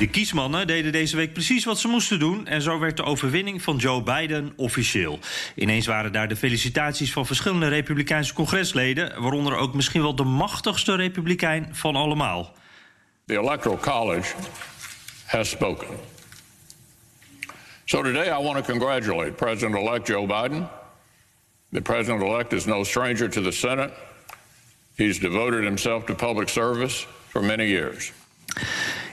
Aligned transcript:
De 0.00 0.08
kiesmannen 0.08 0.66
deden 0.66 0.92
deze 0.92 1.16
week 1.16 1.32
precies 1.32 1.64
wat 1.64 1.78
ze 1.78 1.88
moesten 1.88 2.18
doen. 2.18 2.46
En 2.46 2.62
zo 2.62 2.78
werd 2.78 2.96
de 2.96 3.02
overwinning 3.02 3.62
van 3.62 3.76
Joe 3.76 4.02
Biden 4.02 4.52
officieel. 4.56 5.18
Ineens 5.54 5.86
waren 5.86 6.12
daar 6.12 6.28
de 6.28 6.36
felicitaties 6.36 7.12
van 7.12 7.26
verschillende 7.26 7.68
Republikeinse 7.68 8.34
congresleden. 8.34 9.20
Waaronder 9.22 9.56
ook 9.56 9.74
misschien 9.74 10.02
wel 10.02 10.14
de 10.14 10.24
machtigste 10.24 10.94
Republikein 10.94 11.68
van 11.72 11.96
allemaal. 11.96 12.54
The 13.26 13.38
Electoral 13.38 13.78
College 13.78 14.34
has 15.26 15.50
spoken. 15.50 15.88
So 17.84 18.02
today 18.02 18.26
I 18.40 18.42
want 18.42 18.64
to 18.64 18.72
congratulate 18.72 19.30
President 19.30 19.74
elect 19.74 20.06
Joe 20.06 20.26
Biden. 20.26 20.68
The 21.72 21.80
president 21.80 22.22
elect 22.22 22.52
is 22.52 22.64
no 22.64 22.84
stranger 22.84 23.30
to 23.30 23.42
the 23.42 23.52
Senate. 23.52 23.92
He's 24.94 25.18
devoted 25.18 25.64
himself 25.64 26.04
to 26.04 26.14
public 26.14 26.48
service 26.48 27.06
for 27.28 27.44
many 27.44 27.66
years. 27.66 28.12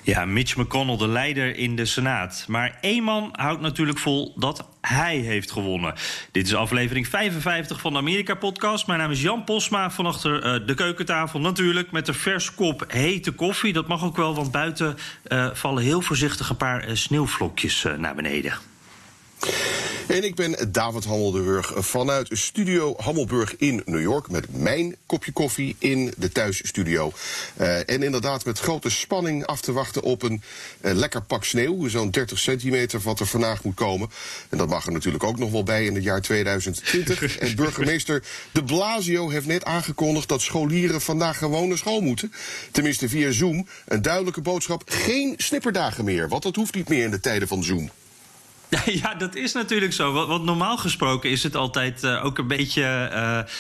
Ja, 0.08 0.26
Mitch 0.26 0.56
McConnell, 0.56 0.98
de 0.98 1.08
leider 1.08 1.56
in 1.56 1.76
de 1.76 1.86
Senaat. 1.86 2.46
Maar 2.48 2.78
één 2.82 3.04
man 3.04 3.30
houdt 3.32 3.62
natuurlijk 3.62 3.98
vol 3.98 4.34
dat 4.36 4.68
hij 4.82 5.18
heeft 5.18 5.52
gewonnen. 5.52 5.94
Dit 6.32 6.46
is 6.46 6.56
aflevering 6.56 7.08
55 7.08 7.82
van 7.82 7.94
de 7.94 8.00
Amerika-podcast. 8.00 8.88
Mijn 8.88 9.00
naam 9.00 9.12
is 9.12 9.22
Jan 9.22 9.44
Posma, 9.44 9.92
van 9.92 10.06
achter 10.06 10.62
uh, 10.62 10.68
de 10.68 10.74
keukentafel 10.74 11.40
natuurlijk... 11.40 11.92
met 11.92 12.08
een 12.08 12.14
vers 12.14 12.54
kop 12.54 12.84
hete 12.88 13.32
koffie. 13.32 13.74
Dat 13.74 13.88
mag 13.88 14.04
ook 14.04 14.16
wel, 14.16 14.36
want 14.36 14.52
buiten 14.52 14.98
uh, 15.28 15.50
vallen 15.54 15.84
heel 15.84 16.02
voorzichtig... 16.02 16.50
een 16.50 16.58
paar 16.58 16.90
uh, 16.90 16.96
sneeuwvlokjes 16.96 17.86
naar 17.98 18.16
beneden. 18.16 18.54
En 20.08 20.24
ik 20.24 20.36
ben 20.36 20.72
David 20.72 21.06
Hammelburg 21.06 21.74
vanuit 21.76 22.30
Studio 22.32 22.96
Hammelburg 22.98 23.56
in 23.58 23.82
New 23.86 24.02
York... 24.02 24.30
met 24.30 24.58
mijn 24.58 24.96
kopje 25.06 25.32
koffie 25.32 25.76
in 25.80 26.14
de 26.18 26.32
thuisstudio. 26.32 27.12
Uh, 27.62 27.90
en 27.90 28.04
inderdaad 28.04 28.46
met 28.46 28.60
grote 28.60 28.90
spanning 28.90 29.46
af 29.46 29.62
te 29.62 29.72
wachten 29.72 30.02
op 30.02 30.24
een 30.24 30.42
uh, 30.82 30.94
lekker 30.94 31.22
pak 31.22 31.44
sneeuw. 31.44 31.88
Zo'n 31.88 32.12
30 32.12 32.40
centimeter 32.40 33.00
wat 33.00 33.20
er 33.20 33.26
vandaag 33.26 33.64
moet 33.64 33.76
komen. 33.76 34.10
En 34.50 34.58
dat 34.58 34.70
mag 34.70 34.86
er 34.86 34.92
natuurlijk 34.92 35.24
ook 35.24 35.38
nog 35.38 35.52
wel 35.52 35.64
bij 35.64 35.86
in 35.86 35.96
het 35.96 36.04
jaar 36.04 36.22
2020. 36.22 37.38
en 37.38 37.56
burgemeester 37.56 38.24
de 38.52 38.64
Blasio 38.64 39.30
heeft 39.30 39.48
net 39.48 39.66
aangekondigd... 39.66 40.30
dat 40.30 40.42
scholieren 40.42 41.02
vandaag 41.02 41.38
gewoon 41.38 41.68
naar 41.68 41.78
school 41.78 42.02
moeten. 42.02 42.32
Tenminste 42.72 43.10
via 43.10 43.32
Zoom. 43.32 43.68
Een 43.86 44.02
duidelijke 44.02 44.42
boodschap, 44.42 44.84
geen 44.86 45.34
snipperdagen 45.38 46.04
meer. 46.04 46.30
Want 46.30 46.44
dat 46.44 46.56
hoeft 46.56 46.76
niet 46.76 46.90
meer 46.90 47.04
in 47.04 47.12
de 47.12 47.20
tijden 47.20 47.48
van 47.48 47.64
Zoom. 47.64 47.90
Ja, 49.02 49.14
dat 49.14 49.36
is 49.36 49.54
natuurlijk 49.54 49.94
zo. 49.94 50.28
Want, 50.28 50.44
normaal 50.44 50.78
gesproken 50.78 51.30
is 51.30 51.44
het 51.44 51.56
altijd 51.56 52.04
uh, 52.04 52.26
ook 52.26 52.38
een 52.38 52.48
beetje. 52.48 52.82
Uh, 52.82 53.20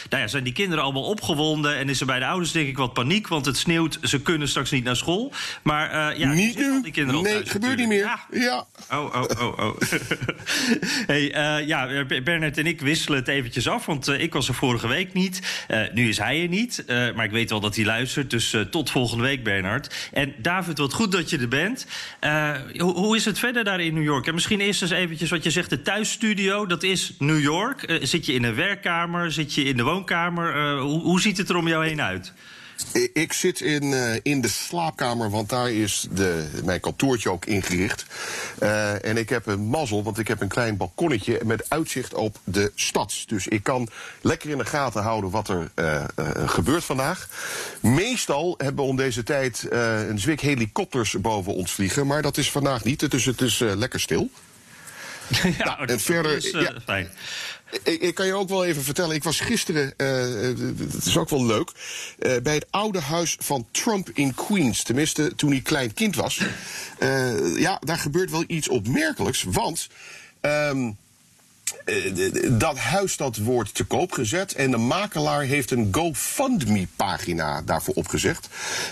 nou 0.09 0.21
ja, 0.21 0.27
zijn 0.27 0.43
die 0.43 0.53
kinderen 0.53 0.83
allemaal 0.83 1.03
opgewonden 1.03 1.75
en 1.75 1.89
is 1.89 1.99
er 1.99 2.05
bij 2.05 2.19
de 2.19 2.25
ouders 2.25 2.51
denk 2.51 2.67
ik 2.67 2.77
wat 2.77 2.93
paniek, 2.93 3.27
want 3.27 3.45
het 3.45 3.57
sneeuwt, 3.57 3.99
ze 4.01 4.21
kunnen 4.21 4.47
straks 4.47 4.71
niet 4.71 4.83
naar 4.83 4.95
school. 4.95 5.33
Maar 5.63 6.11
uh, 6.13 6.19
ja, 6.19 6.33
niet 6.33 6.57
nu. 6.57 6.81
Die 6.81 6.91
kinderen 6.91 7.23
nee, 7.23 7.33
thuis, 7.33 7.49
gebeurt 7.49 7.77
niet 7.77 7.87
meer. 7.87 7.99
Ja. 7.99 8.19
ja. 8.31 8.65
Oh, 8.91 9.15
oh, 9.15 9.23
oh, 9.41 9.59
oh. 9.59 9.81
hey, 11.11 11.65
ja, 11.65 12.05
Bernard 12.23 12.57
en 12.57 12.65
ik 12.65 12.81
wisselen 12.81 13.19
het 13.19 13.27
eventjes 13.27 13.67
af, 13.67 13.85
want 13.85 14.07
ik 14.07 14.33
was 14.33 14.47
er 14.47 14.53
vorige 14.53 14.87
week 14.87 15.13
niet. 15.13 15.65
nu 15.93 16.09
is 16.09 16.17
hij 16.17 16.41
er 16.41 16.47
niet, 16.47 16.83
maar 16.87 17.25
ik 17.25 17.31
weet 17.31 17.49
wel 17.49 17.59
dat 17.59 17.75
hij 17.75 17.85
luistert, 17.85 18.29
dus 18.29 18.55
tot 18.71 18.89
volgende 18.89 19.23
week, 19.23 19.43
Bernard. 19.43 20.09
En 20.13 20.33
David, 20.37 20.77
wat 20.77 20.93
goed 20.93 21.11
dat 21.11 21.29
je 21.29 21.37
er 21.37 21.47
bent. 21.47 21.85
Hoe, 22.77 22.93
hoe, 22.93 23.15
is 23.15 23.25
het 23.25 23.39
verder 23.39 23.63
daar 23.63 23.79
in 23.79 23.93
New 23.93 24.03
York? 24.03 24.27
En 24.27 24.33
misschien 24.33 24.59
eerst 24.59 24.81
eens 24.81 24.91
eventjes 24.97 25.29
wat 25.29 25.43
je 25.43 25.51
zegt, 25.51 25.69
de 25.69 25.81
thuisstudio, 25.81 26.65
dat 26.65 26.83
is 26.83 27.13
New 27.19 27.39
York. 27.39 27.89
Uh, 27.89 28.03
zit 28.03 28.25
je 28.25 28.33
in 28.33 28.43
een 28.43 28.55
werkkamer, 28.55 29.31
zit 29.31 29.53
je 29.53 29.63
in 29.63 29.77
de 29.77 29.83
woonkamer? 29.83 30.55
Uh, 30.55 30.81
hoe, 30.81 31.01
hoe 31.01 31.21
ziet 31.21 31.37
het 31.37 31.49
er 31.49 31.55
om 31.55 31.67
jou 31.67 31.85
heen 31.85 32.01
uit? 32.01 32.33
Ik 33.13 33.33
zit 33.33 33.61
in, 33.61 33.83
uh, 33.83 34.15
in 34.21 34.41
de 34.41 34.47
slaapkamer, 34.47 35.29
want 35.29 35.49
daar 35.49 35.71
is 35.71 36.07
de, 36.11 36.49
mijn 36.63 36.79
kantoortje 36.79 37.31
ook 37.31 37.45
ingericht. 37.45 38.05
En 39.01 39.17
ik 39.17 39.29
heb 39.29 39.45
een 39.45 39.59
mazzel, 39.59 40.03
want 40.03 40.19
ik 40.19 40.27
heb 40.27 40.41
een 40.41 40.47
klein 40.47 40.77
balkonnetje 40.77 41.41
met 41.45 41.69
uitzicht 41.69 42.13
op 42.13 42.39
de 42.43 42.71
stad. 42.75 43.23
Dus 43.25 43.47
ik 43.47 43.63
kan 43.63 43.89
lekker 44.21 44.49
in 44.49 44.57
de 44.57 44.65
gaten 44.65 45.01
houden 45.01 45.29
wat 45.29 45.49
er 45.49 45.71
gebeurt 46.45 46.83
vandaag. 46.83 47.29
Meestal 47.81 48.53
hebben 48.57 48.83
we 48.83 48.89
om 48.89 48.95
deze 48.95 49.23
tijd 49.23 49.67
een 49.69 50.19
zwik 50.19 50.41
helikopters 50.41 51.15
boven 51.21 51.53
ons 51.53 51.71
vliegen. 51.71 52.07
Maar 52.07 52.21
dat 52.21 52.37
is 52.37 52.51
vandaag 52.51 52.83
niet, 52.83 53.11
dus 53.11 53.25
het 53.25 53.41
is 53.41 53.59
lekker 53.59 53.99
stil. 53.99 54.29
Ja, 55.57 55.65
nou, 55.65 55.87
en 55.87 55.99
verder. 55.99 56.35
Is, 56.35 56.51
uh, 56.51 56.61
ja, 56.61 56.73
fijn. 56.85 57.09
Ik, 57.83 58.01
ik, 58.01 58.15
kan 58.15 58.25
je 58.25 58.33
ook 58.33 58.49
wel 58.49 58.65
even 58.65 58.83
vertellen. 58.83 59.15
Ik 59.15 59.23
was 59.23 59.39
gisteren, 59.39 59.93
uh, 59.97 60.87
het 60.93 61.05
is 61.05 61.17
ook 61.17 61.29
wel 61.29 61.45
leuk, 61.45 61.71
uh, 62.19 62.35
bij 62.43 62.53
het 62.53 62.65
oude 62.69 62.99
huis 62.99 63.35
van 63.39 63.67
Trump 63.71 64.09
in 64.13 64.33
Queens. 64.33 64.83
Tenminste, 64.83 65.35
toen 65.35 65.51
hij 65.51 65.61
klein 65.61 65.93
kind 65.93 66.15
was. 66.15 66.41
ja, 67.55 67.81
daar 67.83 67.97
gebeurt 67.97 68.31
wel 68.31 68.43
iets 68.47 68.69
opmerkelijks. 68.69 69.43
Want. 69.43 69.87
Um, 70.41 70.97
dat 72.51 72.77
huis 72.77 73.17
dat 73.17 73.37
wordt 73.37 73.73
te 73.73 73.83
koop 73.83 74.11
gezet 74.11 74.53
en 74.53 74.71
de 74.71 74.77
makelaar 74.77 75.41
heeft 75.41 75.71
een 75.71 75.87
GoFundMe-pagina 75.91 77.61
daarvoor 77.61 77.93
opgezegd. 77.93 78.47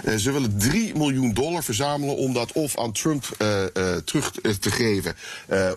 Uh, 0.05 0.15
ze 0.15 0.31
willen 0.31 0.57
3 0.57 0.95
miljoen 0.95 1.33
dollar 1.33 1.63
verzamelen 1.63 2.15
om 2.15 2.33
dat 2.33 2.51
of 2.51 2.77
aan 2.79 2.91
Trump 2.91 3.25
uh, 3.41 3.61
uh, 3.61 3.95
terug 3.95 4.31
te 4.59 4.71
geven 4.71 5.15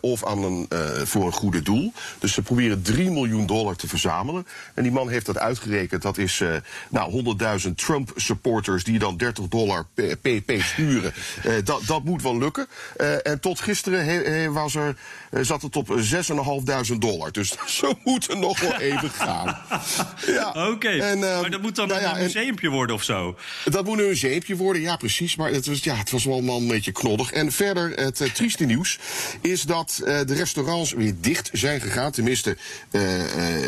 of 0.01 0.25
aan 0.25 0.43
een, 0.43 0.69
voor 1.07 1.27
een 1.27 1.33
goede 1.33 1.63
doel. 1.63 1.93
Dus 2.19 2.33
ze 2.33 2.43
proberen 2.43 2.83
3 2.83 3.11
miljoen 3.11 3.47
dollar 3.47 3.77
te 3.77 3.89
verzamelen. 3.89 4.47
En 4.75 4.83
die 4.83 4.93
man 4.93 5.09
heeft 5.09 5.27
dat 5.27 5.39
uitgerekend. 5.39 6.03
Dat 6.03 6.19
is 6.19 6.43
nou 6.89 7.37
100.000 7.67 7.75
Trump-supporters 7.75 8.85
die 8.85 8.99
dan 8.99 9.17
30 9.17 9.49
dollar 9.49 9.87
pp 9.95 10.53
sturen. 10.61 11.13
dat, 11.65 11.83
dat 11.87 12.05
moet 12.05 12.23
wel 12.23 12.39
lukken. 12.39 12.67
en 13.23 13.41
tot 13.41 13.61
gisteren 13.61 14.53
was 14.53 14.75
er, 14.75 14.97
zat 15.31 15.63
het 15.63 15.77
op 15.77 15.89
6.500 16.91 16.97
dollar. 16.99 17.33
Dus 17.33 17.55
zo 17.79 17.99
moet 18.05 18.27
het 18.27 18.39
nog 18.39 18.61
wel 18.61 18.77
even 18.77 19.11
gaan. 19.11 19.57
Ja. 20.27 20.49
Oké, 20.49 20.69
okay. 20.71 21.15
uh, 21.15 21.41
maar 21.41 21.51
dat 21.51 21.63
moet 21.63 21.77
dan 21.77 21.89
nou 21.89 22.01
ja, 22.01 22.17
een 22.17 22.23
museumpje 22.23 22.69
worden 22.69 22.95
of 22.95 23.03
zo? 23.03 23.37
Dat 23.65 23.85
moet 23.85 23.99
een 23.99 24.07
museumpje 24.07 24.57
worden, 24.57 24.83
ja 24.83 24.97
precies. 24.97 25.37
Maar 25.37 25.51
het 25.51 25.67
was, 25.67 25.85
ja, 25.85 25.95
het 25.95 26.11
was 26.11 26.25
wel 26.25 26.39
een 26.39 26.69
beetje 26.69 26.93
knoddig. 26.93 27.33
En 27.33 27.53
verder, 27.53 27.91
het 27.91 28.21
uh, 28.21 28.31
trieste 28.31 28.65
nieuws 28.65 28.99
is 29.41 29.63
dat 29.63 30.01
uh, 30.01 30.07
de 30.07 30.35
restaurants 30.35 30.93
weer 30.93 31.15
dicht 31.21 31.51
zijn 31.53 31.81
gegaan. 31.81 32.11
Tenminste, 32.11 32.57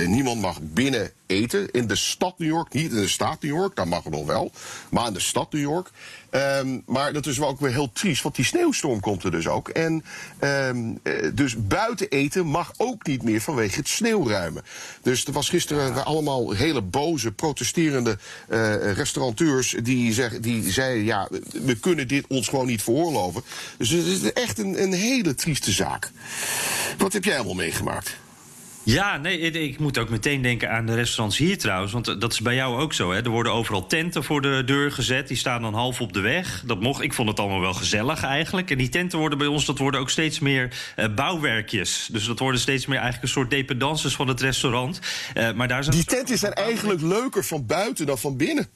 niemand 0.07 0.41
mag 0.41 0.59
binnen 0.63 1.13
eten 1.31 1.71
in 1.71 1.87
de 1.87 1.97
stad 1.97 2.39
New 2.39 2.49
York. 2.49 2.73
Niet 2.73 2.91
in 2.91 3.01
de 3.01 3.09
staat 3.09 3.43
New 3.43 3.55
York, 3.55 3.77
daar 3.77 3.89
mag 3.89 4.05
het 4.05 4.13
nog 4.13 4.27
wel. 4.27 4.51
Maar 4.91 5.07
in 5.07 5.13
de 5.13 5.21
stad 5.21 5.53
New 5.53 5.63
York. 5.63 5.91
Um, 6.31 6.83
maar 6.87 7.13
dat 7.13 7.27
is 7.27 7.39
wel 7.39 7.49
ook 7.49 7.61
weer 7.61 7.71
heel 7.71 7.93
triest, 7.93 8.23
want 8.23 8.35
die 8.35 8.45
sneeuwstorm 8.45 9.01
komt 9.01 9.25
er 9.25 9.31
dus 9.31 9.49
ook. 9.49 9.69
En 9.69 10.05
um, 10.41 11.01
dus 11.35 11.67
buiten 11.67 12.09
eten 12.09 12.47
mag 12.47 12.73
ook 12.77 13.07
niet 13.07 13.23
meer 13.23 13.41
vanwege 13.41 13.77
het 13.77 13.89
sneeuwruimen. 13.89 14.63
Dus 15.03 15.25
er 15.25 15.33
was 15.33 15.49
gisteren 15.49 16.05
allemaal 16.05 16.51
hele 16.53 16.83
boze, 16.83 17.33
protesterende 17.33 18.19
uh, 18.49 18.93
restaurateurs 18.93 19.77
die, 19.83 20.13
zeg, 20.13 20.41
die 20.41 20.73
zeiden: 20.73 21.05
ja, 21.05 21.29
we 21.53 21.79
kunnen 21.79 22.09
dit 22.09 22.27
ons 22.27 22.49
gewoon 22.49 22.67
niet 22.67 22.83
veroorloven. 22.83 23.43
Dus 23.79 23.89
het 23.89 24.07
is 24.07 24.33
echt 24.33 24.59
een, 24.59 24.83
een 24.83 24.93
hele 24.93 25.35
trieste 25.35 25.73
zaak. 25.73 26.11
Wat 26.99 27.13
heb 27.13 27.25
jij 27.25 27.37
allemaal 27.37 27.55
meegemaakt? 27.55 28.17
Ja, 28.83 29.17
nee, 29.17 29.39
ik 29.39 29.79
moet 29.79 29.99
ook 29.99 30.09
meteen 30.09 30.43
denken 30.43 30.71
aan 30.71 30.87
de 30.87 30.95
restaurants 30.95 31.39
hier 31.39 31.59
trouwens. 31.59 31.93
Want 31.93 32.21
dat 32.21 32.33
is 32.33 32.41
bij 32.41 32.55
jou 32.55 32.81
ook 32.81 32.93
zo. 32.93 33.11
Hè? 33.13 33.23
Er 33.23 33.31
worden 33.31 33.53
overal 33.53 33.87
tenten 33.87 34.25
voor 34.25 34.41
de 34.43 34.63
deur 34.67 34.93
gezet. 34.93 35.29
Die 35.29 35.37
staan 35.37 35.63
dan 35.63 35.75
half 35.75 36.01
op 36.01 36.13
de 36.13 36.21
weg. 36.21 36.63
Dat 36.67 36.81
mocht, 36.81 37.03
ik 37.03 37.13
vond 37.13 37.29
het 37.29 37.41
allemaal 37.41 37.61
wel 37.61 37.75
gezellig 37.75 38.23
eigenlijk. 38.23 38.71
En 38.71 38.79
die 38.79 38.89
tenten 38.89 39.19
worden 39.19 39.39
bij 39.39 39.47
ons, 39.47 39.65
dat 39.65 39.79
worden 39.79 40.01
ook 40.01 40.11
steeds 40.11 40.39
meer 40.39 40.93
uh, 40.97 41.15
bouwwerkjes. 41.15 42.09
Dus 42.13 42.27
dat 42.27 42.39
worden 42.39 42.61
steeds 42.61 42.87
meer 42.87 42.99
eigenlijk 42.99 43.27
een 43.27 43.41
soort 43.41 43.51
dependances 43.51 44.15
van 44.15 44.29
het 44.29 44.41
restaurant. 44.41 45.01
Uh, 45.35 45.53
maar 45.53 45.69
daar 45.69 45.85
zijn 45.85 45.97
die 45.97 46.05
tenten 46.05 46.39
zijn 46.39 46.53
eigenlijk 46.53 47.01
leuker 47.01 47.45
van 47.45 47.67
buiten 47.67 48.07
dan 48.07 48.19
van 48.19 48.37
binnen. 48.37 48.69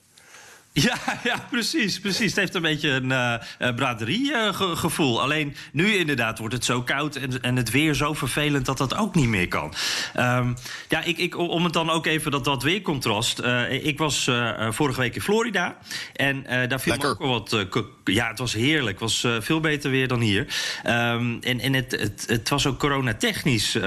Ja, 0.77 0.97
ja, 1.31 1.47
precies, 1.51 2.01
precies. 2.01 2.31
Het 2.31 2.37
heeft 2.37 2.55
een 2.55 2.63
beetje 2.63 2.91
een 2.91 3.11
uh, 3.11 3.75
braderiegevoel. 3.75 5.23
Alleen 5.23 5.57
nu 5.73 5.95
inderdaad 5.95 6.39
wordt 6.39 6.55
het 6.55 6.65
zo 6.65 6.83
koud 6.83 7.17
en, 7.17 7.43
en 7.43 7.57
het 7.57 7.71
weer 7.71 7.95
zo 7.95 8.13
vervelend 8.13 8.67
dat 8.67 8.79
dat 8.79 8.97
ook 8.97 9.15
niet 9.15 9.29
meer 9.29 9.49
kan. 9.49 9.75
Um, 10.17 10.57
ja, 10.89 11.03
ik, 11.03 11.19
ik, 11.19 11.39
om 11.39 11.65
het 11.65 11.73
dan 11.73 11.91
ook 11.91 12.07
even 12.07 12.31
dat, 12.31 12.45
dat 12.45 12.63
weercontrast. 12.63 13.41
Uh, 13.41 13.87
ik 13.87 13.99
was 13.99 14.27
uh, 14.27 14.71
vorige 14.71 15.01
week 15.01 15.15
in 15.15 15.21
Florida 15.21 15.77
en 16.13 16.43
daar 16.69 16.81
viel 16.81 16.93
Lekker. 16.93 17.11
ook 17.11 17.19
wel 17.19 17.29
wat. 17.29 17.67
Ja, 18.05 18.29
het 18.29 18.39
was 18.39 18.53
heerlijk. 18.53 19.01
Het 19.01 19.13
was 19.23 19.45
veel 19.45 19.61
beter 19.61 19.91
weer 19.91 20.09
dan 20.09 20.21
hier. 20.21 20.47
Um, 20.87 21.39
en 21.41 21.61
en 21.61 21.73
het, 21.73 21.91
het, 21.91 22.25
het 22.27 22.49
was 22.49 22.67
ook 22.67 22.79
coronatechnisch 22.79 23.79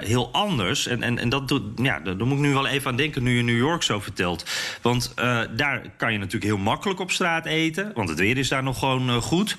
heel 0.00 0.32
anders. 0.32 0.86
En, 0.86 1.02
en, 1.02 1.18
en 1.18 1.28
dat 1.28 1.48
doet, 1.48 1.62
ja, 1.76 2.00
daar 2.00 2.16
moet 2.16 2.38
ik 2.38 2.44
nu 2.44 2.52
wel 2.52 2.66
even 2.66 2.90
aan 2.90 2.96
denken 2.96 3.22
nu 3.22 3.36
je 3.36 3.42
New 3.42 3.58
York 3.58 3.82
zo 3.82 4.00
vertelt. 4.00 4.44
Want 4.82 5.14
daar 5.56 5.82
kan 5.96 6.12
je 6.12 6.18
natuurlijk 6.18 6.44
heel 6.44 6.58
makkelijk 6.58 7.00
op 7.00 7.10
straat 7.10 7.46
eten. 7.46 7.90
Want 7.94 8.08
het 8.08 8.18
weer 8.18 8.38
is 8.38 8.48
daar 8.48 8.62
nog 8.62 8.78
gewoon 8.78 9.10
uh, 9.10 9.16
goed. 9.16 9.56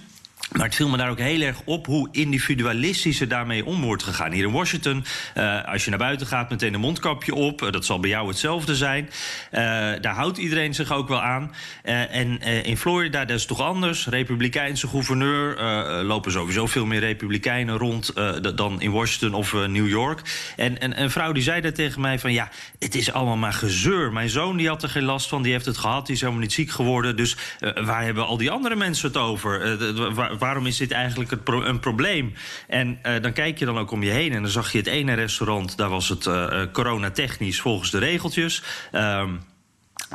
Maar 0.52 0.66
het 0.66 0.76
viel 0.76 0.90
me 0.90 0.98
daar 0.98 1.10
ook 1.10 1.20
heel 1.20 1.42
erg 1.42 1.62
op 1.66 1.86
hoe 1.86 2.08
individualistisch 2.12 3.22
er 3.22 3.28
daarmee 3.28 3.66
om 3.66 3.82
wordt 3.82 4.04
gegaan. 4.04 4.32
Hier 4.32 4.44
in 4.44 4.52
Washington, 4.52 5.06
uh, 5.38 5.66
als 5.66 5.84
je 5.84 5.90
naar 5.90 6.00
buiten 6.00 6.28
gaat, 6.28 6.50
meteen 6.50 6.74
een 6.74 6.80
mondkapje 6.80 7.36
op. 7.36 7.62
Uh, 7.62 7.72
dat 7.72 7.86
zal 7.86 8.00
bij 8.00 8.10
jou 8.10 8.28
hetzelfde 8.28 8.76
zijn. 8.76 9.04
Uh, 9.52 9.60
daar 10.02 10.14
houdt 10.14 10.38
iedereen 10.38 10.74
zich 10.74 10.92
ook 10.92 11.08
wel 11.08 11.22
aan. 11.22 11.54
en 11.84 12.42
in 12.42 12.78
Florida, 12.78 13.26
dat 13.26 13.38
is 13.38 13.46
toch 13.46 13.62
anders. 13.62 14.08
Republikeinse 14.08 14.88
gouverneur. 14.88 15.58
lopen 16.04 16.32
sowieso 16.32 16.66
veel 16.66 16.86
meer 16.86 17.00
Republikeinen 17.00 17.78
rond 17.78 18.14
dan 18.56 18.82
in 18.82 18.92
Washington 18.92 19.34
of 19.34 19.54
New 19.54 19.88
York. 19.88 20.22
En, 20.56 20.80
en 20.80 21.02
een 21.02 21.12
vrouw 21.12 21.32
die 21.32 21.44
zei 21.44 21.62
daar 21.62 21.74
tegen 21.74 22.02
mij 22.02 22.20
van... 22.20 22.34
ja, 22.34 22.50
het 22.80 22.96
is 22.96 23.12
allemaal 23.12 23.38
maar 23.38 23.54
gezeur. 23.54 24.12
Mijn 24.14 24.30
zoon 24.30 24.58
die 24.58 24.68
had 24.68 24.84
er 24.84 24.90
geen 24.90 25.04
last 25.04 25.28
van, 25.28 25.42
die 25.42 25.52
heeft 25.52 25.66
het 25.66 25.78
gehad. 25.78 26.06
Die 26.06 26.16
is 26.16 26.22
helemaal 26.22 26.42
niet 26.42 26.54
ziek 26.54 26.72
geworden. 26.72 27.16
Dus 27.16 27.38
waar 27.84 28.04
hebben 28.04 28.26
al 28.26 28.38
die 28.38 28.52
andere 28.52 28.76
mensen 28.76 29.08
het 29.08 29.18
over? 29.18 29.78
Waarom 30.40 30.66
is 30.66 30.78
dit 30.78 30.92
eigenlijk 30.92 31.44
pro 31.44 31.64
een 31.64 31.80
probleem? 31.80 32.34
En 32.68 33.00
uh, 33.04 33.22
dan 33.22 33.34
kijk 33.34 33.60
je 33.60 33.66
dan 33.66 33.78
ook 33.78 33.92
om 33.92 34.04
je 34.04 34.12
heen 34.12 34.34
en 34.34 34.42
dan 34.42 34.52
zag 34.52 34.72
je 34.72 34.78
het 34.78 34.88
ene 34.88 35.14
restaurant, 35.14 35.78
daar 35.78 35.90
was 35.90 36.10
het 36.10 36.26
uh, 36.26 36.62
coronatechnisch 36.72 37.62
volgens 37.62 37.92
de 37.92 37.98
regeltjes. 37.98 38.64
Um, 38.92 39.40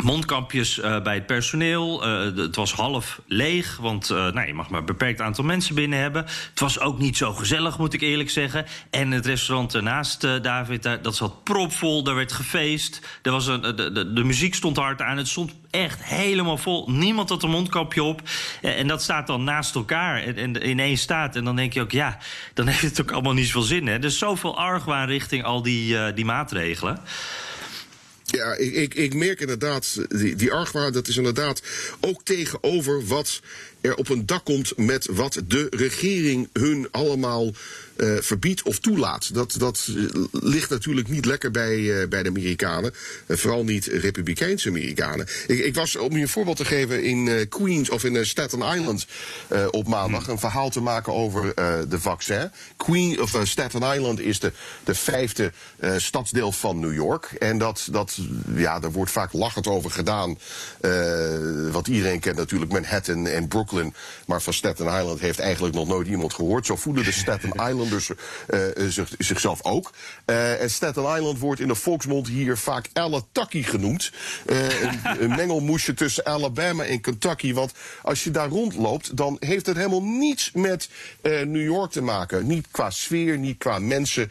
Mondkapjes 0.03 0.79
uh, 0.79 1.03
bij 1.03 1.15
het 1.15 1.27
personeel. 1.27 2.07
Uh, 2.07 2.37
het 2.37 2.57
was 2.57 2.73
half 2.73 3.21
leeg, 3.27 3.77
want 3.77 4.11
uh, 4.11 4.17
nou, 4.17 4.47
je 4.47 4.55
mag 4.55 4.71
maar 4.71 4.81
een 4.81 4.87
beperkt 4.87 5.21
aantal 5.21 5.45
mensen 5.45 5.75
binnen 5.75 5.99
hebben. 5.99 6.25
Het 6.51 6.61
was 6.61 6.81
ook 6.81 6.99
niet 6.99 7.17
zo 7.17 7.33
gezellig, 7.33 7.79
moet 7.79 7.95
ik 7.95 8.01
eerlijk 8.01 8.31
zeggen. 8.31 8.67
En 8.91 9.11
het 9.11 9.27
restaurant 9.27 9.75
ernaast, 9.75 10.21
David, 10.43 10.83
dat 11.03 11.17
zat 11.17 11.45
propvol. 11.45 12.03
Daar 12.03 12.15
werd 12.15 12.33
gefeest. 12.33 13.01
Er 13.23 13.31
was 13.31 13.47
een, 13.47 13.61
de, 13.61 13.75
de, 13.75 14.13
de, 14.13 14.25
muziek 14.25 14.55
stond 14.55 14.77
hard 14.77 15.03
aan. 15.03 15.17
Het 15.17 15.29
stond 15.29 15.55
echt 15.71 16.05
helemaal 16.05 16.59
vol. 16.59 16.91
Niemand 16.91 17.29
had 17.29 17.43
een 17.43 17.51
mondkapje 17.51 18.03
op. 18.03 18.23
En 18.63 18.87
dat 18.87 19.03
staat 19.03 19.27
dan 19.27 19.45
naast 19.45 19.75
elkaar 19.75 20.23
en, 20.23 20.63
in 20.63 20.81
één 20.81 20.99
staat. 20.99 21.37
En 21.37 21.45
dan 21.45 21.57
denk 21.57 21.73
je 21.73 21.81
ook, 21.81 21.93
ja, 21.93 22.19
dan 22.55 22.67
heeft 22.71 22.83
het 22.83 23.01
ook 23.01 23.13
allemaal 23.13 23.33
niet 23.33 23.47
zoveel 23.47 23.63
zin. 23.63 23.87
Hè? 23.87 23.95
Er 23.95 24.05
is 24.05 24.19
zoveel 24.19 24.59
argwaan 24.59 25.07
richting 25.07 25.45
al 25.45 25.63
die, 25.63 26.13
die 26.13 26.25
maatregelen. 26.25 27.01
Ja, 28.25 28.55
ik, 28.55 28.73
ik, 28.75 28.95
ik 28.95 29.15
merk 29.15 29.41
inderdaad, 29.41 29.99
die, 30.09 30.35
die 30.35 30.53
argwaan, 30.53 30.93
dat 30.93 31.09
is 31.09 31.17
inderdaad 31.17 31.63
ook 32.01 32.23
tegenover 32.23 33.07
wat 33.07 33.41
er 33.85 33.97
op 33.97 34.09
een 34.09 34.27
dak 34.27 34.45
komt 34.45 34.77
met 34.77 35.09
wat 35.11 35.41
de 35.49 35.67
regering 35.71 36.49
hun 36.53 36.89
allemaal 36.91 37.53
uh, 37.97 38.17
verbiedt 38.21 38.63
of 38.63 38.79
toelaat. 38.79 39.35
Dat, 39.35 39.55
dat 39.59 39.89
ligt 40.31 40.71
natuurlijk 40.71 41.09
niet 41.09 41.25
lekker 41.25 41.51
bij, 41.51 41.79
uh, 41.79 42.09
bij 42.09 42.23
de 42.23 42.29
Amerikanen. 42.29 42.95
Vooral 43.29 43.65
niet 43.65 43.87
Republikeinse 43.87 44.69
Amerikanen. 44.69 45.27
Ik, 45.47 45.59
ik, 45.59 45.75
was, 45.75 45.97
om 45.97 46.13
je 46.13 46.21
een 46.21 46.29
voorbeeld 46.29 46.57
te 46.57 46.65
geven, 46.65 47.03
in 47.03 47.49
Queens 47.49 47.91
of 47.91 48.05
in 48.05 48.27
Staten 48.27 48.63
Island 48.77 49.07
op 49.71 49.87
maandag... 49.87 50.29
een 50.29 50.39
verhaal 50.39 50.71
te 50.71 50.81
maken 50.81 51.13
over 51.13 51.55
de 51.89 52.01
vaccin. 52.01 52.51
Queen, 52.77 53.21
of, 53.21 53.41
Staten 53.43 53.83
Island 53.95 54.21
is 54.21 54.41
de, 54.41 54.53
de 54.85 54.95
vijfde 54.95 55.53
stadsdeel 55.97 56.53
van 56.53 56.81
New 56.81 56.95
York. 56.95 57.25
En 57.39 57.59
dat, 57.59 57.89
dat, 57.91 58.19
ja, 58.55 58.81
daar 58.81 58.93
wordt 58.93 59.11
vaak 59.11 59.33
lachend 59.33 59.67
over 59.67 59.91
gedaan. 59.91 60.39
wat 61.73 61.89
iedereen 61.89 62.21
kent 62.21 62.37
natuurlijk, 62.37 62.73
Manhattan 62.73 63.27
en 63.27 63.49
Brooklyn. 63.49 63.74
Maar 64.27 64.43
van 64.43 64.53
Staten 64.53 64.87
Island 64.87 65.21
heeft 65.21 65.39
eigenlijk 65.39 65.75
nog 65.75 65.89
nooit 65.89 66.09
iemand 66.09 66.35
gehoord. 66.35 66.67
Zo 66.67 66.77
voelen 66.77 67.05
de 67.05 67.13
Staten 67.25 67.49
Island 67.49 67.73
Islanders 67.75 68.11
uh, 68.49 68.89
zich, 68.89 69.09
zichzelf 69.19 69.65
ook. 69.65 69.91
Uh, 70.27 70.61
en 70.63 70.71
Staten 70.71 71.03
Island 71.03 71.39
wordt 71.39 71.61
in 71.61 71.69
de 71.69 71.75
volksmond 71.75 72.29
hier 72.29 72.57
vaak 72.57 72.89
Alataki 72.93 73.63
genoemd. 73.63 74.13
Een, 74.47 75.01
een, 75.23 75.29
mengelmoesje 75.29 75.95
tussen 75.95 76.25
Alabama 76.25 76.85
en 76.85 77.01
Kentucky. 77.01 77.53
Want 77.53 77.73
als 78.03 78.25
je 78.25 78.31
daar 78.31 78.49
rondloopt, 78.49 79.17
dan 79.17 79.37
heeft 79.41 79.67
het 79.67 79.77
helemaal 79.77 80.03
niets 80.03 80.51
met 80.53 80.89
New 81.23 81.65
York 81.65 81.91
te 81.91 82.03
maken. 82.03 82.47
Niet 82.47 82.67
qua 82.71 82.91
sfeer, 82.91 83.39
niet 83.39 83.59
qua 83.59 83.79
mensen. 83.79 84.31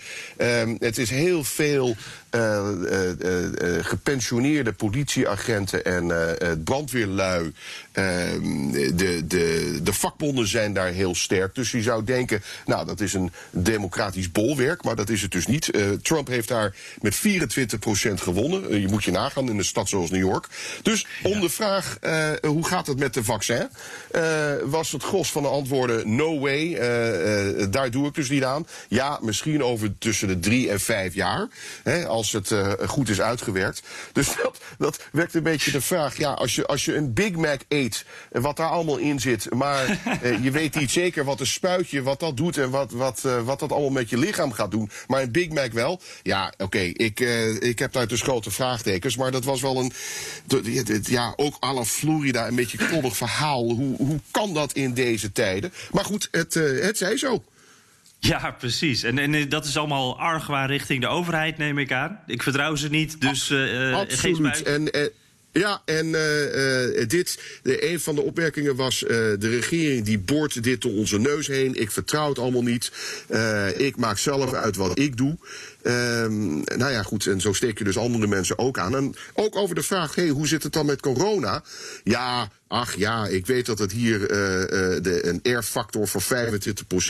het 0.80 0.98
is 0.98 1.10
heel 1.10 1.44
veel 1.44 1.96
gepensioneerde 3.82 4.74
politieagenten 4.74 5.86
en 5.86 6.64
brandweerlui. 6.64 7.54
de, 7.94 9.24
de, 9.28 9.80
de 9.84 9.94
vakbonden 9.94 10.48
zijn 10.48 10.74
daar 10.74 10.92
heel 10.92 11.16
sterk. 11.16 11.56
Dus 11.56 11.72
je 11.72 11.82
zou 11.82 12.04
denken, 12.04 12.44
nou, 12.66 12.86
dat 12.86 13.00
is 13.00 13.14
een 13.14 13.32
democratisch 13.50 14.32
bolwerk, 14.32 14.84
maar 14.84 14.96
dat 14.96 15.10
is 15.10 15.22
het 15.22 15.32
dus 15.32 15.48
niet. 15.48 15.72
Trump 16.02 16.28
heeft 16.28 16.48
daar 16.48 16.76
met 17.02 17.16
24% 17.16 17.20
gewonnen. 18.14 18.82
je 18.82 18.88
moet 18.88 19.04
je 19.04 19.12
nagaan 19.12 19.50
in 19.50 19.58
een 19.58 19.66
stad 19.66 19.90
zoals 19.90 20.10
New 20.10 20.28
York. 20.28 20.48
Dus 20.82 21.08
om 21.24 21.40
de 21.40 21.50
vraag, 21.50 21.98
hoe 22.42 22.66
gaat 22.66 22.88
het 22.88 23.00
met 23.00 23.14
de 23.14 23.24
vaccin? 23.24 23.68
was 24.64 24.92
het 24.92 25.04
gros 25.04 25.32
van 25.32 25.42
de 25.42 25.48
antwoorden 25.48 26.16
no 26.16 26.40
way. 26.40 26.74
daar 27.70 27.92
doe 27.92 28.08
ik 28.08 28.14
dus 28.14 28.30
niet 28.30 28.44
aan. 28.44 28.68
Ja, 28.88 29.20
misschien 29.22 29.64
over 29.64 29.98
tussen 29.98 30.28
de 30.28 30.40
drie 30.40 30.70
en 30.70 30.80
vijf 30.80 31.14
jaar. 31.14 31.48
Hè, 31.84 32.08
als 32.08 32.23
het 32.31 32.50
uh, 32.50 32.72
goed 32.86 33.10
is 33.10 33.22
uitgewerkt. 33.22 33.81
Dus 34.12 34.36
dat, 34.44 34.58
dat 34.78 35.00
wekt 35.12 35.34
een 35.34 35.44
beetje 35.44 35.72
de 35.72 35.81
vraag. 35.81 36.18
Ja, 36.18 36.31
als 36.31 36.56
je, 36.56 36.66
als 36.66 36.86
je 36.86 36.96
een 36.96 37.14
Big 37.14 37.31
Mac 37.31 37.62
eet, 37.68 38.06
wat 38.31 38.58
daar 38.58 38.70
allemaal 38.70 38.98
in 38.98 39.20
zit, 39.20 39.54
maar 39.54 40.00
uh, 40.24 40.44
je 40.44 40.52
weet 40.52 40.75
niet 40.75 40.92
zeker 40.92 41.24
wat 41.25 41.40
een 41.40 41.48
spuitje, 41.48 42.02
wat 42.02 42.20
dat 42.20 42.38
doet 42.38 42.58
en 42.58 42.70
wat, 42.70 42.92
wat, 42.92 43.24
uh, 43.25 43.42
wat 43.42 43.60
dat 43.60 43.72
allemaal 43.72 43.90
met 43.90 44.10
je 44.10 44.18
lichaam 44.18 44.52
gaat 44.52 44.72
doen. 44.72 44.90
Maar 45.08 45.22
een 45.22 45.31
Big 45.31 45.50
Mac 45.50 45.72
wel. 45.72 46.02
Ja, 46.24 46.48
oké, 46.54 46.64
okay, 46.64 46.88
ik, 46.88 47.20
ik 47.60 47.80
heb 47.80 47.92
daar 47.92 48.08
dus 48.08 48.22
grote 48.22 48.52
vraagtekens. 48.52 49.18
Maar 49.18 49.31
dat 49.31 49.44
was 49.44 49.62
wel 49.62 49.78
een, 49.78 49.94
ja, 51.04 51.34
ook 51.36 51.58
à 51.64 51.74
la 51.74 51.86
Florida, 51.86 52.48
een 52.48 52.56
beetje 52.56 52.88
koddig 52.92 53.18
verhaal. 53.18 53.64
Hoe, 53.64 53.96
hoe 53.98 54.20
kan 54.31 54.54
dat 54.54 54.74
in 54.74 54.94
deze 54.94 55.31
tijden? 55.31 55.74
Maar 55.92 56.06
goed, 56.06 56.28
het, 56.31 56.54
het 56.54 56.98
zij 56.98 57.18
zo. 57.18 57.44
Ja, 58.31 58.52
precies. 58.52 59.04
En, 59.04 59.18
en 59.18 59.50
dat 59.50 59.66
is 59.66 59.78
allemaal 59.78 60.20
argwaan 60.20 60.68
richting 60.68 61.02
de 61.02 61.08
overheid, 61.08 61.58
neem 61.58 61.78
ik 61.78 61.92
aan. 61.92 62.20
Ik 62.25 62.44
vertrouw 62.44 62.75
ze 62.75 62.90
niet, 62.90 63.22
dus 63.22 63.50
uh, 63.50 63.96
Absoluut. 63.96 64.58
geen 64.58 64.66
en, 64.66 64.92
en, 64.92 65.12
ja, 65.54 65.82
en 65.86 66.06
uh, 66.06 67.08
dit, 67.08 67.40
de, 67.64 67.92
een 67.92 68.00
van 68.00 68.16
de 68.16 68.22
opmerkingen 68.22 68.76
was... 68.76 69.04
Uh, 69.04 69.10
de 69.10 69.50
regering 69.50 70.06
die 70.06 70.20
boort 70.20 70.63
dit 70.63 70.82
door 70.82 70.94
onze 70.94 71.20
neus 71.20 71.48
heen. 71.48 71.82
Ik 71.82 71.92
vertrouw 71.92 72.30
het 72.30 72.39
allemaal 72.39 72.63
niet. 72.63 72.92
ik 73.77 73.96
maak 73.96 74.18
zelf 74.18 74.54
uit 74.54 74.75
wat 74.75 75.00
ik 75.00 75.18
doe. 75.18 75.38
Um, 75.86 76.63
nou 76.75 76.92
ja, 76.92 77.04
goed, 77.04 77.27
en 77.27 77.42
zo 77.42 77.54
steek 77.54 77.77
je 77.77 77.84
dus 77.84 77.98
andere 77.98 78.27
mensen 78.27 78.58
ook 78.58 78.77
aan. 78.77 78.96
En 78.96 79.16
ook 79.34 79.56
over 79.56 79.75
de 79.75 79.84
vraag, 79.84 80.16
hey, 80.16 80.27
hoe 80.27 80.48
zit 80.48 80.63
het 80.63 80.74
dan 80.74 80.86
met 80.86 81.01
corona? 81.01 81.63
Ja, 82.04 82.50
ach 82.68 82.96
ja, 82.96 83.27
ik 83.27 83.46
weet 83.46 83.66
dat 83.66 83.80
het 83.80 83.92
hier 83.92 84.22
uh, 84.22 84.27
de, 85.01 85.39
een 85.42 85.58
R-factor 85.58 86.08
van 86.08 86.22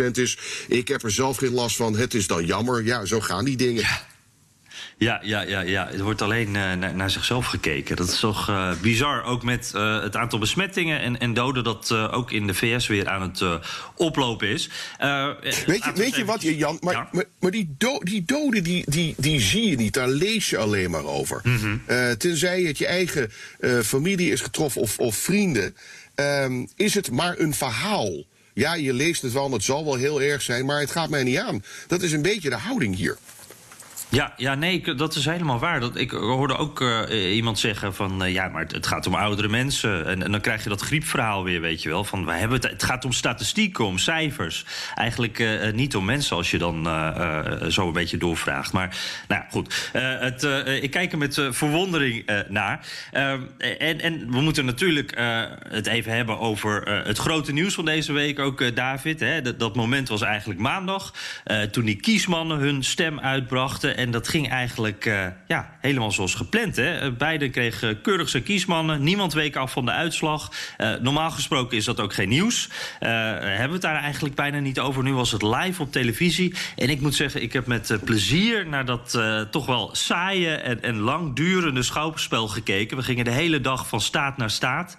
25% 0.07 0.11
is. 0.11 0.37
Ik 0.67 0.87
heb 0.87 1.03
er 1.03 1.11
zelf 1.11 1.37
geen 1.37 1.53
last 1.53 1.75
van, 1.75 1.97
het 1.97 2.13
is 2.13 2.27
dan 2.27 2.45
jammer. 2.45 2.83
Ja, 2.83 3.05
zo 3.05 3.19
gaan 3.19 3.45
die 3.45 3.57
dingen. 3.57 3.81
Ja. 3.81 4.12
Ja, 4.97 5.19
ja, 5.23 5.41
ja, 5.41 5.59
ja. 5.59 5.91
Er 5.91 6.03
wordt 6.03 6.21
alleen 6.21 6.47
uh, 6.47 6.53
naar, 6.53 6.95
naar, 6.95 7.09
zichzelf 7.09 7.45
gekeken. 7.45 7.95
Dat 7.95 8.09
is 8.09 8.19
toch 8.19 8.49
uh, 8.49 8.71
bizar. 8.81 9.23
Ook 9.23 9.43
met 9.43 9.71
uh, 9.75 10.01
het 10.01 10.15
aantal 10.15 10.39
besmettingen 10.39 10.99
en, 10.99 11.19
en 11.19 11.33
doden 11.33 11.63
dat 11.63 11.91
ook 11.91 12.31
in 12.31 12.47
de 12.47 12.53
VS 12.53 12.87
weer 12.87 13.07
aan 13.07 13.21
het 13.21 13.41
oplopen 13.95 14.47
is. 14.47 14.69
weet 15.65 15.83
je, 15.83 15.91
weet 15.95 16.15
je 16.15 16.25
wat, 16.25 16.41
Jan? 16.41 16.77
Maar, 16.81 16.93
ja? 16.93 17.07
maar, 17.11 17.25
maar, 17.39 17.51
die, 17.51 17.75
do 17.77 17.99
die 17.99 18.23
doden 18.25 18.63
die, 18.63 18.83
die, 18.87 19.15
die 19.17 19.39
zie 19.39 19.69
je 19.69 19.75
niet. 19.75 19.93
Daar 19.93 20.09
lees 20.09 20.49
je 20.49 20.57
alleen 20.57 20.91
maar 20.91 21.05
over. 21.05 21.41
Mm 21.43 21.57
-hmm. 21.57 21.81
tenzij 22.17 22.61
het 22.61 22.77
je 22.77 22.87
eigen 22.87 23.31
familie 23.83 24.31
is 24.31 24.41
getroffen 24.41 24.81
of, 24.81 24.99
of 24.99 25.15
vrienden, 25.15 25.75
um, 26.15 26.67
is 26.75 26.93
het 26.93 27.11
maar 27.11 27.39
een 27.39 27.53
verhaal. 27.53 28.23
Ja, 28.53 28.73
je 28.73 28.93
leest 28.93 29.21
het 29.21 29.33
wel, 29.33 29.51
het 29.51 29.63
zal 29.63 29.85
wel 29.85 29.95
heel 29.95 30.21
erg 30.21 30.41
zijn, 30.41 30.65
maar 30.65 30.79
het 30.79 30.91
gaat 30.91 31.09
mij 31.09 31.23
niet 31.23 31.37
aan. 31.37 31.63
Dat 31.87 32.01
is 32.01 32.11
een 32.11 32.21
beetje 32.21 32.49
de 32.49 32.55
houding 32.55 32.95
hier. 32.95 33.17
Ja, 34.13 34.33
ja, 34.37 34.55
nee, 34.55 34.95
dat 34.95 35.15
is 35.15 35.25
helemaal 35.25 35.59
waar. 35.59 35.79
Dat, 35.79 35.95
ik 35.95 36.11
hoorde 36.11 36.57
ook 36.57 36.81
uh, 36.81 37.35
iemand 37.35 37.59
zeggen 37.59 37.95
van... 37.95 38.25
Uh, 38.25 38.33
ja, 38.33 38.47
maar 38.47 38.65
het, 38.67 38.87
gaat 38.87 39.07
om 39.07 39.15
oudere 39.15 39.47
mensen. 39.47 40.05
En, 40.05 40.31
dan 40.31 40.41
krijg 40.41 40.63
je 40.63 40.69
dat 40.69 40.81
griepverhaal 40.81 41.43
weer, 41.43 41.61
weet 41.61 41.81
je 41.81 41.89
wel. 41.89 42.03
Van, 42.03 42.25
we 42.25 42.31
hebben 42.31 42.61
het, 42.61 42.69
het 42.69 42.83
gaat 42.83 43.05
om 43.05 43.11
statistieken, 43.11 43.85
om 43.85 43.97
cijfers. 43.97 44.65
Eigenlijk 44.95 45.39
uh, 45.39 45.71
niet 45.71 45.95
om 45.95 46.05
mensen 46.05 46.35
als 46.35 46.51
je 46.51 46.57
dan 46.57 46.83
zo 47.69 47.87
een 47.87 47.93
beetje 47.93 48.17
doorvraagt. 48.17 48.71
Maar 48.71 48.97
nou 49.27 49.43
goed, 49.49 49.89
het, 49.93 50.43
ik 50.81 50.91
kijk 50.91 51.11
er 51.11 51.17
met 51.17 51.41
verwondering 51.49 52.43
naar. 52.49 52.87
En, 53.11 54.01
en 54.01 54.31
we 54.31 54.41
moeten 54.41 54.65
natuurlijk 54.65 55.13
het 55.69 55.87
even 55.87 56.11
hebben 56.11 56.39
over 56.39 57.03
het 57.05 57.17
grote 57.17 57.53
nieuws 57.53 57.73
van 57.73 57.85
deze 57.85 58.13
week. 58.13 58.39
Ook 58.39 58.75
David, 58.75 59.19
hè, 59.19 59.41
dat, 59.41 59.59
dat, 59.59 59.75
moment 59.75 60.09
was 60.09 60.21
eigenlijk 60.21 60.59
maandag. 60.59 61.13
toen 61.71 61.85
die 61.85 61.95
kiesmannen 61.95 62.57
hun 62.57 62.83
stem 62.83 63.19
uitbrachten... 63.19 64.02
En 64.03 64.11
dat 64.11 64.27
ging 64.27 64.49
eigenlijk 64.49 65.05
uh, 65.05 65.25
ja, 65.47 65.77
helemaal 65.79 66.11
zoals 66.11 66.35
gepland. 66.35 66.75
Hè? 66.75 66.99
Eh, 66.99 67.11
Beiden 67.11 67.51
kregen 67.51 68.01
keurig 68.01 68.29
zijn 68.29 68.43
kiesmannen. 68.43 69.03
Niemand 69.03 69.33
week 69.33 69.55
af 69.55 69.71
van 69.71 69.85
de 69.85 69.91
uitslag. 69.91 70.51
Uh, 70.77 70.93
normaal 71.01 71.31
gesproken 71.31 71.77
is 71.77 71.85
dat 71.85 71.99
ook 71.99 72.13
geen 72.13 72.29
nieuws. 72.29 72.69
Hebben 72.99 73.67
we 73.67 73.73
het 73.73 73.81
daar 73.81 73.95
eigenlijk 73.95 74.35
bijna 74.35 74.59
niet 74.59 74.79
over. 74.79 75.03
Nu 75.03 75.13
was 75.13 75.31
het 75.31 75.41
live 75.41 75.81
op 75.81 75.91
televisie. 75.91 76.53
En 76.75 76.89
ik 76.89 77.01
moet 77.01 77.15
zeggen, 77.15 77.41
ik 77.41 77.53
heb 77.53 77.67
met 77.67 77.97
plezier 78.03 78.67
naar 78.67 78.85
dat 78.85 79.19
toch 79.51 79.65
wel 79.65 79.89
saaie 79.95 80.55
en, 80.55 80.83
en 80.83 80.99
langdurende 80.99 81.83
schouwspel 81.83 82.47
gekeken. 82.47 82.97
We 82.97 83.03
gingen 83.03 83.25
de 83.25 83.31
hele 83.31 83.61
dag 83.61 83.87
van 83.87 84.01
staat 84.01 84.37
naar 84.37 84.49
staat. 84.49 84.97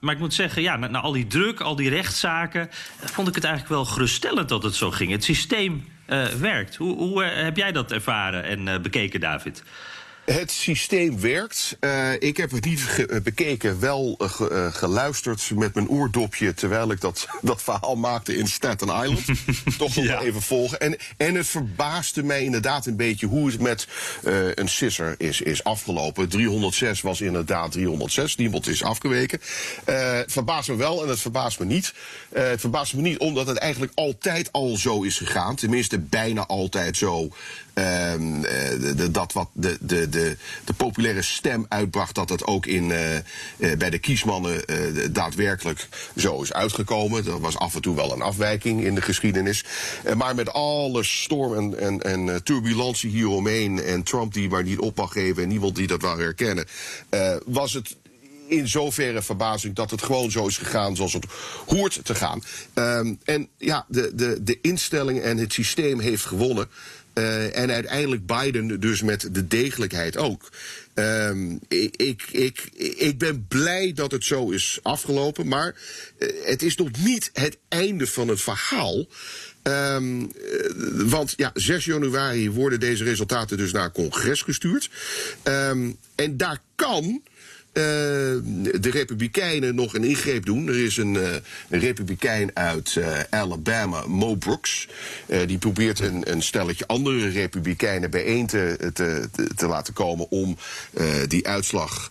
maar 0.00 0.14
ik 0.14 0.18
moet 0.18 0.34
zeggen, 0.34 0.62
ja, 0.62 0.76
na, 0.76 0.86
na 0.86 1.00
al 1.00 1.12
die 1.12 1.26
druk, 1.26 1.60
al 1.60 1.76
die 1.76 1.88
rechtszaken... 1.88 2.68
vond 2.98 3.28
ik 3.28 3.34
het 3.34 3.44
eigenlijk 3.44 3.74
wel 3.74 3.84
geruststellend 3.84 4.48
dat 4.48 4.62
het 4.62 4.74
zo 4.74 4.90
ging. 4.90 5.10
Het 5.10 5.24
systeem 5.24 5.84
werkt. 6.38 6.76
Hoe, 6.76 6.96
hoe 6.96 7.24
uh, 7.24 7.42
heb 7.42 7.56
jij 7.56 7.72
dat 7.72 7.92
ervaren 7.92 8.44
en 8.44 8.66
uh, 8.66 8.78
bekeken, 8.78 9.20
David? 9.20 9.62
Het 10.32 10.50
systeem 10.50 11.20
werkt. 11.20 11.76
Uh, 11.80 12.12
ik 12.18 12.36
heb 12.36 12.50
het 12.50 12.64
niet 12.64 12.80
ge 12.80 13.20
bekeken, 13.24 13.80
wel 13.80 14.14
ge 14.18 14.50
uh, 14.50 14.74
geluisterd 14.74 15.50
met 15.54 15.74
mijn 15.74 15.88
oordopje 15.88 16.54
terwijl 16.54 16.90
ik 16.90 17.00
dat, 17.00 17.28
dat 17.42 17.62
verhaal 17.62 17.96
maakte 17.96 18.36
in 18.36 18.46
Staten 18.46 18.88
Island. 18.88 19.24
Toch 19.78 19.96
nog 19.96 20.04
ja. 20.04 20.20
even 20.20 20.42
volgen. 20.42 20.80
En, 20.80 20.96
en 21.16 21.34
het 21.34 21.46
verbaasde 21.46 22.22
mij 22.22 22.44
inderdaad 22.44 22.86
een 22.86 22.96
beetje 22.96 23.26
hoe 23.26 23.50
het 23.50 23.60
met 23.60 23.88
een 24.54 24.68
sisser 24.68 25.14
is, 25.18 25.40
is 25.40 25.64
afgelopen. 25.64 26.28
306 26.28 27.00
was 27.00 27.20
inderdaad 27.20 27.72
306. 27.72 28.36
Niemand 28.36 28.66
is 28.66 28.82
afgeweken. 28.82 29.40
het 29.84 30.32
verbaast 30.32 30.68
me 30.68 30.76
wel 30.76 31.02
en 31.02 31.08
het 31.08 31.20
verbaast 31.20 31.58
me 31.58 31.64
niet. 31.64 31.94
het 32.32 32.60
verbaast 32.60 32.94
me 32.94 33.00
niet 33.00 33.18
omdat 33.18 33.46
het 33.46 33.56
eigenlijk 33.58 33.92
altijd 33.94 34.52
al 34.52 34.76
zo 34.76 35.02
is 35.02 35.16
gegaan. 35.16 35.56
Tenminste, 35.56 35.98
bijna 35.98 36.46
altijd 36.46 36.96
zo. 36.96 37.30
De, 37.80 38.92
de, 38.96 39.10
dat 39.10 39.32
wat 39.32 39.48
de, 39.52 39.76
de, 39.80 40.08
de, 40.08 40.36
de 40.64 40.72
populaire 40.72 41.22
stem 41.22 41.66
uitbracht, 41.68 42.14
dat 42.14 42.28
het 42.28 42.46
ook 42.46 42.66
in, 42.66 42.90
uh, 42.90 43.14
uh, 43.14 43.76
bij 43.76 43.90
de 43.90 43.98
kiesmannen 43.98 44.64
daadwerkelijk 45.12 45.88
zo 46.16 46.42
is 46.42 46.52
uitgekomen. 46.52 47.26
Er 47.26 47.40
was 47.40 47.56
af 47.56 47.74
en 47.74 47.82
toe 47.82 47.96
wel 47.96 48.12
een 48.12 48.22
afwijking 48.22 48.84
in 48.84 48.94
de 48.94 49.02
geschiedenis. 49.02 49.64
maar 50.16 50.34
met 50.34 50.52
alle 50.52 51.04
storm 51.04 51.74
en, 51.74 52.02
en, 52.02 52.02
en 52.02 52.42
turbulentie 52.42 53.10
hieromheen 53.10 53.82
en 53.82 54.02
Trump 54.02 54.34
die 54.34 54.48
maar 54.48 54.62
niet 54.62 54.78
op 54.78 54.96
mag 54.96 55.12
geven 55.12 55.42
en 55.42 55.48
niemand 55.48 55.76
die 55.76 55.86
dat 55.86 56.00
wil 56.00 56.18
herkennen, 56.18 56.66
was 57.44 57.72
het 57.72 57.96
in 58.50 58.68
zoverre 58.68 59.22
verbazing 59.22 59.74
dat 59.74 59.90
het 59.90 60.02
gewoon 60.02 60.30
zo 60.30 60.46
is 60.46 60.58
gegaan 60.58 60.96
zoals 60.96 61.12
het 61.12 61.26
hoort 61.66 62.00
te 62.02 62.14
gaan. 62.14 62.42
Um, 62.74 63.18
en 63.24 63.48
ja, 63.58 63.84
de, 63.88 64.12
de, 64.14 64.42
de 64.42 64.58
instelling 64.62 65.20
en 65.20 65.36
het 65.36 65.52
systeem 65.52 66.00
heeft 66.00 66.24
gewonnen. 66.24 66.68
Uh, 67.20 67.56
en 67.56 67.70
uiteindelijk 67.70 68.26
Biden 68.26 68.80
dus 68.80 69.02
met 69.02 69.28
de 69.32 69.46
degelijkheid 69.46 70.16
ook. 70.16 70.48
Um, 70.94 71.60
ik, 71.68 71.96
ik, 71.96 72.22
ik, 72.30 72.70
ik 72.96 73.18
ben 73.18 73.46
blij 73.48 73.92
dat 73.92 74.10
het 74.10 74.24
zo 74.24 74.50
is 74.50 74.78
afgelopen, 74.82 75.48
maar 75.48 75.74
uh, 76.18 76.28
het 76.44 76.62
is 76.62 76.76
nog 76.76 76.88
niet 76.98 77.30
het 77.32 77.58
einde 77.68 78.06
van 78.06 78.28
het 78.28 78.40
verhaal. 78.40 79.06
Um, 79.62 80.20
uh, 80.20 80.28
want 80.92 81.32
ja, 81.36 81.50
6 81.54 81.84
januari 81.84 82.50
worden 82.50 82.80
deze 82.80 83.04
resultaten 83.04 83.56
dus 83.56 83.72
naar 83.72 83.92
congres 83.92 84.42
gestuurd. 84.42 84.90
Um, 85.44 85.96
en 86.14 86.36
daar 86.36 86.62
kan 86.74 87.22
uh, 87.72 87.84
de 88.80 88.90
Republikeinen 88.90 89.74
nog 89.74 89.94
een 89.94 90.04
ingreep 90.04 90.46
doen. 90.46 90.68
Er 90.68 90.84
is 90.84 90.96
een, 90.96 91.14
uh, 91.14 91.34
een 91.68 91.80
Republikein 91.80 92.50
uit 92.54 92.94
uh, 92.94 93.18
Alabama, 93.30 94.06
Mo 94.06 94.34
Brooks. 94.34 94.88
die 95.46 95.58
probeert 95.58 96.00
een, 96.00 96.30
een, 96.30 96.42
stelletje 96.42 96.86
andere 96.86 97.28
Republikeinen 97.28 98.10
bijeen 98.10 98.46
te, 98.46 98.90
te, 98.92 99.28
te 99.56 99.66
laten 99.66 99.94
komen 99.94 100.30
om 100.30 100.56
die 101.28 101.48
uitslag 101.48 102.10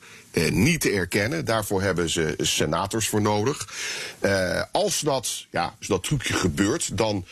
niet 0.51 0.81
te 0.81 0.91
erkennen. 0.91 1.45
Daarvoor 1.45 1.81
hebben 1.81 2.09
ze 2.09 2.33
senators 2.37 3.07
voor 3.07 3.21
nodig. 3.21 3.67
als 4.71 4.99
dat, 4.99 5.45
ja, 5.49 5.75
als 5.77 5.87
dat 5.87 6.03
trucje 6.03 6.33
gebeurt, 6.33 6.97
dan 6.97 7.25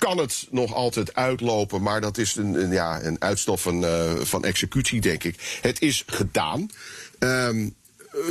kan 0.00 0.18
het 0.18 0.46
nog 0.50 0.74
altijd 0.74 1.14
uitlopen, 1.14 1.82
maar 1.82 2.00
dat 2.00 2.18
is 2.18 2.36
een, 2.36 2.70
ja, 2.70 3.02
een 3.02 3.20
uitstel 3.20 3.56
van, 3.56 3.84
uh, 3.84 4.16
van 4.16 4.44
executie, 4.44 5.00
denk 5.00 5.24
ik. 5.24 5.58
Het 5.60 5.80
is 5.80 6.02
gedaan. 6.06 6.70
Um, 7.18 7.74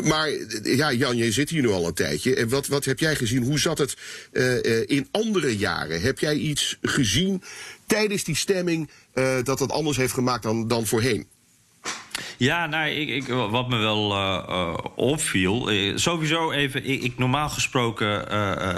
maar 0.04 0.30
ja, 0.64 0.92
Jan, 0.92 1.18
je 1.18 1.32
zit 1.32 1.50
hier 1.50 1.62
nu 1.62 1.70
al 1.70 1.88
een 1.88 1.94
tijdje. 1.94 2.36
En 2.36 2.50
wat, 2.50 2.68
wat 2.68 2.86
heb 2.86 3.00
jij 3.00 3.16
gezien? 3.16 3.44
Hoe 3.44 3.60
zat 3.60 3.78
het 3.78 3.98
uh, 4.32 4.84
in 4.86 5.08
andere 5.12 5.58
jaren? 5.58 6.02
Heb 6.02 6.20
jij 6.20 6.36
iets 6.36 6.78
gezien 6.82 7.44
tijdens 7.86 8.24
die 8.24 8.36
stemming 8.36 8.90
dat 9.44 9.60
het 9.60 9.72
anders 9.72 9.98
heeft 9.98 10.14
gemaakt 10.14 10.44
dan, 10.44 10.68
dan 10.68 10.86
voorheen? 10.86 11.28
Ja, 12.38 12.66
nou, 12.66 12.90
ik, 12.90 13.10
ik, 13.10 13.28
wat 13.28 13.70
me 13.70 13.78
wel 13.78 14.12
uh, 14.12 14.44
uh, 14.50 14.74
opviel. 14.96 15.72
Uh, 15.72 15.98
sowieso 15.98 16.52
even, 16.52 16.86
ik, 16.86 17.04
ik 17.04 17.18
normaal 17.18 17.50
gesproken 17.50 18.28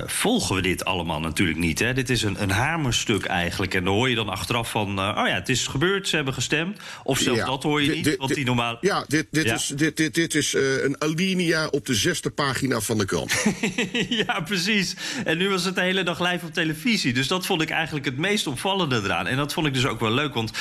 volgen 0.09 0.55
we 0.55 0.61
dit 0.61 0.85
allemaal 0.85 1.19
natuurlijk 1.19 1.59
niet. 1.59 1.79
Hè? 1.79 1.93
Dit 1.93 2.09
is 2.09 2.23
een, 2.23 2.41
een 2.41 2.49
hamerstuk 2.49 3.25
eigenlijk. 3.25 3.73
En 3.73 3.83
dan 3.83 3.93
hoor 3.93 4.09
je 4.09 4.15
dan 4.15 4.29
achteraf 4.29 4.69
van. 4.69 4.89
oh 4.89 5.27
ja, 5.27 5.33
het 5.33 5.49
is 5.49 5.67
gebeurd, 5.67 6.07
ze 6.07 6.15
hebben 6.15 6.33
gestemd. 6.33 6.79
Of 7.03 7.19
zelfs 7.19 7.39
ja, 7.39 7.45
dat 7.45 7.63
hoor 7.63 7.81
je 7.81 7.91
niet. 7.91 8.17
want 8.17 8.33
die 8.33 8.45
normaal. 8.45 8.77
Ja, 8.81 9.05
dit, 9.07 9.27
dit 9.31 9.45
ja? 9.45 9.55
is, 9.55 9.67
dit, 9.67 9.97
dit, 9.97 10.13
dit 10.13 10.35
is 10.35 10.53
een 10.53 10.95
alinea 10.99 11.67
op 11.67 11.85
de 11.85 11.95
zesde 11.95 12.29
pagina 12.29 12.79
van 12.79 12.97
de 12.97 13.05
krant. 13.05 13.45
ja, 14.25 14.39
precies. 14.39 14.95
En 15.25 15.37
nu 15.37 15.49
was 15.49 15.63
het 15.63 15.75
de 15.75 15.81
hele 15.81 16.03
dag 16.03 16.19
live 16.19 16.45
op 16.45 16.53
televisie. 16.53 17.13
Dus 17.13 17.27
dat 17.27 17.45
vond 17.45 17.61
ik 17.61 17.69
eigenlijk 17.69 18.05
het 18.05 18.17
meest 18.17 18.47
opvallende 18.47 19.01
eraan. 19.03 19.27
En 19.27 19.37
dat 19.37 19.53
vond 19.53 19.67
ik 19.67 19.73
dus 19.73 19.85
ook 19.85 19.99
wel 19.99 20.11
leuk. 20.11 20.33
Want 20.33 20.51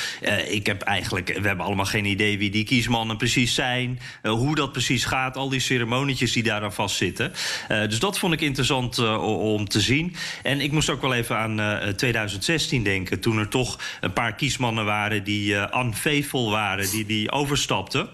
ik 0.47 0.65
heb 0.65 0.81
eigenlijk. 0.81 1.27
We 1.27 1.47
hebben 1.47 1.65
allemaal 1.65 1.85
geen 1.85 2.05
idee 2.05 2.37
wie 2.37 2.49
die 2.49 2.63
kiesmannen 2.71 3.17
precies 3.17 3.53
zijn, 3.53 3.99
uh, 4.23 4.31
hoe 4.31 4.55
dat 4.55 4.71
precies 4.71 5.05
gaat, 5.05 5.37
al 5.37 5.49
die 5.49 5.59
ceremonietjes 5.59 6.31
die 6.31 6.43
daaraan 6.43 6.73
vastzitten. 6.73 7.31
Uh, 7.71 7.81
dus 7.81 7.99
dat 7.99 8.19
vond 8.19 8.33
ik 8.33 8.41
interessant 8.41 8.97
uh, 8.97 9.23
om 9.53 9.67
te 9.67 9.81
zien. 9.81 10.15
En 10.43 10.61
ik 10.61 10.71
moest 10.71 10.89
ook 10.89 11.01
wel 11.01 11.13
even 11.13 11.37
aan 11.37 11.95
2016 11.95 12.83
denken, 12.83 13.19
toen 13.19 13.37
er 13.37 13.47
toch 13.47 13.79
een 14.01 14.13
paar 14.13 14.35
kiesmannen 14.35 14.85
waren 14.85 15.23
die 15.23 15.55
unfaithful 15.55 16.51
waren, 16.51 16.89
die, 16.89 17.05
die 17.05 17.31
overstapten. 17.31 18.09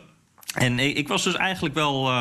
En 0.54 0.80
ik, 0.80 1.08
was 1.08 1.24
dus 1.24 1.36
eigenlijk 1.36 1.76
wel. 1.76 2.12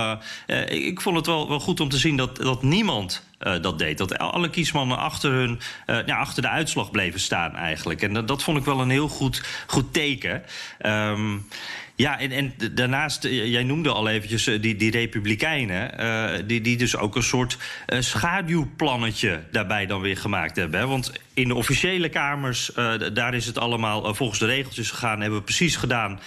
Ik 0.68 1.00
vond 1.00 1.16
het 1.16 1.26
wel, 1.26 1.48
wel 1.48 1.60
goed 1.60 1.80
om 1.80 1.88
te 1.88 1.98
zien 1.98 2.16
dat, 2.16 2.36
dat 2.36 2.62
niemand 2.62 3.26
dat 3.38 3.78
deed. 3.78 3.98
Dat 3.98 4.18
alle 4.18 4.50
kiesmannen 4.50 4.98
achter, 4.98 5.32
hun, 5.32 5.60
uh, 5.86 5.98
ja, 6.06 6.18
achter 6.18 6.42
de 6.42 6.48
uitslag 6.48 6.90
bleven 6.90 7.20
staan, 7.20 7.56
eigenlijk. 7.56 8.02
En 8.02 8.12
dat, 8.12 8.28
dat 8.28 8.42
vond 8.42 8.58
ik 8.58 8.64
wel 8.64 8.80
een 8.80 8.90
heel 8.90 9.08
goed, 9.08 9.42
goed 9.66 9.92
teken. 9.92 10.42
Um, 10.86 11.46
ja, 11.96 12.20
en, 12.20 12.54
daarnaast, 12.72 13.24
eh, 13.24 13.50
jij 13.50 13.62
noemde 13.62 13.90
al 13.90 14.08
eventjes 14.08 14.46
eh, 14.46 14.60
die, 14.60 14.76
die 14.76 14.90
Republikeinen, 14.90 15.90
uh, 16.00 16.46
die, 16.46 16.60
die 16.60 16.76
dus 16.76 16.96
ook 16.96 17.16
een 17.16 17.22
soort 17.22 17.58
schaduwplannetje 17.86 19.42
daarbij 19.50 19.86
dan 19.86 20.00
weer 20.00 20.16
gemaakt 20.16 20.56
hebben. 20.56 20.88
Want 20.88 21.12
in 21.34 21.48
de 21.48 21.54
officiële 21.54 22.08
kamers, 22.08 22.70
daar 23.12 23.34
is 23.34 23.46
het 23.46 23.58
allemaal 23.58 24.14
volgens 24.14 24.38
de 24.38 24.46
regeltjes 24.46 24.90
gegaan, 24.90 25.20
hebben 25.20 25.38
we 25.38 25.44
precies 25.44 25.76
gedaan 25.76 26.20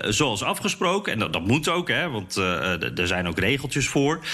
zoals 0.00 0.42
afgesproken. 0.42 1.12
En 1.12 1.18
dat, 1.18 1.32
dat 1.32 1.46
moet 1.46 1.68
ook, 1.68 1.88
hè, 1.88 2.10
want 2.10 2.36
er 2.36 3.06
zijn 3.06 3.28
ook 3.28 3.38
regeltjes 3.38 3.88
voor. 3.88 4.24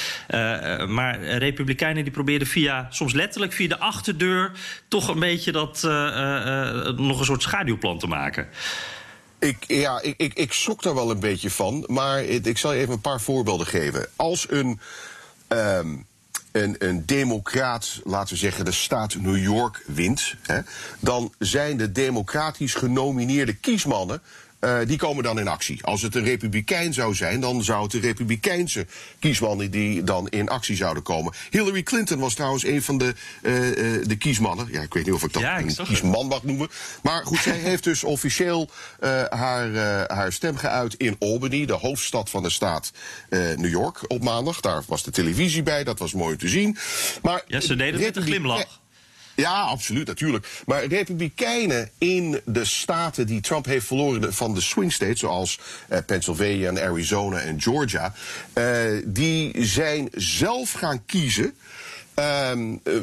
maar 0.89 1.21
Republikeinen 1.23 2.03
die 2.03 2.13
probeerden 2.13 2.49
via, 2.49 2.87
soms 2.91 3.13
letterlijk 3.13 3.53
via 3.53 3.69
de 3.69 3.79
achterdeur, 3.79 4.53
toch 4.89 5.09
een 5.09 5.21
beetje 5.21 5.53
dat 5.53 5.83
nog 6.97 7.19
een 7.19 7.25
soort 7.25 7.43
schaduwplan 7.43 7.99
te 7.99 8.07
maken. 8.07 8.49
Ik, 9.41 9.65
ja, 9.67 10.01
ik, 10.01 10.15
ik, 10.17 10.35
ik 10.35 10.53
sok 10.53 10.83
daar 10.83 10.95
wel 10.95 11.11
een 11.11 11.21
beetje 11.21 11.51
van. 11.51 11.85
Maar 11.87 12.23
ik 12.23 12.59
zal 12.59 12.73
je 12.73 12.81
even 12.81 12.93
een 12.93 13.01
paar 13.01 13.21
voorbeelden 13.21 13.67
geven. 13.67 14.09
Als 14.17 14.47
een, 14.51 14.81
um, 15.49 16.07
een, 16.53 16.77
een 16.79 17.07
democraat, 17.07 18.01
laten 18.05 18.33
we 18.33 18.39
zeggen 18.39 18.65
de 18.65 18.73
staat 18.73 19.15
New 19.15 19.43
York, 19.43 19.83
wint... 19.87 20.35
Hè, 20.43 20.61
dan 20.99 21.35
zijn 21.39 21.77
de 21.77 21.93
democratisch 21.93 22.75
genomineerde 22.75 23.55
kiesmannen 23.55 24.23
Uh, 24.61 24.79
die 24.87 24.99
komen 24.99 25.25
dan 25.25 25.39
in 25.39 25.49
actie. 25.49 25.85
Als 25.85 26.03
het 26.03 26.15
een 26.15 26.25
republikein 26.25 26.95
zou 26.95 27.15
zijn, 27.15 27.41
dan 27.41 27.65
zou 27.65 27.83
het 27.83 27.91
de 27.91 28.01
republikeinse 28.01 28.87
kiesmannen 29.19 29.71
die 29.71 30.05
dan 30.05 30.29
in 30.29 30.49
actie 30.49 30.77
zouden 30.77 31.03
komen. 31.03 31.33
Hillary 31.51 31.83
Clinton 31.83 32.19
was 32.19 32.35
trouwens 32.35 32.65
een 32.65 32.83
van 32.83 32.99
de, 32.99 33.15
uh, 33.43 33.67
uh, 33.67 34.07
de 34.07 34.17
kiesmannen. 34.17 34.69
Ja, 34.71 34.83
ik 34.83 34.95
weet 34.95 35.05
niet 35.05 35.15
of 35.15 35.23
ik 35.23 35.33
dat 35.33 35.43
Ja, 35.43 35.57
ik 35.57 35.79
een 35.79 35.85
kiesman 35.85 36.27
mag 36.27 36.43
noemen. 36.43 36.69
Maar 37.03 37.27
goed, 37.27 37.39
zij 37.39 37.57
heeft 37.57 37.85
dus 37.85 38.05
officieel 38.05 38.71
haar, 39.31 39.69
haar 40.07 40.33
stem 40.33 40.57
geuit 40.57 40.95
in 40.95 41.17
Albany, 41.19 41.67
de 41.67 41.73
hoofdstad 41.73 42.31
van 42.31 42.43
de 42.43 42.51
staat 42.51 42.93
New 43.31 43.71
York, 43.71 44.05
op 44.07 44.23
maandag. 44.23 44.61
Daar 44.61 44.83
was 44.87 45.03
de 45.03 45.11
televisie 45.11 45.63
bij, 45.63 45.85
dat 45.85 45.99
was 45.99 46.13
mooi 46.13 46.33
om 46.33 46.39
te 46.39 46.49
zien. 46.49 46.77
Maar 47.23 47.43
Ja, 47.47 47.61
ze 47.61 47.77
deden 47.77 47.95
het 47.95 48.03
met 48.03 48.17
een 48.17 48.23
glimlach. 48.23 48.80
Ja, 49.41 49.61
absoluut, 49.63 50.07
natuurlijk. 50.07 50.63
Maar 50.67 50.85
republikeinen 50.85 51.91
in 51.99 52.41
de 52.45 52.65
staten 52.65 53.27
die 53.27 53.41
Trump 53.41 53.65
heeft 53.67 53.87
verloren 53.87 54.35
van 54.35 54.55
de 54.55 54.61
swing 54.61 54.93
states, 54.93 55.21
zoals 55.21 55.59
eh, 55.89 55.99
Pennsylvania 56.07 56.69
en 56.69 56.83
Arizona 56.83 57.41
en 57.41 57.61
Georgia, 57.61 58.15
eh, 58.53 58.65
die 59.05 59.65
zijn 59.65 60.09
zelf 60.15 60.73
gaan 60.73 61.05
kiezen 61.07 61.55
ehm, 62.15 62.77
eh, 62.85 62.95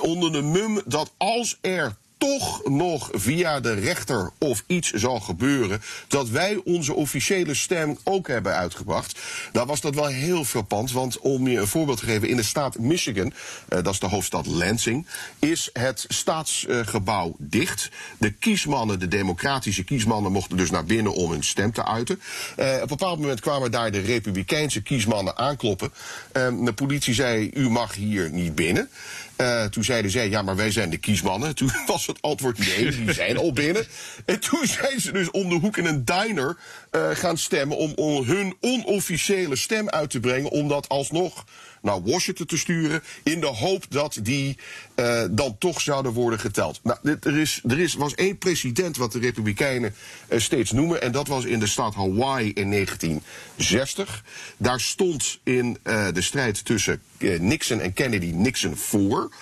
onder 0.00 0.32
de 0.32 0.42
mum 0.42 0.80
dat 0.84 1.12
als 1.16 1.58
er 1.60 1.96
toch 2.18 2.68
nog 2.68 3.08
via 3.12 3.60
de 3.60 3.72
rechter 3.72 4.30
of 4.38 4.64
iets 4.66 4.90
zal 4.90 5.20
gebeuren 5.20 5.82
dat 6.08 6.28
wij 6.28 6.60
onze 6.64 6.94
officiële 6.94 7.54
stem 7.54 7.98
ook 8.04 8.28
hebben 8.28 8.54
uitgebracht. 8.54 9.18
Nou 9.52 9.66
was 9.66 9.80
dat 9.80 9.94
wel 9.94 10.06
heel 10.06 10.44
frappant, 10.44 10.92
want 10.92 11.18
om 11.18 11.48
je 11.48 11.58
een 11.58 11.66
voorbeeld 11.66 11.98
te 11.98 12.04
geven, 12.04 12.28
in 12.28 12.36
de 12.36 12.42
staat 12.42 12.78
Michigan, 12.78 13.32
eh, 13.68 13.82
dat 13.82 13.92
is 13.92 14.00
de 14.00 14.06
hoofdstad 14.06 14.46
Lansing, 14.46 15.06
is 15.38 15.70
het 15.72 16.04
staatsgebouw 16.08 17.34
dicht. 17.38 17.90
De 18.18 18.30
kiesmannen, 18.30 18.98
de 18.98 19.08
democratische 19.08 19.84
kiesmannen, 19.84 20.32
mochten 20.32 20.56
dus 20.56 20.70
naar 20.70 20.84
binnen 20.84 21.14
om 21.14 21.30
hun 21.30 21.44
stem 21.44 21.72
te 21.72 21.84
uiten. 21.84 22.20
Eh, 22.56 22.66
op 22.74 22.80
een 22.80 22.86
bepaald 22.86 23.18
moment 23.18 23.40
kwamen 23.40 23.70
daar 23.70 23.90
de 23.90 24.00
republikeinse 24.00 24.82
kiesmannen 24.82 25.36
aankloppen. 25.36 25.92
Eh, 26.32 26.48
de 26.64 26.72
politie 26.72 27.14
zei, 27.14 27.50
u 27.54 27.70
mag 27.70 27.94
hier 27.94 28.30
niet 28.30 28.54
binnen. 28.54 28.90
Eh, 29.38 29.64
toen 29.64 29.84
zeiden 29.84 30.10
zij, 30.10 30.28
ja, 30.28 30.42
maar 30.42 30.56
wij 30.56 30.70
zijn 30.70 30.90
de 30.90 30.96
kiesmannen. 30.96 31.54
Toen 31.56 31.70
was 31.86 32.06
het 32.06 32.22
antwoord 32.22 32.58
nee, 32.58 32.90
die 32.90 33.12
zijn 33.22 33.38
al 33.38 33.52
binnen. 33.52 33.86
En 34.24 34.40
toen 34.40 34.66
zijn 34.66 35.00
ze 35.00 35.12
dus 35.12 35.30
om 35.30 35.48
de 35.48 35.54
hoek 35.54 35.76
in 35.76 35.84
een 35.84 36.04
diner 36.04 36.56
eh, 36.90 37.10
gaan 37.10 37.38
stemmen... 37.38 37.76
Om, 37.76 37.92
om 37.94 38.24
hun 38.24 38.56
onofficiële 38.60 39.56
stem 39.56 39.88
uit 39.88 40.10
te 40.10 40.20
brengen... 40.20 40.50
om 40.50 40.68
dat 40.68 40.88
alsnog 40.88 41.44
naar 41.82 42.02
Washington 42.02 42.46
te 42.46 42.58
sturen... 42.58 43.02
in 43.22 43.40
de 43.40 43.46
hoop 43.46 43.84
dat 43.88 44.18
die 44.22 44.58
eh, 44.98 45.22
dan 45.30 45.56
toch 45.58 45.80
zouden 45.80 46.12
worden 46.12 46.38
geteld. 46.38 46.80
Nou, 46.82 46.98
dit, 47.02 47.24
er, 47.24 47.38
is, 47.38 47.60
er 47.68 47.78
is, 47.78 47.94
was 47.94 48.14
één 48.14 48.38
president 48.38 48.96
wat 48.96 49.12
de 49.12 49.18
Republikeinen 49.18 49.94
eh, 50.28 50.38
steeds 50.38 50.72
noemen... 50.72 51.02
en 51.02 51.12
dat 51.12 51.28
was 51.28 51.44
in 51.44 51.58
de 51.58 51.66
staat 51.66 51.94
Hawaii 51.94 52.52
in 52.52 52.70
1960. 52.70 54.24
Daar 54.56 54.80
stond 54.80 55.38
in 55.42 55.78
eh, 55.82 56.06
de 56.12 56.20
strijd 56.20 56.64
tussen 56.64 57.02
Nixon 57.38 57.80
en 57.80 57.92
Kennedy 57.92 58.30
Nixon 58.34 58.76
voor... 58.76 59.32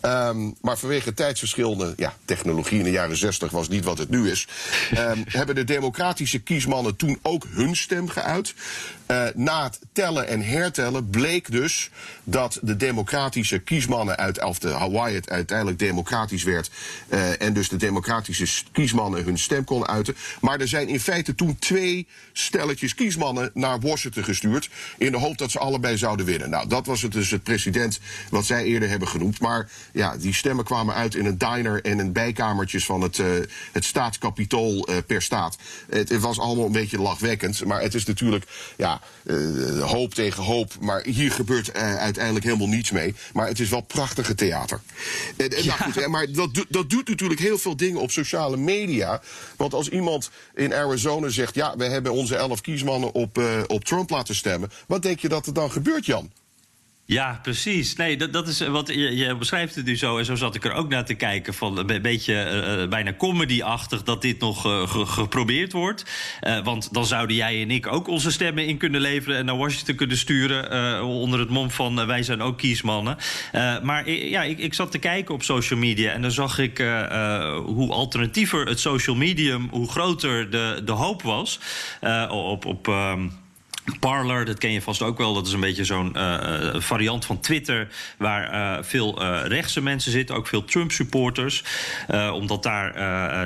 Ehm, 0.00 0.50
maar 0.60 0.78
vanwege 0.78 1.14
tijdsverschillende 1.14 1.92
ja, 1.96 2.16
technologie 2.24 2.78
in 2.78 2.84
de 2.84 2.90
jaren 2.90 3.16
60 3.16 3.50
was 3.50 3.68
niet 3.68 3.84
wat 3.84 3.98
het 3.98 4.10
nu 4.10 4.30
is. 4.30 4.46
ehm, 4.90 5.22
hebben 5.38 5.54
de 5.54 5.64
democratische 5.64 6.38
kiesmannen 6.38 6.96
toen 6.96 7.18
ook 7.22 7.46
hun 7.50 7.76
stem 7.76 8.08
geuit. 8.08 8.54
Na 9.34 9.64
het 9.64 9.78
tellen 9.92 10.28
en 10.28 10.42
hertellen 10.42 11.10
bleek 11.10 11.50
dus 11.50 11.90
dat 12.24 12.58
de 12.62 12.76
democratische 12.76 13.58
kiesmannen 13.58 14.16
uit, 14.16 14.60
de 14.60 14.68
Hawaii 14.68 15.05
het 15.12 15.30
uiteindelijk 15.30 15.78
democratisch 15.78 16.42
werd. 16.42 16.70
eh, 17.08 17.42
en 17.42 17.52
dus 17.52 17.68
de 17.68 17.76
democratische 17.76 18.64
kiesmannen 18.72 19.24
hun 19.24 19.38
stem 19.38 19.64
konden 19.64 19.88
uiten. 19.88 20.16
Maar 20.40 20.60
er 20.60 20.68
zijn 20.68 20.88
in 20.88 21.00
feite 21.00 21.34
toen 21.34 21.58
twee 21.58 22.06
stelletjes 22.32 22.94
kiesmannen 22.94 23.50
naar 23.54 23.80
Washington 23.80 24.24
gestuurd. 24.24 24.70
In 24.98 25.12
de 25.12 25.18
hoop 25.18 25.38
dat 25.38 25.50
ze 25.50 25.58
allebei 25.58 25.96
zouden 25.96 26.26
winnen. 26.26 26.50
Nou, 26.50 26.68
dat 26.68 26.86
was 26.86 27.02
het 27.02 27.12
dus 27.12 27.30
het 27.30 27.42
president 27.42 28.00
wat 28.30 28.44
zij 28.44 28.64
eerder 28.64 28.88
hebben 28.88 29.08
genoemd. 29.08 29.40
Maar 29.40 29.70
ja, 29.92 30.16
die 30.16 30.34
stemmen 30.34 30.64
kwamen 30.64 30.94
uit 30.94 31.14
in 31.14 31.26
een 31.26 31.38
diner 31.38 31.84
en 31.84 32.00
in 32.00 32.12
bijkamertjes 32.12 32.84
van 32.84 33.00
het, 33.00 33.18
eh, 33.18 33.26
het 33.72 33.84
staatskapitool 33.84 34.86
eh, 34.86 34.96
per 35.06 35.22
staat. 35.22 35.56
Het, 35.90 36.08
het 36.08 36.20
was 36.20 36.38
allemaal 36.38 36.66
een 36.66 36.72
beetje 36.72 37.00
lachwekkend. 37.00 37.64
Maar 37.64 37.80
het 37.80 37.94
is 37.94 38.04
natuurlijk 38.04 38.44
ja, 38.76 39.00
hoop 39.80 40.14
tegen 40.14 40.42
hoop. 40.42 40.72
Maar 40.80 41.02
hier 41.04 41.32
gebeurt 41.32 41.74
uiteindelijk 41.74 42.44
helemaal 42.44 42.68
niets 42.68 42.90
mee. 42.90 43.14
Maar 43.32 43.46
het 43.46 43.60
is 43.60 43.68
wel 43.68 43.80
prachtige 43.80 44.34
theater. 44.34 44.80
En, 45.36 45.50
en, 45.50 45.66
nou 45.66 45.80
goed, 45.80 45.94
hè, 45.94 46.08
maar 46.08 46.32
dat, 46.32 46.54
doet- 46.54 46.66
dat 46.72 46.90
doet 46.90 47.08
natuurlijk 47.08 47.40
heel 47.40 47.58
veel 47.58 47.76
dingen 47.76 48.00
op 48.00 48.10
sociale 48.10 48.56
media. 48.56 49.22
Want 49.56 49.74
als 49.74 49.88
iemand 49.88 50.30
in 50.54 50.74
Arizona 50.74 51.28
zegt... 51.28 51.54
ja, 51.54 51.76
we 51.76 51.84
hebben 51.84 52.12
onze 52.12 52.36
elf 52.36 52.60
kiesmannen 52.60 53.12
op, 53.12 53.38
eh, 53.38 53.62
op 53.66 53.84
Trump 53.84 54.10
laten 54.10 54.34
stemmen... 54.34 54.70
wat 54.86 55.02
denk 55.02 55.20
je 55.20 55.28
dat 55.28 55.46
er 55.46 55.52
dan 55.52 55.70
gebeurt, 55.70 56.06
Jan? 56.06 56.30
Ja, 57.08 57.38
precies. 57.42 57.96
Nee, 57.96 58.16
dat, 58.16 58.32
dat 58.32 58.48
is 58.48 58.60
wat 58.66 58.88
je, 58.88 59.16
je 59.16 59.36
beschrijft 59.36 59.74
het 59.74 59.84
nu 59.84 59.96
zo. 59.96 60.18
En 60.18 60.24
zo 60.24 60.34
zat 60.34 60.54
ik 60.54 60.64
er 60.64 60.72
ook 60.72 60.88
naar 60.88 61.04
te 61.04 61.14
kijken. 61.14 61.54
Van 61.54 61.78
een 61.78 61.86
be- 61.86 62.00
beetje 62.00 62.34
eh, 62.34 62.82
eh, 62.82 62.88
bijna 62.88 63.14
comedy-achtig 63.16 64.02
dat 64.02 64.22
dit 64.22 64.40
nog 64.40 64.66
eh, 64.66 64.88
ge- 64.88 65.06
geprobeerd 65.06 65.72
wordt. 65.72 66.04
Want 66.64 66.92
dan 66.94 67.06
zouden 67.06 67.36
jij 67.36 67.62
en 67.62 67.70
ik 67.70 67.86
ook 67.86 68.08
onze 68.08 68.30
stemmen 68.30 68.66
in 68.66 68.76
kunnen 68.76 69.00
leveren. 69.00 69.38
en 69.38 69.44
naar 69.44 69.56
Washington 69.56 69.94
kunnen 69.94 70.16
sturen. 70.16 71.04
onder 71.04 71.40
het 71.40 71.48
mom 71.50 71.70
van 71.70 72.06
wij 72.06 72.22
zijn 72.22 72.42
ook 72.42 72.58
kiesmannen. 72.58 73.16
Maar 73.82 74.10
ja, 74.10 74.42
ik, 74.42 74.58
ik 74.58 74.74
zat 74.74 74.90
te 74.90 74.98
kijken 74.98 75.34
op 75.34 75.42
social 75.42 75.78
media. 75.78 76.12
En 76.12 76.22
dan 76.22 76.30
zag 76.30 76.58
ik 76.58 76.78
hoe 77.64 77.92
alternatiever 77.92 78.66
het 78.66 78.80
social 78.80 79.16
medium. 79.16 79.68
hoe 79.70 79.88
groter 79.90 80.50
de, 80.50 80.82
de 80.84 80.92
hoop 80.92 81.22
was. 81.22 81.60
op. 82.30 82.64
op 82.64 82.88
ehm, 82.88 83.28
Parler, 84.00 84.44
dat 84.44 84.58
ken 84.58 84.72
je 84.72 84.82
vast 84.82 85.02
ook 85.02 85.18
wel. 85.18 85.34
Dat 85.34 85.46
is 85.46 85.52
een 85.52 85.60
beetje 85.60 85.84
zo'n 85.84 86.14
eh, 86.14 86.74
eh, 86.74 86.80
variant 86.80 87.24
van 87.24 87.40
Twitter. 87.40 87.88
Waar 88.18 88.50
eh, 88.50 88.84
veel 88.84 89.22
eh, 89.22 89.40
rechtse 89.46 89.82
mensen 89.82 90.12
zitten, 90.12 90.36
ook 90.36 90.46
veel 90.46 90.64
Trump-supporters. 90.64 91.64
Omdat, 92.32 92.62
daar, 92.62 92.94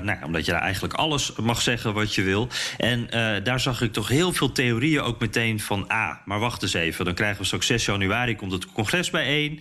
nou, 0.05 0.25
omdat 0.25 0.45
je 0.45 0.53
daar 0.53 0.61
eigenlijk 0.61 0.95
alles 0.95 1.33
mag 1.43 1.63
zeggen 1.63 1.95
wat 1.95 2.15
je 2.15 2.23
wil. 2.23 2.49
En 2.77 3.09
daar 3.43 3.61
zag 3.61 3.83
ik 3.83 3.93
toch 3.93 4.09
heel 4.09 4.33
veel 4.33 4.53
theorieën 4.53 5.01
ook 5.01 5.21
meteen 5.21 5.61
van. 5.61 5.89
Ah, 5.89 6.11
maar 6.25 6.39
wacht 6.39 6.63
eens 6.63 6.73
even. 6.73 7.05
Dan 7.05 7.15
krijgen 7.15 7.39
we 7.39 7.45
straks 7.45 7.67
6 7.67 7.85
januari 7.85 8.37
komt 8.37 8.53
het 8.53 8.73
congres 8.73 9.11
bijeen. 9.11 9.61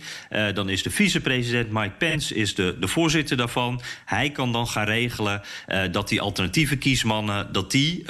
Dan 0.54 0.68
is 0.68 0.82
de 0.82 0.90
vicepresident 0.90 1.70
Mike 1.70 1.94
Pence 1.98 2.34
is 2.34 2.54
de, 2.54 2.76
de 2.80 2.88
voorzitter 2.88 3.36
daarvan. 3.36 3.80
Hij 4.04 4.30
kan 4.30 4.52
dan 4.52 4.68
gaan 4.68 4.86
regelen 4.86 5.42
dat 5.90 6.08
die 6.08 6.20
alternatieve 6.20 6.76
kiesmannen 6.76 7.52
dat 7.52 7.70
die, 7.70 8.04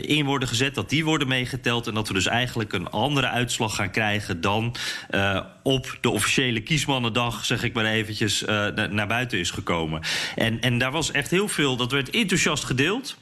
in 0.00 0.24
worden 0.24 0.48
gezet, 0.48 0.74
dat 0.74 0.90
die 0.90 1.04
worden 1.04 1.28
meegeteld. 1.28 1.85
En 1.86 1.94
dat 1.94 2.08
we 2.08 2.14
dus 2.14 2.26
eigenlijk 2.26 2.72
een 2.72 2.90
andere 2.90 3.28
uitslag 3.28 3.74
gaan 3.74 3.90
krijgen 3.90 4.40
dan 4.40 4.74
eh, 5.10 5.40
op 5.62 5.98
de 6.00 6.10
officiële 6.10 6.60
kiesmannendag, 6.60 7.44
zeg 7.44 7.62
ik 7.62 7.74
maar 7.74 7.84
eventjes, 7.84 8.44
eh, 8.44 8.66
na- 8.66 8.86
naar 8.86 9.06
buiten 9.06 9.38
is 9.38 9.50
gekomen. 9.50 10.00
En, 10.34 10.60
en 10.60 10.78
daar 10.78 10.90
was 10.92 11.10
echt 11.10 11.30
heel 11.30 11.48
veel, 11.48 11.76
dat 11.76 11.92
werd 11.92 12.10
enthousiast 12.10 12.64
gedeeld. 12.64 13.16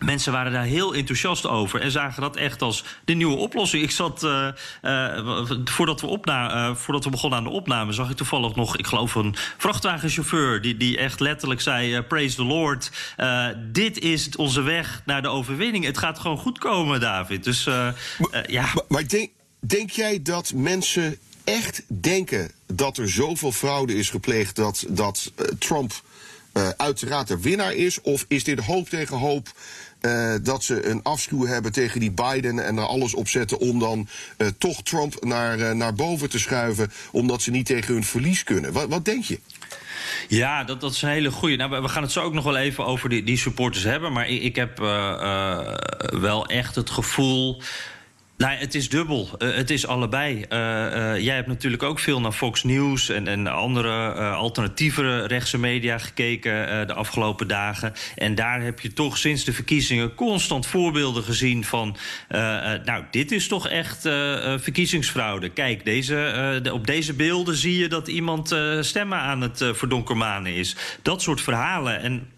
Mensen 0.00 0.32
waren 0.32 0.52
daar 0.52 0.64
heel 0.64 0.94
enthousiast 0.94 1.46
over 1.46 1.80
en 1.80 1.90
zagen 1.90 2.22
dat 2.22 2.36
echt 2.36 2.62
als 2.62 2.84
de 3.04 3.12
nieuwe 3.12 3.36
oplossing. 3.36 3.82
Ik 3.82 3.90
zat, 3.90 4.22
eh, 4.22 4.48
eh, 4.82 5.50
voordat, 5.64 6.00
we 6.00 6.06
opna 6.06 6.68
eh, 6.68 6.76
voordat 6.76 7.04
we 7.04 7.10
begonnen 7.10 7.38
aan 7.38 7.44
de 7.44 7.50
opname, 7.50 7.92
zag 7.92 8.10
ik 8.10 8.16
toevallig 8.16 8.54
nog, 8.54 8.76
ik 8.76 8.86
geloof, 8.86 9.14
een 9.14 9.34
vrachtwagenchauffeur. 9.58 10.62
die, 10.62 10.76
die 10.76 10.98
echt 10.98 11.20
letterlijk 11.20 11.60
zei: 11.60 12.02
Praise 12.02 12.36
the 12.36 12.44
Lord. 12.44 12.90
Dit 13.72 13.98
is 13.98 14.36
onze 14.36 14.62
weg 14.62 15.02
naar 15.04 15.22
de 15.22 15.28
overwinning. 15.28 15.84
Het 15.84 15.98
gaat 15.98 16.18
gewoon 16.18 16.38
goed 16.38 16.58
komen, 16.58 17.00
David. 17.00 17.44
Dus 17.44 17.64
ja. 18.46 18.70
Maar, 18.74 18.84
maar 18.88 19.08
denk, 19.08 19.30
denk 19.58 19.90
jij 19.90 20.22
dat 20.22 20.52
mensen 20.54 21.18
echt 21.44 21.82
denken 21.86 22.50
dat 22.66 22.98
er 22.98 23.10
zoveel 23.10 23.52
fraude 23.52 23.94
is 23.94 24.10
gepleegd 24.10 24.56
dat, 24.56 24.84
dat 24.88 25.32
Trump 25.58 26.02
uiteraard 26.76 27.28
de 27.28 27.40
winnaar 27.40 27.74
is? 27.74 28.00
Of 28.00 28.24
is 28.28 28.44
dit 28.44 28.60
hoop 28.60 28.88
tegen 28.88 29.16
hoop 29.16 29.48
eh, 30.00 30.34
dat 30.42 30.64
ze 30.64 30.86
een 30.86 31.02
afschuw 31.02 31.46
hebben 31.46 31.72
tegen 31.72 32.00
die 32.00 32.10
Biden 32.12 32.64
en 32.64 32.76
er 32.76 32.84
alles 32.86 33.14
op 33.14 33.28
zetten 33.28 33.58
om 33.58 33.78
dan 33.78 34.08
eh, 34.36 34.46
toch 34.58 34.82
Trump 34.82 35.24
naar, 35.24 35.58
eh, 35.60 35.70
naar 35.74 35.94
boven 35.94 36.30
te 36.30 36.38
schuiven, 36.38 36.92
omdat 37.12 37.42
ze 37.42 37.50
niet 37.50 37.66
tegen 37.66 37.94
hun 37.94 38.04
verlies 38.04 38.44
kunnen? 38.44 38.72
Wat, 38.72 38.88
wat 38.88 39.04
denk 39.04 39.24
je? 39.24 39.40
Ja, 40.28 40.64
dat, 40.64 40.80
dat 40.80 40.92
is 40.92 41.02
een 41.02 41.08
hele 41.08 41.30
goeie. 41.30 41.56
Nou, 41.56 41.82
we- 41.82 41.88
gaan 41.88 42.02
het 42.02 42.12
zo 42.12 42.22
ook 42.22 42.32
nog 42.32 42.44
wel 42.44 42.56
even 42.56 42.86
over 42.86 43.08
die, 43.08 43.22
die 43.22 43.36
supporters 43.38 43.84
hebben. 43.84 44.12
Maar 44.12 44.28
ik, 44.28 44.42
ik 44.42 44.56
heb 44.56 44.78
wel 46.20 46.46
echt 46.46 46.74
het 46.74 46.90
gevoel. 46.90 47.62
Nou, 48.40 48.54
het 48.54 48.74
is 48.74 48.88
dubbel. 48.88 49.28
Eh, 49.38 49.54
het 49.54 49.70
is 49.70 49.86
allebei. 49.86 50.44
Eh, 50.48 51.12
eh, 51.14 51.20
jij 51.24 51.34
hebt 51.34 51.46
natuurlijk 51.46 51.82
ook 51.82 51.98
veel 51.98 52.20
naar 52.20 52.32
Fox 52.32 52.64
News 52.64 53.08
en, 53.08 53.28
en 53.28 53.46
andere 53.46 54.12
alternatievere 54.32 55.26
rechtse 55.26 55.58
media 55.58 55.98
gekeken 55.98 56.86
de 56.86 56.94
afgelopen 56.94 57.48
dagen. 57.48 57.92
En 58.16 58.34
daar 58.34 58.62
heb 58.62 58.80
je 58.80 58.92
toch 58.92 59.18
sinds 59.18 59.44
de 59.44 59.52
verkiezingen 59.52 60.14
constant 60.14 60.66
voorbeelden 60.66 61.22
gezien 61.22 61.64
van. 61.64 61.96
nou, 62.84 63.04
dit 63.10 63.32
is 63.32 63.48
toch 63.48 63.68
echt 63.68 64.02
verkiezingsfraude. 64.62 65.48
Kijk, 65.48 65.84
deze, 65.84 66.60
de- 66.62 66.72
op 66.72 66.86
deze 66.86 67.14
beelden 67.14 67.56
zie 67.56 67.78
je 67.78 67.88
dat 67.88 68.08
iemand 68.08 68.56
stemmen 68.80 69.18
aan 69.18 69.40
het 69.40 69.64
verdonkermanen 69.72 70.54
is. 70.54 70.76
Dat 71.02 71.22
soort 71.22 71.40
verhalen. 71.40 72.00
En 72.00 72.28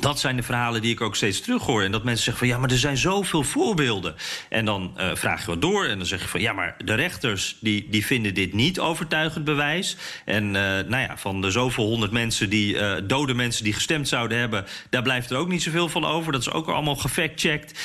dat 0.00 0.20
zijn 0.20 0.36
de 0.36 0.42
verhalen 0.42 0.82
die 0.82 0.92
ik 0.92 1.00
ook 1.00 1.16
steeds 1.16 1.40
terughoor. 1.40 1.82
En 1.82 1.92
dat 1.92 2.04
mensen 2.04 2.24
zeggen 2.24 2.46
van 2.46 2.54
ja, 2.54 2.60
maar 2.60 2.70
er 2.70 2.78
zijn 2.78 2.96
zoveel 2.96 3.42
voorbeelden. 3.42 4.14
En 4.48 4.64
dan 4.64 4.94
uh, 4.96 5.10
vraag 5.14 5.40
je 5.40 5.46
wat 5.46 5.60
door 5.60 5.84
en 5.84 5.98
dan 5.98 6.06
zeg 6.06 6.22
je 6.22 6.28
van 6.28 6.40
ja, 6.40 6.52
maar 6.52 6.76
de 6.84 6.94
rechters 6.94 7.56
die, 7.60 7.86
die 7.90 8.06
vinden 8.06 8.34
dit 8.34 8.52
niet 8.52 8.80
overtuigend 8.80 9.44
bewijs. 9.44 9.96
En 10.24 10.44
uh, 10.44 10.52
nou 10.52 10.96
ja, 10.96 11.16
van 11.16 11.40
de 11.40 11.50
zoveel 11.50 11.84
honderd 11.84 12.12
mensen 12.12 12.50
die, 12.50 12.74
uh, 12.74 12.94
dode 13.04 13.34
mensen 13.34 13.64
die 13.64 13.72
gestemd 13.72 14.08
zouden 14.08 14.38
hebben, 14.38 14.66
daar 14.90 15.02
blijft 15.02 15.30
er 15.30 15.36
ook 15.36 15.48
niet 15.48 15.62
zoveel 15.62 15.88
van 15.88 16.04
over. 16.04 16.32
Dat 16.32 16.40
is 16.40 16.50
ook 16.50 16.68
allemaal 16.68 16.96
gefactcheckt. 16.96 17.78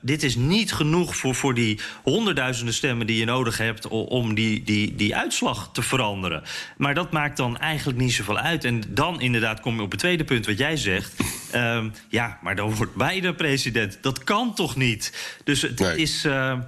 dit 0.00 0.22
is 0.22 0.36
niet 0.36 0.72
genoeg 0.72 1.16
voor, 1.16 1.34
voor 1.34 1.54
die 1.54 1.80
honderdduizenden 2.02 2.74
stemmen 2.74 3.06
die 3.06 3.18
je 3.18 3.24
nodig 3.24 3.58
hebt 3.58 3.88
om 3.88 4.34
die, 4.34 4.62
die, 4.62 4.94
die 4.94 5.16
uitslag 5.16 5.70
te 5.72 5.82
veranderen. 5.82 6.42
Maar 6.76 6.94
dat 6.94 7.12
maakt 7.12 7.36
dan 7.36 7.58
eigenlijk 7.58 7.98
niet 7.98 8.12
zoveel 8.12 8.38
uit. 8.38 8.64
En 8.64 8.82
dan 8.88 9.20
inderdaad 9.20 9.60
kom 9.60 9.76
je 9.76 9.82
op 9.82 9.90
het 9.90 10.00
tweede 10.00 10.24
punt 10.24 10.46
wat 10.46 10.58
jij 10.58 10.76
zegt. 10.76 11.25
Um, 11.54 11.92
ja, 12.08 12.38
maar 12.42 12.56
dan 12.56 12.74
wordt 12.74 12.94
Biden 12.94 13.34
president. 13.34 13.98
Dat 14.00 14.24
kan 14.24 14.54
toch 14.54 14.76
niet? 14.76 15.12
Dus 15.44 15.62
het 15.62 15.78
nee. 15.78 15.96
is. 15.96 16.24
Uh, 16.24 16.58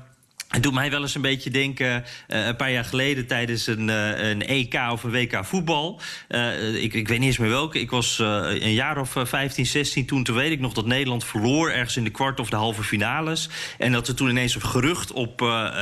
het 0.48 0.62
doet 0.62 0.72
mij 0.72 0.90
wel 0.90 1.00
eens 1.00 1.14
een 1.14 1.20
beetje 1.20 1.50
denken, 1.50 2.04
uh, 2.28 2.46
een 2.46 2.56
paar 2.56 2.72
jaar 2.72 2.84
geleden 2.84 3.26
tijdens 3.26 3.66
een, 3.66 3.88
uh, 3.88 4.28
een 4.28 4.46
EK 4.46 4.74
of 4.92 5.02
een 5.02 5.10
WK 5.10 5.44
voetbal. 5.44 6.00
Uh, 6.28 6.82
ik, 6.82 6.94
ik 6.94 7.08
weet 7.08 7.18
niet 7.18 7.28
eens 7.28 7.38
meer 7.38 7.48
welke. 7.48 7.80
Ik 7.80 7.90
was 7.90 8.18
een 8.18 8.72
jaar 8.72 8.98
of 8.98 9.14
15, 9.24 9.66
16 9.66 10.06
toen. 10.06 10.24
Toen 10.24 10.36
weet 10.36 10.50
ik 10.50 10.60
nog 10.60 10.72
dat 10.72 10.86
Nederland 10.86 11.24
verloor 11.24 11.70
ergens 11.70 11.96
in 11.96 12.04
de 12.04 12.10
kwart 12.10 12.40
of 12.40 12.50
de 12.50 12.56
halve 12.56 12.82
finales. 12.82 13.48
En 13.78 13.92
dat 13.92 14.08
er 14.08 14.14
toen 14.14 14.28
ineens 14.28 14.54
een 14.54 14.60
gerucht 14.60 15.12
op 15.12 15.40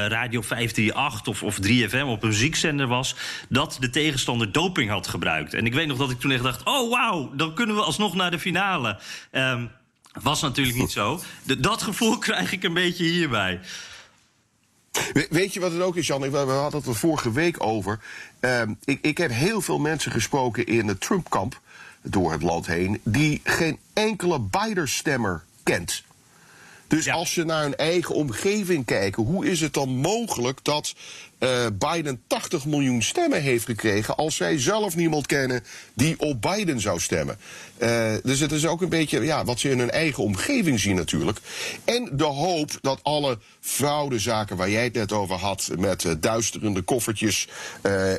Radio 0.08 0.42
538 0.42 1.26
of, 1.26 1.42
of 1.42 1.58
3FM 1.66 2.06
op 2.06 2.22
een 2.22 2.28
muziekzender 2.28 2.86
was... 2.86 3.16
dat 3.48 3.76
de 3.80 3.90
tegenstander 3.90 4.52
doping 4.52 4.90
had 4.90 5.08
gebruikt. 5.08 5.54
En 5.54 5.66
ik 5.66 5.74
weet 5.74 5.86
nog 5.86 5.98
dat 5.98 6.10
ik 6.10 6.20
toen 6.20 6.30
echt 6.30 6.42
dacht, 6.42 6.64
oh 6.64 6.90
wauw, 6.90 7.30
dan 7.34 7.54
kunnen 7.54 7.76
we 7.76 7.82
alsnog 7.82 8.14
naar 8.14 8.30
de 8.30 8.38
finale. 8.38 8.98
Um, 9.32 9.70
was 10.22 10.40
natuurlijk 10.40 10.76
niet 10.76 10.92
zo. 10.92 11.20
Dat 11.58 11.82
gevoel 11.82 12.18
krijg 12.28 12.52
ik 12.52 12.64
een 12.64 12.74
beetje 12.74 13.04
hierbij. 13.04 13.60
Weet 15.30 15.54
je 15.54 15.60
wat 15.60 15.72
het 15.72 15.80
ook 15.80 15.96
is, 15.96 16.06
Jan? 16.06 16.30
We 16.30 16.36
hadden 16.36 16.80
het 16.80 16.88
er 16.88 16.94
vorige 16.94 17.32
week 17.32 17.64
over. 17.64 18.00
Uh, 18.40 18.62
ik, 18.84 18.98
ik 19.02 19.18
heb 19.18 19.30
heel 19.30 19.60
veel 19.60 19.78
mensen 19.78 20.12
gesproken 20.12 20.66
in 20.66 20.88
het 20.88 21.00
Trump-kamp 21.00 21.60
door 22.02 22.32
het 22.32 22.42
land 22.42 22.66
heen... 22.66 23.00
die 23.04 23.40
geen 23.44 23.78
enkele 23.92 24.40
Biden-stemmer 24.40 25.44
kent. 25.62 26.04
Dus 26.86 27.04
ja. 27.04 27.14
als 27.14 27.34
je 27.34 27.44
naar 27.44 27.62
hun 27.62 27.76
eigen 27.76 28.14
omgeving 28.14 28.84
kijkt, 28.84 29.16
hoe 29.16 29.46
is 29.46 29.60
het 29.60 29.74
dan 29.74 29.88
mogelijk 29.88 30.58
dat 30.62 30.94
uh, 31.38 31.66
Biden 31.78 32.22
80 32.26 32.66
miljoen 32.66 33.02
stemmen 33.02 33.42
heeft 33.42 33.64
gekregen 33.64 34.16
als 34.16 34.36
zij 34.36 34.60
zelf 34.60 34.96
niemand 34.96 35.26
kennen 35.26 35.64
die 35.94 36.20
op 36.20 36.42
Biden 36.42 36.80
zou 36.80 37.00
stemmen? 37.00 37.38
Uh, 37.78 38.12
dus 38.22 38.40
het 38.40 38.52
is 38.52 38.66
ook 38.66 38.82
een 38.82 38.88
beetje 38.88 39.20
ja, 39.20 39.44
wat 39.44 39.60
ze 39.60 39.70
in 39.70 39.78
hun 39.78 39.90
eigen 39.90 40.22
omgeving 40.22 40.80
zien 40.80 40.96
natuurlijk. 40.96 41.38
En 41.84 42.08
de 42.12 42.24
hoop 42.24 42.70
dat 42.80 43.00
alle 43.02 43.38
fraudezaken 43.60 44.56
waar 44.56 44.70
jij 44.70 44.84
het 44.84 44.94
net 44.94 45.12
over 45.12 45.36
had, 45.36 45.70
met 45.78 46.04
uh, 46.04 46.12
duisterende 46.20 46.82
koffertjes 46.82 47.48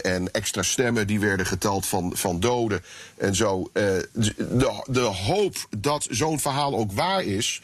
en 0.02 0.32
extra 0.32 0.64
stemmen 0.64 1.08
die 1.08 1.20
werden 1.20 1.46
geteld 1.46 1.86
van, 1.86 2.12
van 2.16 2.40
doden 2.40 2.84
en 3.18 3.36
zo. 3.36 3.70
de, 3.74 4.84
de 4.86 5.00
hoop 5.00 5.56
dat 5.78 6.08
zo'n 6.10 6.40
verhaal 6.40 6.76
ook 6.76 6.92
waar 6.92 7.24
is. 7.24 7.62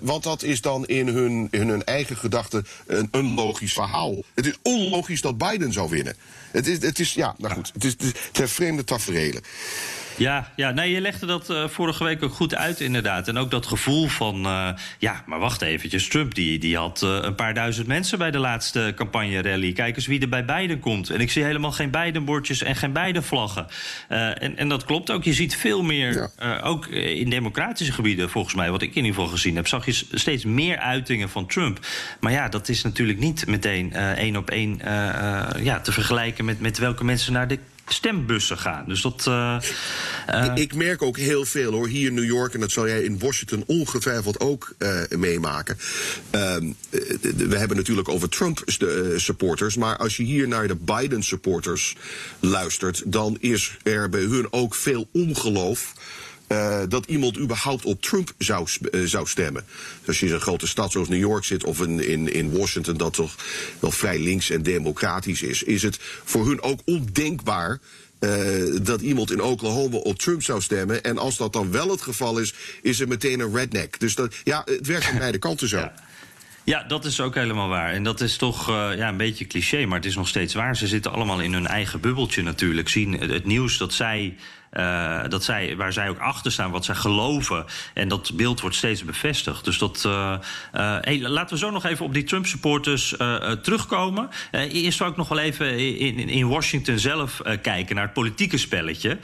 Want 0.00 0.22
dat 0.22 0.42
is 0.42 0.60
dan 0.60 0.86
in 0.86 1.08
hun, 1.08 1.48
hun 1.50 1.84
eigen 1.84 2.16
gedachten 2.16 2.66
een, 2.86 3.08
een 3.10 3.34
logisch 3.34 3.72
verhaal. 3.72 4.14
Het 4.34 4.46
is 4.46 4.58
onlogisch 4.68 5.20
dat 5.20 5.38
Biden 5.38 5.72
zou 5.72 5.90
winnen. 5.90 6.16
Het 6.50 6.66
is, 6.66 6.82
het 6.82 6.98
is 6.98 7.14
ja, 7.14 7.34
nou 7.38 7.54
goed, 7.54 7.70
het, 7.74 7.84
is, 7.84 7.92
het 7.98 8.16
zijn 8.32 8.48
vreemde 8.48 8.84
tafereelen. 8.84 9.42
Ja, 10.18 10.52
ja 10.56 10.70
nee, 10.70 10.92
je 10.92 11.00
legde 11.00 11.26
dat 11.26 11.50
uh, 11.50 11.68
vorige 11.68 12.04
week 12.04 12.22
ook 12.22 12.32
goed 12.32 12.54
uit, 12.54 12.80
inderdaad. 12.80 13.28
En 13.28 13.36
ook 13.36 13.50
dat 13.50 13.66
gevoel 13.66 14.06
van, 14.08 14.46
uh, 14.46 14.68
ja, 14.98 15.22
maar 15.26 15.38
wacht 15.38 15.62
eventjes. 15.62 16.08
Trump 16.08 16.34
die, 16.34 16.58
die 16.58 16.76
had 16.76 17.02
uh, 17.04 17.18
een 17.20 17.34
paar 17.34 17.54
duizend 17.54 17.86
mensen 17.86 18.18
bij 18.18 18.30
de 18.30 18.38
laatste 18.38 18.92
campagne-rally. 18.96 19.72
Kijk 19.72 19.96
eens 19.96 20.06
wie 20.06 20.20
er 20.20 20.28
bij 20.28 20.44
Biden 20.44 20.80
komt. 20.80 21.10
En 21.10 21.20
ik 21.20 21.30
zie 21.30 21.44
helemaal 21.44 21.72
geen 21.72 21.90
Biden-bordjes 21.90 22.62
en 22.62 22.76
geen 22.76 22.92
Biden-vlaggen. 22.92 23.66
en, 24.08 24.56
en 24.56 24.68
dat 24.68 24.84
klopt 24.84 25.10
ook. 25.10 25.24
Je 25.24 25.32
ziet 25.32 25.56
veel 25.56 25.82
meer, 25.82 26.30
ja. 26.38 26.60
ook 26.60 26.86
in 26.86 27.30
democratische 27.30 27.92
gebieden, 27.92 28.30
volgens 28.30 28.54
mij, 28.54 28.70
wat 28.70 28.82
ik 28.82 28.88
in 28.88 28.96
ieder 28.96 29.14
geval 29.14 29.28
gezien 29.28 29.56
heb, 29.56 29.66
zag 29.66 29.86
je 29.86 30.04
steeds 30.12 30.44
meer 30.44 30.78
uitingen 30.78 31.28
van 31.28 31.46
Trump. 31.46 31.86
Maar 32.20 32.32
ja, 32.32 32.48
dat 32.48 32.68
is 32.68 32.82
natuurlijk 32.82 33.18
niet 33.18 33.46
meteen 33.46 33.92
één 33.92 34.36
op 34.36 34.50
één 34.50 34.80
ja, 35.62 35.80
te 35.80 35.92
vergelijken 35.92 36.44
met, 36.44 36.60
met 36.60 36.78
welke 36.78 37.04
mensen 37.04 37.32
naar 37.32 37.48
de 37.48 37.58
stembussen 37.88 38.58
gaan. 38.58 38.84
Dus 38.86 39.02
dat. 39.02 39.24
Uh, 39.28 39.56
uh... 40.30 40.52
Ik 40.54 40.74
merk 40.74 41.02
ook 41.02 41.16
heel 41.16 41.44
veel 41.44 41.72
hoor, 41.72 41.88
hier 41.88 42.08
in 42.08 42.14
New 42.14 42.24
York, 42.24 42.54
en 42.54 42.60
dat 42.60 42.70
zal 42.70 42.88
jij 42.88 43.02
in 43.02 43.18
Washington 43.18 43.64
ongetwijfeld 43.66 44.40
ook 44.40 44.74
uh, 44.78 45.00
meemaken. 45.08 45.78
Ehm, 46.30 46.72
we 47.36 47.56
hebben 47.56 47.76
natuurlijk 47.76 48.08
over 48.08 48.28
Trump-supporters, 48.28 49.76
maar 49.76 49.96
als 49.96 50.16
je 50.16 50.22
hier 50.22 50.48
naar 50.48 50.68
de 50.68 50.76
Biden-supporters 50.76 51.96
luistert, 52.40 53.02
dan 53.06 53.36
is 53.40 53.76
er 53.82 54.08
bij 54.08 54.20
hun 54.20 54.46
ook 54.52 54.74
veel 54.74 55.08
ongeloof. 55.12 55.92
Uh, 56.48 56.80
dat 56.88 57.06
iemand 57.06 57.38
überhaupt 57.38 57.84
op 57.84 58.02
Trump 58.02 58.32
zou, 58.38 58.68
uh, 58.90 59.04
zou 59.04 59.26
stemmen. 59.26 59.64
Dus 59.98 60.08
als 60.08 60.20
je 60.20 60.26
in 60.26 60.32
een 60.32 60.40
grote 60.40 60.66
stad 60.66 60.92
zoals 60.92 61.08
New 61.08 61.18
York 61.18 61.44
zit 61.44 61.64
of 61.64 61.80
in, 61.80 62.08
in, 62.08 62.32
in 62.32 62.56
Washington, 62.56 62.96
dat 62.96 63.12
toch 63.12 63.34
wel 63.80 63.90
vrij 63.90 64.18
links 64.18 64.50
en 64.50 64.62
democratisch 64.62 65.42
is, 65.42 65.62
is 65.62 65.82
het 65.82 65.98
voor 66.24 66.46
hun 66.46 66.62
ook 66.62 66.80
ondenkbaar. 66.84 67.80
Uh, 68.20 68.30
dat 68.82 69.00
iemand 69.00 69.30
in 69.30 69.42
Oklahoma 69.42 69.96
op 69.96 70.18
Trump 70.18 70.42
zou 70.42 70.62
stemmen. 70.62 71.02
En 71.02 71.18
als 71.18 71.36
dat 71.36 71.52
dan 71.52 71.70
wel 71.70 71.90
het 71.90 72.02
geval 72.02 72.38
is, 72.38 72.54
is 72.82 73.00
er 73.00 73.08
meteen 73.08 73.40
een 73.40 73.54
redneck. 73.54 74.00
Dus 74.00 74.14
dat, 74.14 74.34
ja, 74.44 74.62
het 74.64 74.86
werkt 74.86 75.06
aan 75.06 75.18
beide 75.18 75.38
kanten 75.38 75.68
zo. 75.68 75.90
Ja, 76.68 76.82
dat 76.82 77.04
is 77.04 77.20
ook 77.20 77.34
helemaal 77.34 77.68
waar. 77.68 77.92
En 77.92 78.02
dat 78.02 78.20
is 78.20 78.36
toch 78.36 78.70
uh, 78.70 78.96
ja, 78.96 79.08
een 79.08 79.16
beetje 79.16 79.46
cliché, 79.46 79.86
maar 79.86 79.96
het 79.96 80.06
is 80.06 80.16
nog 80.16 80.28
steeds 80.28 80.54
waar. 80.54 80.76
Ze 80.76 80.86
zitten 80.86 81.12
allemaal 81.12 81.40
in 81.40 81.52
hun 81.52 81.66
eigen 81.66 82.00
bubbeltje 82.00 82.42
natuurlijk. 82.42 82.88
Zien 82.88 83.12
het 83.12 83.44
nieuws 83.44 83.78
dat 83.78 83.92
zij 83.92 84.36
uh, 84.72 85.20
dat 85.28 85.44
zij, 85.44 85.76
waar 85.76 85.92
zij 85.92 86.08
ook 86.08 86.18
achter 86.18 86.52
staan, 86.52 86.70
wat 86.70 86.84
zij 86.84 86.94
geloven. 86.94 87.64
En 87.94 88.08
dat 88.08 88.36
beeld 88.36 88.60
wordt 88.60 88.76
steeds 88.76 89.04
bevestigd. 89.04 89.64
Dus 89.64 89.78
dat. 89.78 90.04
Laten 91.20 91.48
we 91.48 91.58
zo 91.58 91.70
nog 91.70 91.84
even 91.84 92.04
op 92.04 92.14
die 92.14 92.24
Trump-supporters 92.24 93.14
terugkomen. 93.62 94.28
eerst 94.52 94.98
zou 94.98 95.10
ik 95.10 95.16
nog 95.16 95.28
wel 95.28 95.38
even 95.38 95.78
in, 95.98 96.28
in 96.28 96.48
Washington 96.48 96.98
zelf 96.98 97.40
kijken 97.62 97.94
naar 97.94 98.04
het 98.04 98.12
politieke 98.12 98.58
spelletje. 98.58 99.18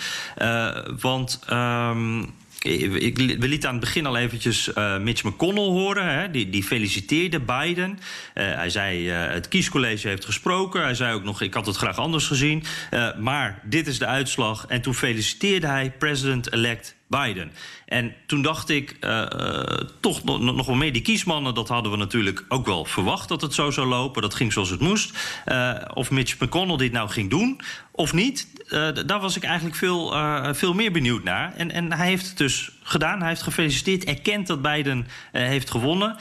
want. 1.00 1.40
Um, 1.50 2.34
ik, 2.64 3.16
we 3.16 3.48
lieten 3.48 3.68
aan 3.68 3.74
het 3.74 3.84
begin 3.84 4.06
al 4.06 4.16
eventjes 4.16 4.70
uh, 4.74 4.98
Mitch 4.98 5.22
McConnell 5.24 5.64
horen. 5.64 6.18
Hè, 6.18 6.30
die, 6.30 6.50
die 6.50 6.62
feliciteerde 6.62 7.40
Biden. 7.40 7.90
Uh, 7.90 7.98
hij 8.34 8.70
zei, 8.70 9.10
uh, 9.10 9.32
het 9.32 9.48
kiescollege 9.48 10.08
heeft 10.08 10.24
gesproken. 10.24 10.82
Hij 10.82 10.94
zei 10.94 11.14
ook 11.14 11.24
nog, 11.24 11.40
ik 11.40 11.54
had 11.54 11.66
het 11.66 11.76
graag 11.76 11.98
anders 11.98 12.26
gezien. 12.26 12.62
maar 13.18 13.60
dit 13.64 13.86
is 13.86 13.98
de 13.98 14.06
uitslag. 14.06 14.66
En 14.68 14.80
toen 14.80 14.94
feliciteerde 14.94 15.66
hij 15.66 15.92
president-elect 15.98 16.96
Biden. 17.06 17.52
En 17.86 18.14
toen 18.26 18.42
dacht 18.42 18.68
ik, 18.68 18.96
uh, 19.00 19.10
uh, 19.10 19.62
toch 20.00 20.24
nog, 20.24 20.40
nog 20.40 20.66
wel 20.66 20.76
meer 20.76 20.92
die 20.92 21.02
kiesmannen... 21.02 21.54
dat 21.54 21.68
hadden 21.68 21.92
we 21.92 21.98
natuurlijk 21.98 22.44
ook 22.48 22.66
wel 22.66 22.84
verwacht 22.84 23.28
dat 23.28 23.40
het 23.40 23.54
zo 23.54 23.70
zou 23.70 23.86
lopen. 23.86 24.22
Dat 24.22 24.34
ging 24.34 24.52
zoals 24.52 24.70
het 24.70 24.80
moest. 24.80 25.18
Uh, 25.46 25.72
of 25.94 26.10
Mitch 26.10 26.38
McConnell 26.40 26.76
dit 26.76 26.92
nou 26.92 27.08
ging 27.08 27.30
doen 27.30 27.60
of 27.90 28.12
niet... 28.12 28.48
daar 29.06 29.20
was 29.20 29.36
ik 29.36 29.42
eigenlijk 29.42 29.76
veel, 29.76 30.14
veel 30.54 30.74
meer 30.74 30.92
benieuwd 30.92 31.24
naar. 31.24 31.54
En, 31.56 31.70
en 31.70 31.92
hij 31.92 32.06
heeft 32.06 32.28
het 32.28 32.38
dus 32.38 32.70
gedaan. 32.82 33.18
Hij 33.18 33.28
heeft 33.28 33.42
gefeliciteerd, 33.42 34.04
erkend 34.04 34.46
dat 34.46 34.62
Biden 34.62 35.06
heeft 35.32 35.70
gewonnen. 35.70 36.16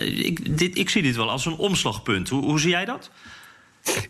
ik, 0.00 0.58
dit, 0.58 0.78
ik 0.78 0.90
zie 0.90 1.02
dit 1.02 1.16
wel 1.16 1.30
als 1.30 1.46
een 1.46 1.56
omslagpunt. 1.56 2.28
Hoe, 2.28 2.44
hoe 2.44 2.60
zie 2.60 2.70
jij 2.70 2.84
dat? 2.84 3.10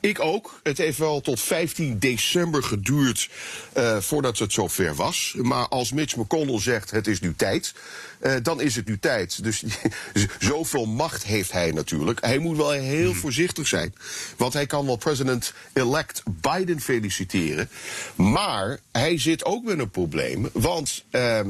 Ik 0.01 0.21
ook. 0.21 0.61
Het 0.63 0.79
heeft 0.79 0.99
wel 0.99 1.21
tot 1.21 1.41
15 1.41 1.99
december 1.99 2.63
geduurd 2.63 3.31
uh, 3.77 3.97
voordat 4.01 4.39
het 4.39 4.53
zover 4.53 4.95
was. 4.95 5.35
Maar 5.37 5.69
als 5.69 5.93
Mitch 5.93 6.17
McConnell 6.17 6.61
zegt 6.61 6.91
het 6.91 7.07
is 7.07 7.21
nu 7.21 7.35
tijd, 7.37 7.75
uh, 8.23 8.35
dan 8.43 8.61
is 8.61 8.77
het 8.77 8.87
nu 8.87 8.99
tijd. 8.99 9.43
Dus 9.43 9.65
zoveel 10.39 10.87
macht 10.87 11.25
heeft 11.25 11.53
hij 11.53 11.71
natuurlijk. 11.71 12.21
Hij 12.21 12.39
moet 12.39 12.57
wel 12.57 12.71
heel 12.71 13.11
hmm. 13.11 13.21
voorzichtig 13.21 13.67
zijn. 13.67 13.95
Want 14.37 14.53
hij 14.53 14.67
kan 14.67 14.87
wel 14.87 14.97
president-elect 14.97 16.23
Biden 16.27 16.81
feliciteren. 16.81 17.69
Maar 18.15 18.79
hij 18.93 19.19
zit 19.19 19.45
ook 19.45 19.65
met 19.65 19.79
een 19.79 19.91
probleem. 19.91 20.49
Want 20.53 21.05
uh, 21.11 21.41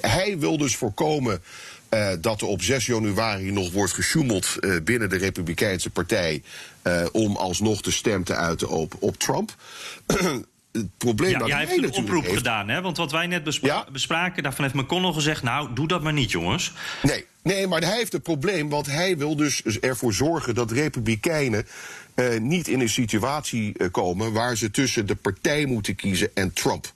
hij 0.00 0.38
wil 0.38 0.58
dus 0.58 0.76
voorkomen 0.76 1.42
uh, 1.94 2.08
dat 2.20 2.40
er 2.40 2.46
op 2.46 2.62
6 2.62 2.86
januari 2.86 3.50
nog 3.50 3.72
wordt 3.72 3.92
gesjoemeld 3.92 4.56
uh, 4.60 4.76
binnen 4.84 5.08
de 5.08 5.16
Republikeinse 5.16 5.90
Partij. 5.90 6.42
Uh, 6.82 7.06
om 7.12 7.36
alsnog 7.36 7.80
de 7.80 7.90
stem 7.90 8.24
te 8.24 8.34
uiten 8.34 8.68
op, 8.68 8.94
op 8.98 9.18
Trump. 9.18 9.54
het 10.72 10.96
probleem 10.98 11.30
ja, 11.30 11.38
dat 11.38 11.50
hij 11.50 11.66
heeft 11.66 11.82
een 11.82 11.92
oproep 11.92 12.22
heeft... 12.22 12.36
gedaan, 12.36 12.68
hè? 12.68 12.80
Want 12.80 12.96
wat 12.96 13.12
wij 13.12 13.26
net 13.26 13.44
bespra 13.44 13.68
ja? 13.68 13.86
bespraken, 13.92 14.42
daarvan 14.42 14.64
heeft 14.64 14.76
McConnell 14.76 15.12
gezegd: 15.12 15.42
Nou, 15.42 15.68
doe 15.74 15.88
dat 15.88 16.02
maar 16.02 16.12
niet, 16.12 16.30
jongens. 16.30 16.72
Nee, 17.02 17.24
nee, 17.42 17.66
maar 17.66 17.80
hij 17.80 17.96
heeft 17.96 18.14
een 18.14 18.22
probleem, 18.22 18.68
want 18.68 18.86
hij 18.86 19.18
wil 19.18 19.36
dus 19.36 19.62
ervoor 19.62 20.12
zorgen 20.12 20.54
dat 20.54 20.70
Republikeinen. 20.70 21.66
Niet 22.40 22.68
in 22.68 22.80
een 22.80 22.88
situatie 22.88 23.88
komen 23.90 24.32
waar 24.32 24.56
ze 24.56 24.70
tussen 24.70 25.06
de 25.06 25.14
partij 25.14 25.66
moeten 25.66 25.94
kiezen 25.94 26.30
en 26.34 26.52
Trump. 26.52 26.92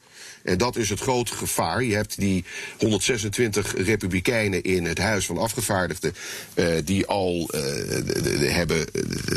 En 0.47 0.59
dat 0.59 0.77
is 0.77 0.91
het 0.91 1.01
grote 1.01 1.35
gevaar. 1.35 1.85
Je 1.85 1.95
hebt 1.95 2.19
die 2.19 2.45
126 2.79 3.75
republikeinen 3.77 4.63
in 4.63 4.85
het 4.85 4.99
Huis 4.99 5.27
van 5.27 5.39
Afgevaardigden. 5.39 6.15
Uh, 6.55 6.67
die 6.85 7.07
al 7.07 7.47
de, 7.47 8.47
hebben 8.49 8.87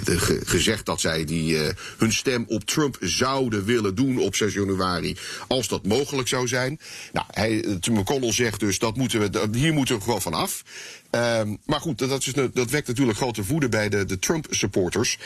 de, 0.04 0.40
gezegd 0.46 0.86
dat 0.86 1.02
zij 1.02 1.26
die, 1.26 1.58
hun 1.98 2.14
stem 2.14 2.46
op 2.48 2.64
Trump 2.64 2.98
zouden 3.00 3.66
willen 3.66 3.96
doen 3.96 4.20
op 4.20 4.36
6 4.36 4.54
januari. 4.54 5.18
Als 5.48 5.68
dat 5.68 5.86
mogelijk 5.86 6.28
zou 6.28 6.48
zijn. 6.48 6.80
Nou, 7.14 7.26
hij, 7.32 7.80
McConnell 7.92 8.34
zegt 8.34 8.60
dus 8.60 8.80
dat 8.80 8.98
moeten 8.98 9.20
we, 9.20 9.58
hier 9.58 9.74
moeten 9.74 9.96
we 9.96 10.02
gewoon 10.02 10.22
van 10.22 10.34
af. 10.34 10.64
Um, 11.12 11.58
maar 11.66 11.80
goed, 11.80 11.98
dat, 11.98 12.70
wekt 12.70 12.88
natuurlijk 12.88 13.18
grote 13.18 13.46
woede 13.46 13.70
bij 13.70 13.90
de, 13.90 14.06
de 14.06 14.20
Trump-supporters. 14.20 15.18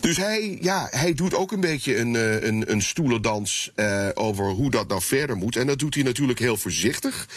Dus 0.00 0.16
hij, 0.16 0.58
ja, 0.60 0.88
hij 0.90 1.14
doet 1.14 1.34
ook 1.34 1.52
een 1.52 1.60
beetje 1.60 1.98
een, 1.98 2.14
een, 2.46 2.70
een 2.70 2.82
stoelendans 2.82 3.70
uh, 3.76 4.08
over 4.14 4.44
hoe 4.44 4.70
dat 4.70 4.88
nou 4.88 5.02
verder 5.02 5.36
moet. 5.36 5.56
En 5.56 5.66
dat 5.66 5.78
doet 5.78 5.94
hij 5.94 6.04
natuurlijk 6.04 6.38
heel 6.38 6.56
voorzichtig. 6.56 7.28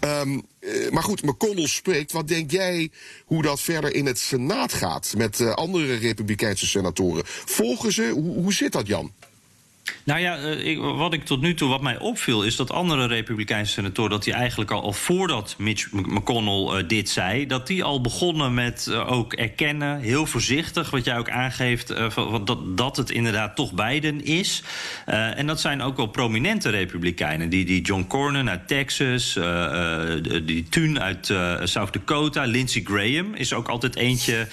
Um, 0.00 0.42
uh, 0.60 0.90
maar 0.90 1.02
goed, 1.02 1.22
McConnell 1.22 1.66
spreekt. 1.66 2.12
Wat 2.12 2.28
denk 2.28 2.50
jij 2.50 2.90
hoe 3.24 3.42
dat 3.42 3.60
verder 3.60 3.94
in 3.94 4.06
het 4.06 4.18
Senaat 4.18 4.72
gaat 4.72 5.14
met 5.16 5.40
andere 5.40 5.96
Republikeinse 5.96 6.66
senatoren? 6.66 7.22
Volgen 7.26 7.92
ze? 7.92 8.08
Hoe 8.14 8.52
zit 8.52 8.72
dat, 8.72 8.86
Jan? 8.86 9.12
Nou 10.04 10.20
ja, 10.20 10.36
ik, 10.36 10.78
wat 10.78 11.12
ik 11.12 11.24
tot 11.24 11.40
nu 11.40 11.54
toe, 11.54 11.68
wat 11.68 11.82
mij 11.82 11.98
opviel, 11.98 12.42
is 12.42 12.56
dat 12.56 12.70
andere 12.70 13.06
Republikeinse 13.06 13.72
senatoren, 13.72 14.10
dat 14.10 14.24
die 14.24 14.32
eigenlijk 14.32 14.70
al, 14.70 14.82
al 14.82 14.92
voordat 14.92 15.54
Mitch 15.58 15.92
McConnell 15.92 16.80
uh, 16.80 16.88
dit 16.88 17.08
zei, 17.08 17.46
dat 17.46 17.66
die 17.66 17.84
al 17.84 18.00
begonnen 18.00 18.54
met 18.54 18.86
uh, 18.90 19.12
ook 19.12 19.32
erkennen, 19.32 20.00
heel 20.00 20.26
voorzichtig, 20.26 20.90
wat 20.90 21.04
jij 21.04 21.18
ook 21.18 21.30
aangeeft, 21.30 21.94
van, 22.08 22.44
dat, 22.44 22.76
dat 22.76 22.96
het 22.96 23.10
inderdaad 23.10 23.56
toch 23.56 23.72
Biden 23.72 24.24
is. 24.24 24.62
en 25.04 25.46
dat 25.46 25.60
zijn 25.60 25.82
ook 25.82 25.96
wel 25.96 26.06
prominente 26.06 26.68
Republikeinen. 26.68 27.48
Die, 27.48 27.64
die 27.64 27.82
John 27.82 28.06
Cornyn 28.08 28.50
uit 28.50 28.68
Texas, 28.68 29.38
die 30.44 30.68
Thun 30.68 31.00
uit 31.00 31.26
South 31.64 31.92
Dakota, 31.92 32.44
Lindsey 32.44 32.82
Graham 32.84 33.34
is 33.34 33.52
ook 33.52 33.68
altijd 33.68 33.96
eentje. 33.96 34.48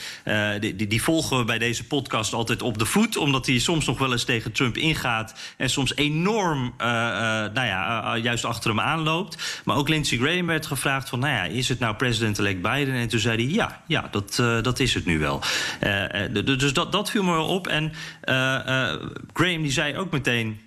die, 0.59 0.75
die, 0.75 0.87
die 0.87 1.01
volgen 1.01 1.37
we 1.37 1.43
bij 1.43 1.57
deze 1.57 1.83
podcast 1.83 2.33
altijd 2.33 2.61
op 2.61 2.77
de 2.77 2.85
voet, 2.85 3.17
omdat 3.17 3.45
hij 3.45 3.59
soms 3.59 3.85
nog 3.85 3.97
wel 3.97 4.11
eens 4.11 4.23
tegen 4.23 4.51
Trump 4.51 4.77
ingaat 4.77 5.20
en 5.57 5.69
soms 5.69 5.95
enorm, 5.95 6.63
uh, 6.63 6.87
uh, 6.87 6.91
nou 7.53 7.67
ja, 7.67 8.15
uh, 8.15 8.23
juist 8.23 8.45
achter 8.45 8.69
hem 8.69 8.79
aanloopt. 8.79 9.61
Maar 9.65 9.75
ook 9.75 9.89
Lindsey 9.89 10.17
Graham 10.17 10.45
werd 10.45 10.65
gevraagd 10.65 11.09
van, 11.09 11.19
nou 11.19 11.33
ja, 11.33 11.43
is 11.43 11.69
het 11.69 11.79
nou 11.79 11.95
president-elect 11.95 12.61
Biden? 12.61 12.93
En 12.93 13.07
toen 13.07 13.19
zei 13.19 13.45
hij, 13.45 13.53
ja, 13.53 13.81
ja 13.87 14.07
dat, 14.11 14.35
dat 14.61 14.79
is 14.79 14.93
het 14.93 15.05
nu 15.05 15.19
wel. 15.19 15.41
dus 16.43 16.73
dat, 16.73 16.91
dat 16.91 17.09
viel 17.09 17.23
me 17.23 17.31
wel 17.31 17.47
op. 17.47 17.67
En 17.67 17.93
Graham 19.33 19.61
die 19.61 19.71
zei 19.71 19.97
ook 19.97 20.11
meteen... 20.11 20.59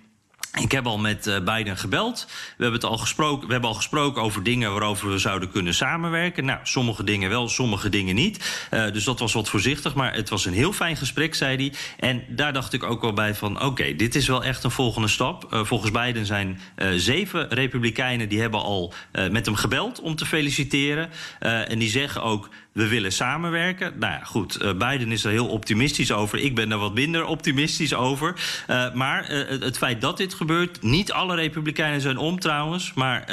Ik 0.61 0.71
heb 0.71 0.85
al 0.85 0.97
met 0.97 1.27
uh, 1.27 1.39
Biden 1.39 1.77
gebeld. 1.77 2.25
We 2.27 2.63
hebben, 2.63 2.81
het 2.81 2.89
al 2.89 2.97
gesproken, 2.97 3.47
we 3.47 3.51
hebben 3.51 3.69
al 3.69 3.75
gesproken 3.75 4.21
over 4.21 4.43
dingen 4.43 4.71
waarover 4.71 5.09
we 5.09 5.17
zouden 5.17 5.51
kunnen 5.51 5.73
samenwerken. 5.73 6.45
Nou, 6.45 6.59
sommige 6.63 7.03
dingen 7.03 7.29
wel, 7.29 7.49
sommige 7.49 7.89
dingen 7.89 8.15
niet. 8.15 8.67
Uh, 8.71 8.91
dus 8.91 9.03
dat 9.03 9.19
was 9.19 9.33
wat 9.33 9.49
voorzichtig, 9.49 9.95
maar 9.95 10.13
het 10.13 10.29
was 10.29 10.45
een 10.45 10.53
heel 10.53 10.73
fijn 10.73 10.97
gesprek, 10.97 11.35
zei 11.35 11.55
hij. 11.55 11.73
En 11.99 12.23
daar 12.27 12.53
dacht 12.53 12.73
ik 12.73 12.83
ook 12.83 13.01
wel 13.01 13.13
bij 13.13 13.35
van, 13.35 13.61
oké, 13.61 13.95
dit 13.95 14.15
is 14.15 14.27
wel 14.27 14.43
echt 14.43 14.63
een 14.63 14.71
volgende 14.71 15.07
stap. 15.07 15.53
Uh, 15.53 15.63
volgens 15.63 15.91
Biden 15.91 16.25
zijn 16.25 16.59
zeven 16.95 17.49
republikeinen 17.49 18.29
die 18.29 18.41
hebben 18.41 18.61
al 18.61 18.93
met 19.31 19.45
hem 19.45 19.55
gebeld 19.55 20.01
om 20.01 20.15
te 20.15 20.25
feliciteren. 20.25 21.09
en 21.39 21.79
die 21.79 21.89
zeggen 21.89 22.23
ook 22.23 22.49
we 22.75 22.87
willen 22.87 23.11
samenwerken. 23.11 23.93
Nou 23.99 24.13
ja, 24.13 24.23
goed, 24.23 24.61
uh, 24.61 24.73
Biden 24.73 25.11
is 25.11 25.23
er 25.23 25.31
heel 25.31 25.47
optimistisch 25.47 26.11
over. 26.11 26.39
Ik 26.39 26.55
ben 26.55 26.71
er 26.71 26.77
wat 26.77 26.93
minder 26.93 27.25
optimistisch 27.25 27.93
over. 27.93 28.35
Uh, 28.69 28.93
maar 28.93 29.31
uh, 29.31 29.61
het 29.61 29.77
feit 29.77 30.01
dat 30.01 30.17
dit 30.17 30.33
gebeurt, 30.33 30.81
niet 30.81 31.11
alle 31.11 31.35
Republikeinen 31.35 32.01
zijn 32.01 32.17
om 32.17 32.39
trouwens. 32.39 32.93
Maar 32.93 33.25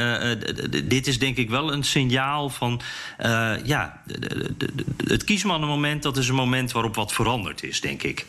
dit 0.84 1.06
is 1.06 1.18
denk 1.18 1.36
ik 1.36 1.50
wel 1.50 1.72
een 1.72 1.82
signaal 1.82 2.50
van, 2.50 2.80
ja, 3.64 4.02
het 5.06 5.24
kiesmannenmoment, 5.24 6.02
dat 6.02 6.16
is 6.16 6.28
een 6.28 6.34
moment 6.34 6.72
waarop 6.72 6.94
wat 6.94 7.12
veranderd 7.12 7.62
is, 7.62 7.80
denk 7.80 8.02
ik. 8.02 8.26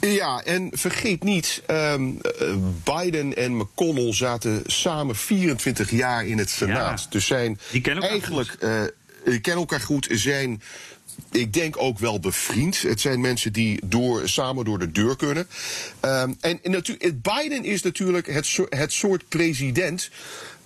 Ja, 0.00 0.42
en 0.44 0.70
vergeet 0.72 1.22
niet, 1.22 1.62
um, 1.66 2.20
Biden 2.84 3.36
en 3.36 3.56
McConnell 3.56 4.12
zaten 4.12 4.62
samen 4.66 5.16
24 5.16 5.90
jaar 5.90 6.26
in 6.26 6.38
het 6.38 6.50
Senaat. 6.50 7.00
Ja, 7.00 7.06
dus 7.10 7.26
zijn 7.26 7.58
eigenlijk 8.00 8.56
uh, 8.60 8.82
kennen 9.28 9.60
elkaar 9.60 9.80
goed, 9.80 10.06
zijn 10.10 10.62
ik 11.30 11.52
denk 11.52 11.76
ook 11.78 11.98
wel 11.98 12.20
bevriend. 12.20 12.82
Het 12.82 13.00
zijn 13.00 13.20
mensen 13.20 13.52
die 13.52 13.80
door, 13.84 14.28
samen 14.28 14.64
door 14.64 14.78
de 14.78 14.92
deur 14.92 15.16
kunnen. 15.16 15.48
Um, 16.02 16.36
en, 16.40 16.60
natuurlijk, 16.62 17.22
Biden 17.22 17.64
is 17.64 17.82
natuurlijk 17.82 18.26
het, 18.26 18.58
het 18.68 18.92
soort 18.92 19.28
president 19.28 20.10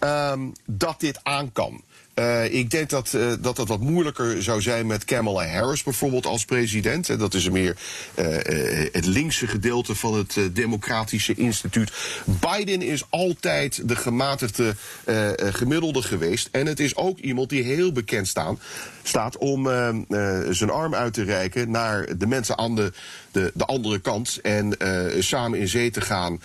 um, 0.01 0.53
dat 0.67 1.01
dit 1.01 1.21
aan 1.23 1.53
kan. 1.53 1.83
Uh, 2.15 2.55
ik 2.55 2.71
denk 2.71 2.91
dat, 2.91 3.13
uh, 3.17 3.33
dat 3.41 3.57
het 3.57 3.69
wat 3.69 3.81
moeilijker 3.81 4.43
zou 4.43 4.63
zijn 4.63 4.87
met 4.87 5.05
Kamala 5.05 5.47
Harris 5.47 5.83
bijvoorbeeld 5.83 6.27
als 6.27 6.45
president. 6.45 7.09
En 7.09 7.19
dat 7.19 7.35
is 7.35 7.51
meer 7.51 7.77
uh, 8.19 8.27
het 8.93 9.07
linkse 9.07 9.47
gedeelte 9.47 9.95
van 9.95 10.15
het 10.15 10.39
Democratische 10.53 11.35
Instituut. 11.35 11.93
Biden 12.25 12.83
is 12.83 13.05
altijd 13.11 13.89
de 13.89 13.97
gematigde 13.97 14.75
gemiddelde 15.37 16.03
geweest. 16.03 16.49
En 16.51 16.67
het 16.67 16.81
is 16.81 16.97
ook 16.97 17.19
iemand 17.19 17.49
die 17.49 17.63
heel 17.63 17.93
bekend 17.93 18.29
staan, 18.29 18.59
staat 19.03 19.37
om 19.37 19.67
zijn 20.51 20.71
arm 20.71 20.95
uit 20.95 21.15
te 21.15 21.25
reiken 21.25 21.71
naar 21.71 22.19
de 22.19 22.27
mensen 22.27 22.59
aan 22.59 22.75
de, 22.75 22.93
de, 23.31 23.51
de 23.55 23.65
andere 23.65 24.01
kant. 24.01 24.39
En 24.43 24.77
samen 25.19 25.59
in 25.59 25.69
zee 25.69 25.91
te 25.91 26.01
gaan 26.01 26.41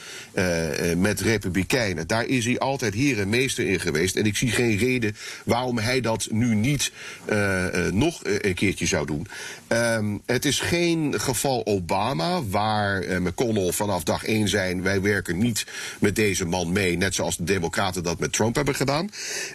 met 0.97 1.21
republikeinen. 1.21 2.07
Daar 2.07 2.25
is 2.25 2.45
hij 2.45 2.59
altijd 2.59 2.93
heer 2.93 3.19
en 3.19 3.29
meester 3.29 3.67
in 3.67 3.79
geweest. 3.79 4.15
En 4.15 4.25
ik 4.25 4.37
zie 4.37 4.51
geen 4.51 4.77
reden 4.77 5.15
waarom 5.43 5.56
hij 5.75 6.01
dat 6.01 6.27
nu 6.31 6.55
niet 6.55 6.91
uh, 7.29 7.63
uh, 7.63 7.91
nog 7.91 8.19
een 8.23 8.53
keertje 8.53 8.85
zou 8.85 9.05
doen. 9.05 9.27
Um, 9.67 10.21
het 10.25 10.45
is 10.45 10.59
geen 10.59 11.19
geval 11.19 11.65
Obama, 11.65 12.43
waar 12.43 13.21
McConnell 13.21 13.71
vanaf 13.71 14.03
dag 14.03 14.23
één 14.23 14.47
zijn... 14.47 14.83
wij 14.83 15.01
werken 15.01 15.37
niet 15.37 15.65
met 15.99 16.15
deze 16.15 16.45
man 16.45 16.71
mee, 16.71 16.97
net 16.97 17.15
zoals 17.15 17.37
de 17.37 17.43
democraten 17.43 18.03
dat 18.03 18.19
met 18.19 18.33
Trump 18.33 18.55
hebben 18.55 18.75
gedaan. 18.75 19.09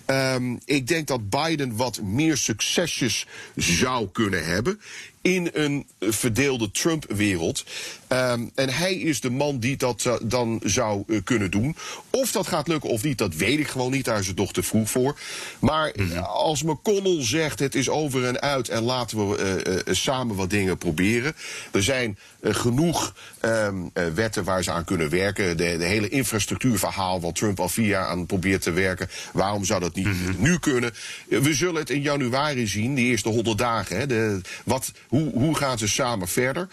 Um, 0.06 0.60
ik 0.64 0.86
denk 0.86 1.06
dat 1.06 1.30
Biden 1.30 1.76
wat 1.76 2.00
meer 2.02 2.36
succesjes 2.36 3.26
zou 3.56 4.08
kunnen 4.12 4.44
hebben 4.44 4.80
in 5.22 5.50
een 5.52 5.86
verdeelde 6.00 6.70
Trump-wereld. 6.70 7.64
Um, 8.08 8.50
en 8.54 8.68
hij 8.68 8.94
is 8.94 9.20
de 9.20 9.30
man 9.30 9.58
die 9.58 9.76
dat 9.76 10.04
uh, 10.06 10.14
dan 10.22 10.60
zou 10.64 11.02
uh, 11.06 11.20
kunnen 11.24 11.50
doen. 11.50 11.76
Of 12.10 12.32
dat 12.32 12.46
gaat 12.46 12.68
lukken 12.68 12.90
of 12.90 13.02
niet, 13.02 13.18
dat 13.18 13.34
weet 13.34 13.58
ik 13.58 13.68
gewoon 13.68 13.90
niet. 13.90 14.04
Daar 14.04 14.18
is 14.18 14.26
het 14.26 14.36
nog 14.36 14.52
te 14.52 14.62
vroeg 14.62 14.90
voor. 14.90 15.18
Maar 15.58 15.92
mm 15.96 16.10
-hmm. 16.10 16.18
als 16.18 16.62
McConnell 16.62 17.24
zegt 17.24 17.58
het 17.58 17.74
is 17.74 17.88
over 17.88 18.24
en 18.24 18.40
uit 18.40 18.68
en 18.68 18.82
laten 18.82 19.28
we 19.28 19.82
uh, 19.86 19.94
samen 19.94 20.36
wat 20.36 20.50
dingen 20.50 20.78
proberen. 20.78 21.34
Er 21.72 21.82
zijn 21.82 22.18
genoeg 22.42 23.14
um, 23.40 23.90
wetten 24.14 24.44
waar 24.44 24.62
ze 24.62 24.70
aan 24.70 24.84
kunnen 24.84 25.08
werken. 25.08 25.56
De, 25.56 25.76
de, 25.76 25.84
hele 25.84 26.08
infrastructuurverhaal 26.08 27.20
wat 27.20 27.34
Trump 27.34 27.60
al 27.60 27.68
vier 27.68 27.86
jaar 27.86 28.06
aan 28.06 28.26
probeert 28.26 28.62
te 28.62 28.70
werken. 28.70 29.08
Waarom 29.32 29.64
zou 29.64 29.80
dat 29.80 29.94
niet 29.94 30.06
mm 30.06 30.12
-hmm. 30.12 30.42
nu 30.42 30.58
kunnen? 30.58 30.94
We 31.28 31.54
zullen 31.54 31.80
het 31.80 31.90
in 31.90 32.02
januari 32.02 32.66
zien, 32.66 32.94
die 32.94 33.06
eerste 33.06 33.28
honderd 33.28 33.58
dagen. 33.58 33.96
Hè, 33.96 34.06
de, 34.06 34.40
wat, 34.64 34.92
hoe, 35.12 35.30
hoe 35.32 35.54
gaan 35.54 35.78
ze 35.78 35.88
samen 35.88 36.28
verder? 36.28 36.68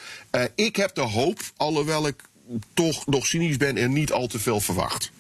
ik 0.56 0.76
heb 0.76 0.96
de 0.96 1.02
hoop, 1.02 1.40
alhoewel 1.58 2.08
ik 2.08 2.24
toch 2.74 3.06
nog 3.06 3.28
cynisch 3.28 3.58
ben 3.58 3.78
en 3.78 3.94
niet 3.94 4.12
al 4.12 4.28
te 4.28 4.40
veel 4.40 4.60
verwacht. 4.60 5.12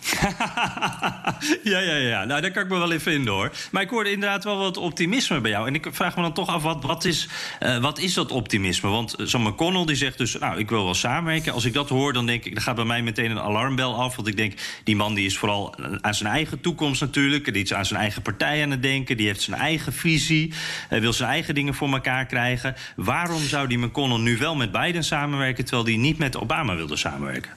ja, 1.72 1.78
ja, 1.78 1.94
ja. 1.94 2.24
Nou, 2.24 2.40
daar 2.40 2.50
kan 2.50 2.62
ik 2.62 2.68
me 2.68 2.78
wel 2.78 2.90
in 2.90 3.00
vinden 3.00 3.32
hoor. 3.32 3.52
Maar 3.70 3.82
ik 3.82 3.90
hoorde 3.90 4.10
inderdaad 4.10 4.44
wel 4.44 4.58
wat 4.58 4.76
optimisme 4.76 5.40
bij 5.40 5.50
jou. 5.50 5.66
En 5.66 5.74
ik 5.74 5.86
vraag 5.90 6.16
me 6.16 6.22
dan 6.22 6.32
toch 6.32 6.48
af, 6.48 6.62
wat, 6.62 6.84
wat, 6.84 7.04
is, 7.04 7.28
uh, 7.62 7.78
wat 7.78 7.98
is 7.98 8.14
dat 8.14 8.30
optimisme? 8.30 8.88
Want 8.88 9.14
zo'n 9.18 9.42
McConnell 9.42 9.84
die 9.84 9.96
zegt 9.96 10.18
dus, 10.18 10.38
nou, 10.38 10.58
ik 10.58 10.68
wil 10.68 10.84
wel 10.84 10.94
samenwerken. 10.94 11.52
Als 11.52 11.64
ik 11.64 11.72
dat 11.72 11.88
hoor, 11.88 12.12
dan 12.12 12.26
denk 12.26 12.44
ik, 12.44 12.54
dan 12.54 12.62
gaat 12.62 12.74
bij 12.74 12.84
mij 12.84 13.02
meteen 13.02 13.30
een 13.30 13.40
alarmbel 13.40 14.00
af. 14.00 14.16
Want 14.16 14.28
ik 14.28 14.36
denk, 14.36 14.54
die 14.84 14.96
man 14.96 15.14
die 15.14 15.26
is 15.26 15.38
vooral 15.38 15.74
aan 16.00 16.14
zijn 16.14 16.32
eigen 16.32 16.60
toekomst 16.60 17.00
natuurlijk. 17.00 17.52
Die 17.52 17.62
is 17.62 17.74
aan 17.74 17.86
zijn 17.86 18.00
eigen 18.00 18.22
partij 18.22 18.62
aan 18.62 18.70
het 18.70 18.82
denken. 18.82 19.16
Die 19.16 19.26
heeft 19.26 19.42
zijn 19.42 19.60
eigen 19.60 19.92
visie. 19.92 20.52
Hij 20.88 21.00
wil 21.00 21.12
zijn 21.12 21.30
eigen 21.30 21.54
dingen 21.54 21.74
voor 21.74 21.92
elkaar 21.92 22.26
krijgen. 22.26 22.74
Waarom 22.96 23.42
zou 23.42 23.66
die 23.66 23.78
McConnell 23.78 24.18
nu 24.18 24.38
wel 24.38 24.54
met 24.54 24.72
Biden 24.72 25.04
samenwerken... 25.04 25.64
terwijl 25.64 25.84
die 25.84 25.98
niet 25.98 26.18
met 26.18 26.36
Obama 26.36 26.76
wilde 26.76 26.96
samenwerken? 26.96 27.52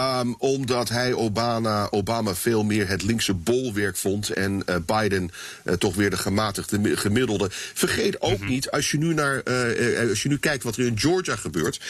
Um, 0.00 0.34
omdat 0.38 0.88
hij 0.88 1.12
Obama, 1.12 1.88
Obama 1.90 2.34
veel 2.34 2.64
meer 2.64 2.88
het 2.88 3.02
linkse 3.02 3.34
bolwerk 3.34 3.96
vond. 3.96 4.30
En 4.30 4.62
uh, 4.66 4.76
Biden 4.86 5.30
uh, 5.64 5.74
toch 5.74 5.94
weer 5.94 6.10
de 6.10 6.16
gematigde 6.16 6.96
gemiddelde. 6.96 7.48
Vergeet 7.50 8.20
ook 8.20 8.30
mm 8.30 8.36
-hmm. 8.36 8.48
niet, 8.48 8.70
als 8.70 8.90
je, 8.90 8.98
nu 8.98 9.14
naar, 9.14 9.42
uh, 9.44 10.08
als 10.08 10.22
je 10.22 10.28
nu 10.28 10.38
kijkt 10.38 10.62
wat 10.62 10.76
er 10.76 10.86
in 10.86 10.98
Georgia 10.98 11.36
gebeurt. 11.36 11.80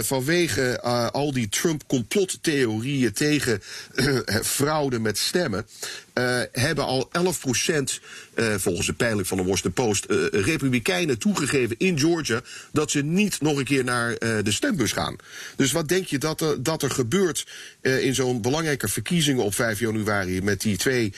vanwege 0.00 0.80
al 1.12 1.32
die 1.32 1.48
Trump-complottheorieën 1.48 3.12
tegen 3.12 3.62
fraude 4.56 4.98
met 4.98 5.18
stemmen. 5.18 5.66
Uh, 6.14 6.40
hebben 6.52 6.84
al 6.84 7.08
11 7.12 7.40
procent, 7.40 8.00
uh, 8.34 8.54
volgens 8.54 8.86
de 8.86 8.92
peiling 8.92 9.26
van 9.26 9.36
de 9.36 9.44
Washington 9.44 9.72
Post, 9.72 10.06
uh, 10.08 10.26
Republikeinen 10.30 11.18
toegegeven 11.18 11.76
in 11.78 11.98
Georgia 11.98 12.40
dat 12.72 12.90
ze 12.90 13.02
niet 13.02 13.40
nog 13.40 13.58
een 13.58 13.64
keer 13.64 13.84
naar 13.84 14.18
de 14.18 14.52
stembus 14.52 14.92
gaan. 14.92 15.16
Dus 15.56 15.72
wat 15.72 15.88
denk 15.88 16.06
je 16.06 16.18
dat 16.18 16.40
er, 16.40 16.62
dat 16.62 16.82
er 16.82 16.90
gebeurt 16.90 17.46
in 17.84 18.14
zo'n 18.14 18.40
belangrijke 18.40 18.88
verkiezingen 18.88 19.44
op 19.44 19.54
5 19.54 19.78
januari 19.78 20.42
met 20.42 20.60
die 20.60 20.76
twee 20.76 21.12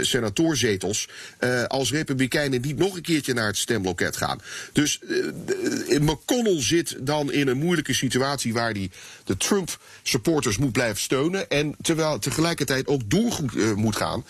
senatoorzetels, 0.00 1.08
als 1.66 1.90
Republikeinen 1.90 2.60
niet 2.60 2.78
nog 2.78 2.96
een 2.96 3.02
keertje 3.02 3.34
naar 3.34 3.46
het 3.46 3.56
stemloket 3.56 4.16
gaan? 4.16 4.40
Dus 4.72 5.00
McConnell 6.00 6.62
zit 6.62 6.96
dan 7.00 7.32
in 7.32 7.48
een 7.48 7.58
moeilijke 7.58 7.94
situatie 7.94 8.52
waar 8.52 8.72
hij 8.72 8.90
de 9.24 9.36
Trump-supporters 9.36 10.58
moet 10.58 10.72
blijven 10.72 11.00
steunen 11.00 11.48
en 11.50 11.74
terwijl 11.82 12.18
tegelijkertijd 12.18 12.86
ook 12.86 13.10
door 13.10 13.38
moet 13.76 13.96
gaan. 13.96 14.24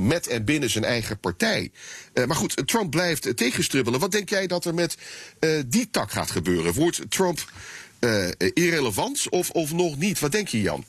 Met 0.00 0.26
en 0.26 0.44
binnen 0.44 0.70
zijn 0.70 0.84
eigen 0.84 1.18
partij. 1.18 1.70
Maar 2.26 2.36
goed, 2.36 2.62
Trump 2.66 2.90
blijft 2.90 3.36
tegenstribbelen. 3.36 4.00
Wat 4.00 4.12
denk 4.12 4.28
jij 4.28 4.46
dat 4.46 4.64
er 4.64 4.74
met 4.74 4.96
die 5.66 5.88
tak 5.90 6.10
gaat 6.10 6.30
gebeuren? 6.30 6.72
Wordt 6.72 7.00
Trump 7.08 7.44
irrelevant 8.54 9.28
of, 9.28 9.50
of 9.50 9.72
nog 9.72 9.96
niet? 9.96 10.20
Wat 10.20 10.32
denk 10.32 10.48
je, 10.48 10.60
Jan? 10.60 10.84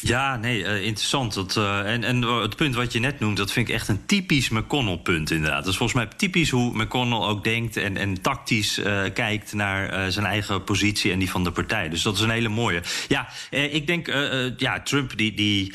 Ja, 0.00 0.36
nee, 0.36 0.58
uh, 0.58 0.82
interessant. 0.82 1.34
Dat, 1.34 1.56
uh, 1.56 1.92
en, 1.92 2.04
en 2.04 2.22
het 2.22 2.56
punt 2.56 2.74
wat 2.74 2.92
je 2.92 2.98
net 2.98 3.20
noemt, 3.20 3.36
dat 3.36 3.52
vind 3.52 3.68
ik 3.68 3.74
echt 3.74 3.88
een 3.88 4.06
typisch 4.06 4.48
McConnell-punt 4.48 5.30
inderdaad. 5.30 5.64
Dat 5.64 5.72
is 5.72 5.76
volgens 5.76 5.98
mij 5.98 6.08
typisch 6.16 6.50
hoe 6.50 6.82
McConnell 6.82 7.18
ook 7.18 7.44
denkt 7.44 7.76
en, 7.76 7.96
en 7.96 8.20
tactisch 8.22 8.78
uh, 8.78 9.02
kijkt 9.14 9.52
naar 9.52 10.12
zijn 10.12 10.26
eigen 10.26 10.64
positie 10.64 11.12
en 11.12 11.18
die 11.18 11.30
van 11.30 11.44
de 11.44 11.50
partij. 11.50 11.88
Dus 11.88 12.02
dat 12.02 12.14
is 12.14 12.20
een 12.20 12.30
hele 12.30 12.48
mooie. 12.48 12.82
Ja, 13.08 13.28
ik 13.50 13.86
denk, 13.86 14.06
ja, 14.56 14.80
Trump, 14.80 15.16
die. 15.16 15.34
die 15.34 15.74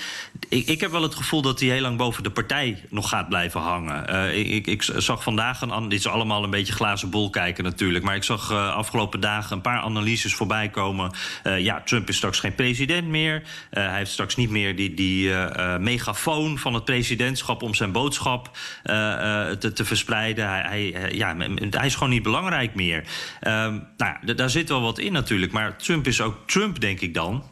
ik, 0.49 0.67
ik, 0.67 0.81
heb 0.81 0.91
wel 0.91 1.01
het 1.01 1.15
gevoel 1.15 1.41
dat 1.41 1.59
hij 1.59 1.69
heel 1.69 1.81
lang 1.81 1.97
boven 1.97 2.23
de 2.23 2.31
partij 2.31 2.83
nog 2.89 3.09
gaat 3.09 3.29
blijven 3.29 3.61
hangen. 3.61 4.37
Ik, 4.53 4.67
ik, 4.67 4.83
zag 4.95 5.23
vandaag, 5.23 5.61
een, 5.61 5.89
dit 5.89 5.99
is 5.99 6.07
allemaal 6.07 6.43
een 6.43 6.49
beetje 6.49 6.73
glazen 6.73 7.09
bol 7.09 7.29
kijken 7.29 7.63
natuurlijk, 7.63 8.05
maar 8.05 8.15
ik 8.15 8.23
zag 8.23 8.51
afgelopen 8.51 9.19
dagen 9.19 9.55
een 9.55 9.61
paar 9.61 9.79
analyses 9.79 10.33
voorbij 10.33 10.69
komen. 10.69 11.11
ja, 11.57 11.81
Trump 11.81 12.09
is 12.09 12.15
straks 12.15 12.39
geen 12.39 12.55
president 12.55 13.07
meer. 13.07 13.43
hij 13.69 13.97
heeft 13.97 14.11
straks 14.19 14.35
niet 14.35 14.49
meer 14.49 14.75
die, 14.75 14.93
die 14.93 15.27
uh, 15.29 15.77
megafoon 15.77 16.57
van 16.57 16.73
het 16.73 16.85
presidentschap 16.85 17.61
om 17.61 17.73
zijn 17.73 17.91
boodschap 17.91 18.57
uh, 18.83 19.49
te, 19.49 19.73
te, 19.73 19.85
verspreiden. 19.85 20.49
Hij, 20.49 20.91
hij, 20.95 21.13
ja, 21.13 21.35
hij 21.69 21.85
is 21.85 21.93
gewoon 21.93 22.09
niet 22.09 22.23
belangrijk 22.23 22.75
meer. 22.75 23.03
Ehm, 23.39 23.79
nou, 23.97 24.33
daar 24.35 24.49
zit 24.49 24.69
wel 24.69 24.81
wat 24.81 24.99
in 24.99 25.11
natuurlijk. 25.11 25.51
Maar 25.51 25.77
Trump 25.77 26.07
is 26.07 26.21
ook 26.21 26.37
Trump, 26.45 26.79
denk 26.79 26.99
ik 27.01 27.13
dan. 27.13 27.43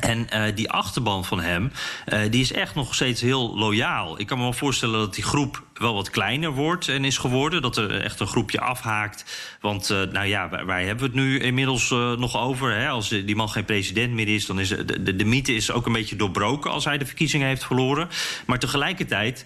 En 0.00 0.26
uh, 0.34 0.44
die 0.54 0.70
achterban 0.70 1.24
van 1.24 1.40
hem, 1.40 1.72
uh, 2.12 2.20
die 2.30 2.40
is 2.40 2.52
echt 2.52 2.74
nog 2.74 2.94
steeds 2.94 3.20
heel 3.20 3.56
loyaal. 3.56 4.20
Ik 4.20 4.26
kan 4.26 4.36
me 4.36 4.42
wel 4.42 4.52
voorstellen 4.52 4.98
dat 4.98 5.14
die 5.14 5.24
groep 5.24 5.64
wel 5.74 5.94
wat 5.94 6.10
kleiner 6.10 6.50
wordt 6.50 6.88
en 6.88 7.04
is 7.04 7.18
geworden. 7.18 7.62
Dat 7.62 7.76
er 7.76 8.00
echt 8.00 8.20
een 8.20 8.26
groepje 8.26 8.60
afhaakt. 8.60 9.24
Want 9.60 9.90
uh, 9.90 10.02
nou 10.02 10.26
ja, 10.26 10.48
waar, 10.48 10.66
waar, 10.66 10.80
hebben 10.80 10.98
we 10.98 11.04
het 11.04 11.14
nu 11.14 11.38
inmiddels 11.38 11.90
nog 11.90 12.36
over? 12.36 12.74
Hè? 12.74 12.88
Als 12.88 13.08
die 13.08 13.36
man 13.36 13.48
geen 13.48 13.64
president 13.64 14.12
meer 14.12 14.28
is, 14.28 14.46
dan 14.46 14.60
is 14.60 14.68
de, 14.68 15.02
de, 15.02 15.16
de, 15.16 15.24
mythe 15.24 15.54
is 15.54 15.70
ook 15.70 15.86
een 15.86 15.92
beetje 15.92 16.16
doorbroken 16.16 16.70
als 16.70 16.84
hij 16.84 16.98
de 16.98 17.06
verkiezingen 17.06 17.46
heeft 17.46 17.64
verloren. 17.64 18.08
Maar 18.46 18.58
tegelijkertijd 18.58 19.44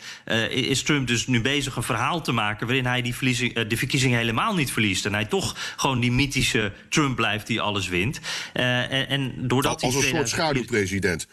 is 0.51 0.83
Trump 0.83 1.07
dus 1.07 1.27
nu 1.27 1.41
bezig 1.41 1.77
een 1.77 1.83
verhaal 1.83 2.21
te 2.21 2.33
maken 2.33 2.67
waarin 2.67 2.87
hij 2.87 3.03
die 3.03 3.15
de 3.67 3.77
verkiezingen 3.77 4.19
helemaal 4.19 4.55
niet 4.55 4.73
verliest. 4.73 5.07
En 5.07 5.15
hij 5.15 5.25
toch 5.25 5.57
gewoon 5.77 6.01
die 6.01 6.13
mythische 6.13 6.73
Trump 6.89 7.17
blijft 7.17 7.47
die 7.47 7.61
alles 7.61 7.89
wint. 7.89 8.21
en, 8.53 9.09
en 9.09 9.33
doordat 9.37 9.83
als 9.83 9.95
een 9.95 10.03
soort 10.03 10.40
schaduwpresident. 10.41 11.27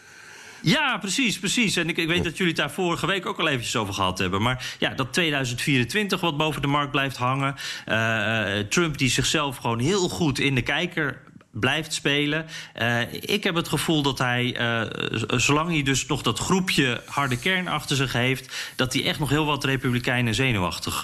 Ja, 0.62 0.98
precies, 0.98 1.38
precies. 1.38 1.76
En 1.76 1.88
ik, 1.88 1.96
ik, 1.96 2.06
weet 2.06 2.24
dat 2.24 2.36
jullie 2.36 2.52
het 2.52 2.62
daar 2.62 2.70
vorige 2.70 3.06
week 3.06 3.26
ook 3.26 3.38
al 3.38 3.48
eventjes 3.48 3.76
over 3.76 3.94
gehad 3.94 4.18
hebben. 4.18 4.42
Maar 4.42 4.76
ja, 4.78 4.90
dat 4.90 5.12
2024 5.12 6.20
wat 6.20 6.36
boven 6.36 6.62
de 6.62 6.68
markt 6.68 6.90
blijft 6.90 7.16
hangen. 7.16 7.54
Uh, 7.86 8.58
Trump 8.58 8.98
die 8.98 9.10
zichzelf 9.10 9.56
gewoon 9.56 9.78
heel 9.78 10.08
goed 10.08 10.38
in 10.38 10.54
de 10.54 10.62
kijker 10.62 11.20
blijft 11.50 11.92
spelen. 11.92 12.46
Uh, 12.76 13.12
ik 13.12 13.44
heb 13.44 13.54
het 13.54 13.68
gevoel 13.68 14.02
dat 14.02 14.18
hij, 14.18 14.60
uh, 14.60 15.38
zolang 15.38 15.70
hij 15.70 15.82
dus 15.82 16.06
nog 16.06 16.22
dat 16.22 16.38
groepje 16.38 17.02
harde 17.06 17.38
kern 17.38 17.68
achter 17.68 17.96
zich 17.96 18.12
heeft... 18.12 18.72
dat 18.76 18.92
hij 18.92 19.04
echt 19.04 19.18
nog 19.18 19.30
heel 19.30 19.44
wat 19.44 19.64
republikeinen 19.64 20.34
zenuwachtig 20.34 21.00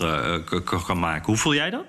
kan 0.86 0.98
maken. 0.98 1.26
Hoe 1.26 1.36
voel 1.36 1.54
jij 1.54 1.70
dat? 1.70 1.84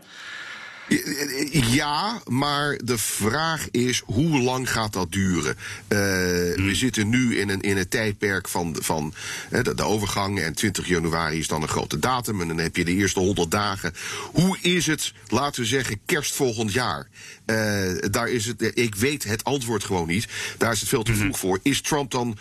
Ja, 1.52 2.22
maar 2.28 2.80
de 2.84 2.98
vraag 2.98 3.68
is 3.72 4.02
hoe 4.06 4.42
lang 4.42 4.72
gaat 4.72 4.94
dat 4.94 5.12
duren? 5.12 5.56
Uh, 5.90 6.00
hmm. 6.00 6.66
We 6.66 6.76
zitten 6.76 7.10
nu 7.10 7.38
in 7.38 7.50
een, 7.50 7.62
in 7.62 7.78
een 7.78 7.88
tijdperk 7.88 8.48
van, 8.48 8.76
van 8.80 9.14
de, 9.50 9.76
de, 9.76 9.84
overgang. 9.84 10.40
En 10.40 10.54
20 10.54 10.88
januari 10.88 11.40
is 11.40 11.48
dan 11.48 11.62
een 11.62 11.68
grote 11.68 12.00
datum. 12.00 12.42
En 12.42 12.48
dan 12.48 12.58
heb 12.58 12.76
je 12.76 12.86
de 12.86 12.94
eerste 12.94 13.20
100 13.20 13.52
dagen. 13.52 13.94
Hoe 14.32 14.58
is 14.62 14.86
het, 14.86 15.14
laten 15.28 15.62
we 15.62 15.68
zeggen, 15.68 16.00
kerst 16.06 16.36
volgend 16.36 16.74
jaar? 16.74 17.08
Uh, 17.46 17.92
daar 18.12 18.30
is 18.30 18.46
het, 18.46 18.78
ik 18.78 18.96
weet 18.96 19.24
het 19.24 19.44
antwoord 19.44 19.84
gewoon 19.84 20.08
niet. 20.08 20.28
Daar 20.58 20.72
is 20.72 20.80
het 20.80 20.90
veel 20.90 21.04
te 21.04 21.12
hmm. 21.12 21.20
vroeg 21.20 21.40
voor. 21.40 21.60
Is 21.62 21.82
Trump 21.82 22.12
dan 22.12 22.38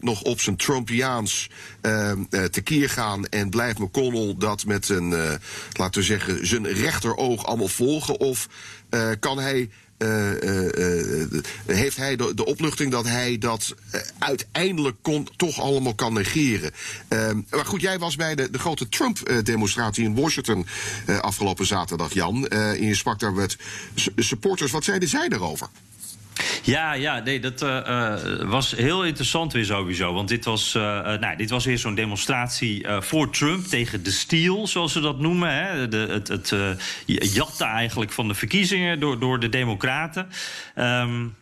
nog 0.00 0.22
op 0.22 0.40
zijn 0.40 0.56
Trumpiaans 0.56 1.50
ehm, 1.80 2.22
tekeer 2.50 2.90
gaan 2.90 3.26
en 3.26 3.50
blijft 3.50 3.78
McConnell 3.78 4.34
dat 4.38 4.64
met 4.64 4.88
een, 4.88 5.38
laten 5.72 6.00
we 6.00 6.06
zeggen, 6.06 6.46
zijn 6.46 6.66
rechteroog 6.66 7.46
allemaal 7.46 7.68
vol? 7.68 7.86
volgen? 7.86 8.20
Of 8.20 8.48
kan 9.20 9.38
hij. 9.38 9.70
Uh, 9.98 10.30
uh, 10.42 11.42
heeft 11.66 11.96
hij 11.96 12.16
de, 12.16 12.34
de, 12.34 12.44
opluchting 12.44 12.90
dat 12.90 13.04
hij 13.04 13.38
dat 13.38 13.74
uiteindelijk 14.18 14.96
kon, 15.02 15.28
toch 15.36 15.60
allemaal 15.60 15.94
kan 15.94 16.12
negeren. 16.12 16.70
Ehm, 17.08 17.40
maar 17.50 17.66
goed, 17.66 17.80
jij 17.80 17.98
was 17.98 18.16
bij 18.16 18.34
de, 18.34 18.50
de 18.50 18.58
grote 18.58 18.88
Trump-demonstratie 18.88 20.04
in 20.04 20.14
Washington 20.14 20.66
afgelopen 21.20 21.66
zaterdag, 21.66 22.12
Jan. 22.12 22.48
en 22.48 22.82
je 22.82 22.94
sprak 22.94 23.18
daar 23.18 23.32
met 23.32 23.56
supporters. 24.16 24.70
Wat 24.70 24.84
zeiden 24.84 25.08
zij 25.08 25.28
daarover? 25.28 25.68
Ja, 26.62 26.92
ja, 26.92 27.18
nee, 27.18 27.40
dat 27.40 27.62
uh, 27.62 28.14
was 28.42 28.70
heel 28.70 29.04
interessant 29.04 29.52
weer 29.52 29.64
sowieso. 29.64 30.12
Want 30.12 30.28
dit 30.28 30.44
was, 30.44 30.74
uh, 30.74 30.82
nou, 31.02 31.36
dit 31.36 31.50
was 31.50 31.64
weer 31.64 31.78
zo'n 31.78 31.94
demonstratie 31.94 32.86
voor 33.00 33.30
Trump 33.30 33.66
tegen 33.66 34.02
de 34.02 34.10
steal, 34.10 34.66
zoals 34.66 34.92
ze 34.92 35.00
dat 35.00 35.18
noemen. 35.18 35.54
Hè? 35.54 35.88
De, 35.88 35.96
het 35.96 36.28
het 36.28 37.34
jatten 37.34 37.66
eigenlijk 37.66 38.12
van 38.12 38.28
de 38.28 38.34
verkiezingen 38.34 39.00
door, 39.00 39.18
door 39.18 39.40
de 39.40 39.48
Democraten. 39.48 40.28
Um, 40.78 41.34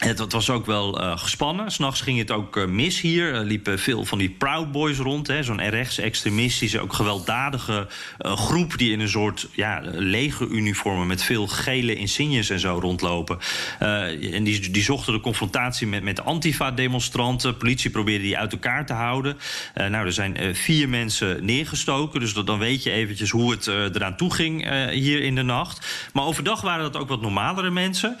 het, 0.00 0.32
was 0.32 0.50
ook 0.50 0.66
wel 0.66 1.02
uh, 1.02 1.18
gespannen. 1.18 1.70
S'nachts 1.70 2.00
ging 2.00 2.18
het 2.18 2.30
ook 2.30 2.56
uh, 2.56 2.64
mis 2.64 3.00
hier. 3.00 3.34
Er 3.34 3.44
liepen 3.44 3.78
veel 3.78 4.04
van 4.04 4.18
die 4.18 4.30
Proud 4.30 4.72
Boys 4.72 4.98
rond. 4.98 5.32
Zo'n 5.40 5.68
rechts-extremistische, 5.68 6.80
ook 6.80 6.92
gewelddadige 6.92 7.88
uh, 8.20 8.36
groep... 8.36 8.78
die 8.78 8.92
in 8.92 9.00
een 9.00 9.08
soort 9.08 9.48
ja, 9.52 9.80
lege 9.84 10.48
uniformen 10.48 11.06
met 11.06 11.22
veel 11.22 11.46
gele 11.46 11.94
insignes 11.94 12.50
en 12.50 12.60
zo 12.60 12.78
rondlopen. 12.80 13.38
en 13.78 14.44
die, 14.44 14.70
die 14.70 14.82
zochten 14.82 15.12
de 15.12 15.20
confrontatie 15.20 15.86
met, 15.86 16.02
met 16.02 16.24
antifa-demonstranten. 16.24 17.56
Politie 17.56 17.90
probeerde 17.90 18.24
die 18.24 18.38
uit 18.38 18.52
elkaar 18.52 18.86
te 18.86 18.92
houden. 18.92 19.38
nou, 19.74 20.06
er 20.06 20.12
zijn 20.12 20.54
vier 20.54 20.88
mensen 20.88 21.44
neergestoken. 21.44 22.20
Dus 22.20 22.32
dan 22.32 22.58
weet 22.58 22.82
je 22.82 22.90
eventjes 22.90 23.30
hoe 23.30 23.50
het 23.50 23.66
eraan 23.66 24.16
toe 24.16 24.34
ging 24.34 24.90
hier 24.90 25.22
in 25.22 25.34
de 25.34 25.42
nacht. 25.42 26.08
Maar 26.12 26.24
overdag 26.24 26.60
waren 26.60 26.92
dat 26.92 27.02
ook 27.02 27.08
wat 27.08 27.20
normalere 27.20 27.70
mensen. 27.70 28.16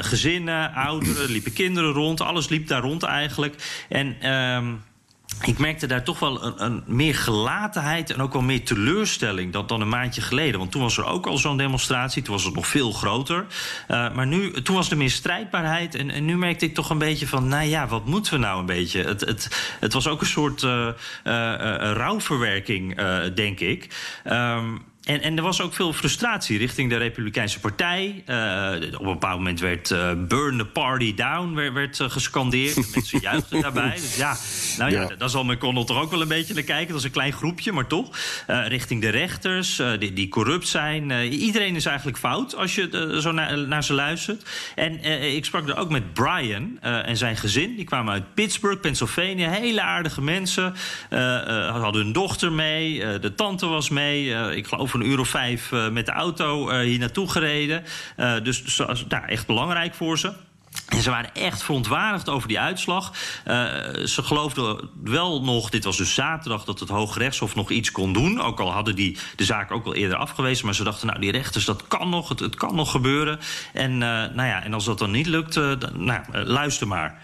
gezinnen, 0.00 0.72
ouders 0.74 0.95
ouderen, 0.96 1.30
liepen 1.30 1.52
kinderen 1.52 1.92
rond. 1.92 2.20
Alles 2.20 2.48
liep 2.48 2.66
daar 2.66 2.82
rond 2.82 3.02
eigenlijk. 3.02 3.84
En. 3.88 4.16
Uh, 4.22 4.72
ik 5.42 5.58
merkte 5.58 5.86
daar 5.86 6.02
toch 6.02 6.18
wel 6.18 6.44
een, 6.44 6.64
een, 6.64 6.82
meer 6.86 7.14
gelatenheid 7.14 8.10
en 8.10 8.20
ook 8.20 8.32
wel 8.32 8.42
meer 8.42 8.64
teleurstelling 8.64 9.52
dan, 9.52 9.66
dan 9.66 9.80
een 9.80 9.88
maandje 9.88 10.20
geleden. 10.20 10.58
Want 10.58 10.70
toen 10.72 10.82
was 10.82 10.98
er 10.98 11.04
ook 11.04 11.26
al 11.26 11.38
zo'n 11.38 11.56
demonstratie, 11.56 12.22
toen 12.22 12.34
was 12.34 12.44
het 12.44 12.54
nog 12.54 12.66
veel 12.66 12.92
groter. 12.92 13.46
Uh, 13.88 14.14
maar 14.14 14.26
nu, 14.26 14.62
toen 14.62 14.74
was 14.74 14.90
er 14.90 14.96
meer 14.96 15.10
strijdbaarheid. 15.10 15.94
En, 15.94 16.10
en, 16.10 16.24
nu 16.24 16.36
merkte 16.36 16.64
ik 16.64 16.74
toch 16.74 16.90
een 16.90 16.98
beetje 16.98 17.26
van, 17.26 17.48
nou 17.48 17.66
ja, 17.66 17.86
wat 17.86 18.06
moeten 18.06 18.32
we 18.32 18.38
nou 18.38 18.60
een 18.60 18.66
beetje? 18.66 19.02
Het, 19.02 19.20
het, 19.20 19.76
het 19.80 19.92
was 19.92 20.08
ook 20.08 20.20
een 20.20 20.26
soort 20.26 20.62
uh, 20.62 20.88
rouwverwerking, 21.92 23.00
denk 23.34 23.60
ik. 23.60 23.94
Um, 24.24 24.84
en, 25.06 25.22
en 25.22 25.36
er 25.36 25.42
was 25.42 25.60
ook 25.60 25.74
veel 25.74 25.92
frustratie 25.92 26.58
richting 26.58 26.90
de 26.90 26.96
Republikeinse 26.96 27.60
Partij. 27.60 28.22
Uh, 28.26 28.92
op 28.92 29.00
een 29.00 29.12
bepaald 29.12 29.38
moment 29.38 29.60
werd 29.60 29.90
uh, 29.90 30.12
Burn 30.28 30.58
the 30.58 30.64
Party 30.64 31.14
Down 31.14 31.54
werd, 31.54 31.72
werd 31.72 31.98
uh, 31.98 32.10
gescandeerd. 32.10 32.74
Mensen 32.94 33.20
juichten 33.20 33.60
daarbij. 33.60 33.94
Dus 33.94 34.16
ja, 34.16 34.36
nou 34.78 34.90
ja, 34.90 35.00
ja. 35.00 35.16
daar 35.18 35.28
zal 35.30 35.44
McConnell 35.44 35.84
toch 35.84 36.00
ook 36.00 36.10
wel 36.10 36.20
een 36.20 36.28
beetje 36.28 36.54
naar 36.54 36.62
kijken. 36.62 36.88
Dat 36.88 36.98
is 36.98 37.04
een 37.04 37.10
klein 37.10 37.32
groepje, 37.32 37.72
maar 37.72 37.86
toch. 37.86 38.18
richting 38.46 39.00
de 39.00 39.08
rechters, 39.08 39.82
die, 39.98 40.12
die, 40.12 40.28
corrupt 40.28 40.68
zijn. 40.68 41.10
iedereen 41.32 41.76
is 41.76 41.86
eigenlijk 41.86 42.18
fout 42.18 42.56
als 42.56 42.74
je 42.74 43.18
zo 43.20 43.32
naar, 43.32 43.58
naar, 43.58 43.84
ze 43.84 43.92
luistert. 43.92 44.48
En 44.74 45.04
ik 45.34 45.44
sprak 45.44 45.68
er 45.68 45.76
ook 45.76 45.90
met 45.90 46.12
Brian 46.12 46.78
en 46.80 47.16
zijn 47.16 47.36
gezin. 47.36 47.76
Die 47.76 47.84
kwamen 47.84 48.12
uit 48.12 48.34
Pittsburgh, 48.34 48.80
Pennsylvania. 48.80 49.50
Hele 49.50 49.82
aardige 49.82 50.22
mensen. 50.22 50.74
hadden 51.70 52.02
hun 52.02 52.12
dochter 52.12 52.52
mee. 52.52 53.18
de 53.18 53.34
tante 53.34 53.66
was 53.66 53.88
mee. 53.88 54.54
ik 54.56 54.66
geloof 54.66 54.94
een 55.00 55.06
uur 55.06 55.18
of 55.18 55.28
vijf 55.28 55.72
uh, 55.72 55.88
met 55.88 56.06
de 56.06 56.12
auto 56.12 56.70
uh, 56.70 56.78
hier 56.78 56.98
naartoe 56.98 57.30
gereden. 57.30 57.84
Uh, 58.16 58.34
dus 58.42 58.76
nou, 59.08 59.26
echt 59.26 59.46
belangrijk 59.46 59.94
voor 59.94 60.18
ze. 60.18 60.32
En 60.88 61.02
ze 61.02 61.10
waren 61.10 61.34
echt 61.34 61.62
verontwaardigd 61.62 62.28
over 62.28 62.48
die 62.48 62.60
uitslag. 62.60 63.12
Ze 64.04 64.22
geloofden 64.22 64.88
wel 65.04 65.42
nog, 65.42 65.70
dit 65.70 65.84
was 65.84 65.96
dus 65.96 66.14
zaterdag, 66.14 66.64
dat 66.64 66.80
het 66.80 66.88
Hooggerechtshof 66.88 67.54
nog 67.54 67.70
iets 67.70 67.92
kon 67.92 68.12
doen. 68.12 68.40
Ook 68.40 68.60
al 68.60 68.72
hadden 68.72 68.94
die 68.94 69.18
de 69.36 69.44
zaak 69.44 69.70
ook 69.70 69.86
al 69.86 69.94
eerder 69.94 70.16
afgewezen. 70.16 70.64
Maar 70.64 70.74
ze 70.74 70.84
dachten, 70.84 71.06
nou, 71.06 71.20
die 71.20 71.30
rechters, 71.30 71.64
dat 71.64 71.86
kan 71.88 72.08
nog, 72.08 72.28
het, 72.28 72.54
kan 72.54 72.74
nog 72.74 72.90
gebeuren. 72.90 73.38
En, 73.72 73.98
nou 73.98 74.44
ja, 74.44 74.62
en 74.62 74.74
als 74.74 74.84
dat 74.84 74.98
dan 74.98 75.10
niet 75.10 75.26
lukt, 75.26 75.60
nou, 75.94 76.20
luister 76.32 76.86
maar. 76.86 77.20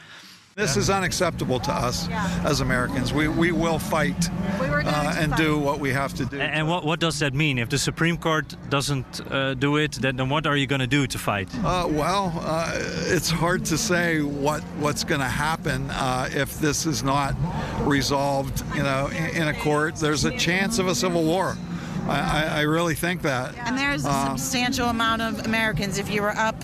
This 0.54 0.76
is 0.76 0.90
unacceptable 0.90 1.60
to 1.60 1.72
us 1.72 2.08
as 2.44 2.60
Americans. 2.60 3.10
We, 3.14 3.26
we 3.26 3.52
will 3.52 3.78
fight 3.78 4.28
uh, 4.60 5.14
and 5.16 5.34
do 5.34 5.58
what 5.58 5.80
we 5.80 5.90
have 5.90 6.12
to 6.14 6.26
do. 6.26 6.38
And 6.38 6.68
what, 6.68 6.84
what 6.84 7.00
does 7.00 7.18
that 7.20 7.32
mean? 7.32 7.56
If 7.56 7.70
the 7.70 7.78
Supreme 7.78 8.18
Court 8.18 8.54
doesn't 8.68 9.22
uh, 9.32 9.54
do 9.54 9.78
it, 9.78 9.92
then, 9.92 10.16
then 10.16 10.28
what 10.28 10.46
are 10.46 10.56
you 10.56 10.66
going 10.66 10.80
to 10.80 10.86
do 10.86 11.06
to 11.06 11.18
fight? 11.18 11.48
Uh, 11.64 11.88
well, 11.88 12.34
uh, 12.42 12.70
it's 12.74 13.30
hard 13.30 13.64
to 13.66 13.78
say 13.78 14.20
what 14.20 14.62
what's 14.78 15.04
going 15.04 15.22
to 15.22 15.26
happen 15.26 15.88
uh, 15.90 16.28
if 16.30 16.58
this 16.58 16.84
is 16.84 17.02
not 17.02 17.34
resolved. 17.80 18.62
You 18.76 18.82
know, 18.82 19.06
in, 19.06 19.42
in 19.42 19.48
a 19.48 19.54
court, 19.54 19.96
there's 19.96 20.26
a 20.26 20.36
chance 20.36 20.78
of 20.78 20.86
a 20.86 20.94
civil 20.94 21.24
war. 21.24 21.56
I, 22.08 22.44
I, 22.58 22.60
really 22.62 22.94
think 22.94 23.22
that. 23.22 23.56
And 23.58 23.78
there's 23.78 24.04
a 24.04 24.10
uh, 24.10 24.28
substantial 24.30 24.88
amount 24.88 25.22
of 25.22 25.46
Americans. 25.46 25.98
If 25.98 26.10
you 26.10 26.22
were 26.22 26.36
up 26.36 26.56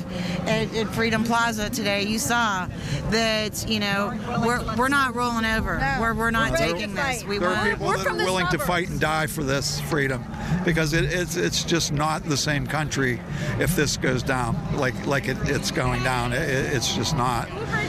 at, 0.42 0.74
at, 0.74 0.88
Freedom 0.94 1.24
Plaza 1.24 1.70
today, 1.70 2.04
you 2.04 2.18
saw 2.18 2.66
that 3.10 3.68
you 3.68 3.80
know 3.80 4.18
we're 4.44 4.76
we're 4.76 4.88
not 4.88 5.14
rolling 5.14 5.44
over. 5.44 5.78
No. 5.78 5.98
We're 6.00 6.14
we're 6.14 6.30
not 6.30 6.52
we're 6.52 6.56
taking 6.56 6.94
this. 6.94 7.24
We 7.24 7.38
there 7.38 7.50
are 7.50 7.70
people 7.70 7.86
we're 7.86 7.98
that 7.98 8.06
are 8.08 8.14
willing 8.14 8.46
suburbs. 8.46 8.62
to 8.62 8.66
fight 8.66 8.88
and 8.88 9.00
die 9.00 9.26
for 9.26 9.44
this 9.44 9.80
freedom, 9.82 10.24
because 10.64 10.92
it, 10.92 11.04
it's 11.04 11.36
it's 11.36 11.62
just 11.64 11.92
not 11.92 12.24
the 12.24 12.36
same 12.36 12.66
country 12.66 13.20
if 13.58 13.76
this 13.76 13.96
goes 13.96 14.22
down 14.22 14.56
like 14.76 15.06
like 15.06 15.28
it, 15.28 15.36
it's 15.44 15.70
going 15.70 16.02
down. 16.02 16.32
It, 16.32 16.48
it's 16.48 16.94
just 16.94 17.16
not. 17.16 17.48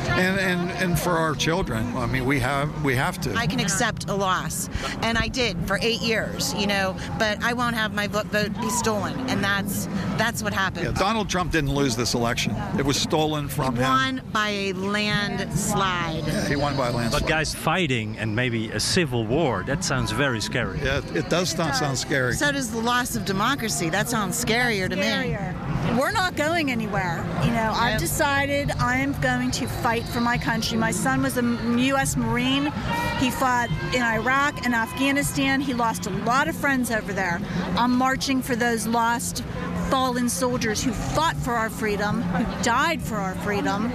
And, 0.09 0.39
and 0.39 0.71
and 0.71 0.99
for 0.99 1.11
our 1.11 1.35
children, 1.35 1.95
I 1.95 2.05
mean, 2.05 2.25
we 2.25 2.39
have 2.39 2.83
we 2.83 2.95
have 2.95 3.19
to. 3.21 3.33
I 3.35 3.47
can 3.47 3.59
accept 3.59 4.09
a 4.09 4.15
loss, 4.15 4.69
and 5.01 5.17
I 5.17 5.27
did 5.27 5.57
for 5.67 5.79
eight 5.81 6.01
years. 6.01 6.53
You 6.55 6.67
know, 6.67 6.95
but 7.17 7.41
I 7.43 7.53
won't 7.53 7.75
have 7.75 7.93
my 7.93 8.07
vote 8.07 8.31
be 8.31 8.69
stolen, 8.69 9.17
and 9.29 9.43
that's 9.43 9.87
that's 10.17 10.43
what 10.43 10.53
happened. 10.53 10.85
Yeah, 10.85 10.91
Donald 10.91 11.29
Trump 11.29 11.51
didn't 11.51 11.73
lose 11.73 11.95
this 11.95 12.13
election; 12.13 12.55
it 12.77 12.85
was 12.85 12.99
stolen 12.99 13.47
from 13.47 13.75
he 13.75 13.81
him. 13.81 13.89
Won 13.89 14.21
by 14.31 14.49
a 14.49 14.73
landslide. 14.73 16.25
Yeah, 16.25 16.47
he 16.47 16.55
won 16.55 16.75
by 16.75 16.89
a 16.89 16.91
landslide. 16.91 17.21
But 17.21 17.29
guys, 17.29 17.53
fighting 17.53 18.17
and 18.17 18.35
maybe 18.35 18.69
a 18.71 18.79
civil 18.79 19.25
war—that 19.25 19.83
sounds 19.83 20.11
very 20.11 20.41
scary. 20.41 20.79
Yeah, 20.79 21.01
it 21.13 21.29
does 21.29 21.49
sound, 21.49 21.75
sound 21.75 21.97
scary. 21.97 22.33
So 22.33 22.51
does 22.51 22.71
the 22.71 22.81
loss 22.81 23.15
of 23.15 23.25
democracy. 23.25 23.89
That 23.89 24.09
sounds 24.09 24.43
scarier 24.43 24.89
to 24.89 24.95
scarier. 24.95 25.93
me. 25.93 25.99
We're 25.99 26.11
not 26.11 26.35
going 26.35 26.71
anywhere. 26.71 27.25
You 27.43 27.51
know, 27.51 27.71
I've 27.75 27.99
decided 27.99 28.71
I 28.79 28.97
am 28.97 29.19
going 29.21 29.51
to 29.51 29.67
fight 29.67 29.98
for 30.05 30.21
my 30.21 30.37
country. 30.37 30.77
My 30.77 30.91
son 30.91 31.21
was 31.21 31.37
a 31.37 31.43
U.S. 31.43 32.15
Marine. 32.15 32.71
He 33.19 33.29
fought 33.31 33.69
in 33.93 34.01
Iraq 34.01 34.65
and 34.65 34.73
Afghanistan. 34.73 35.61
He 35.61 35.73
lost 35.73 36.05
a 36.07 36.09
lot 36.09 36.47
of 36.47 36.55
friends 36.55 36.91
over 36.91 37.13
there. 37.13 37.41
I'm 37.77 37.95
marching 37.95 38.41
for 38.41 38.55
those 38.55 38.87
lost 38.87 39.43
fallen 39.89 40.29
soldiers 40.29 40.83
who 40.83 40.91
fought 40.91 41.35
for 41.35 41.53
our 41.53 41.69
freedom, 41.69 42.21
who 42.21 42.63
died 42.63 43.01
for 43.01 43.15
our 43.15 43.33
freedom. 43.35 43.91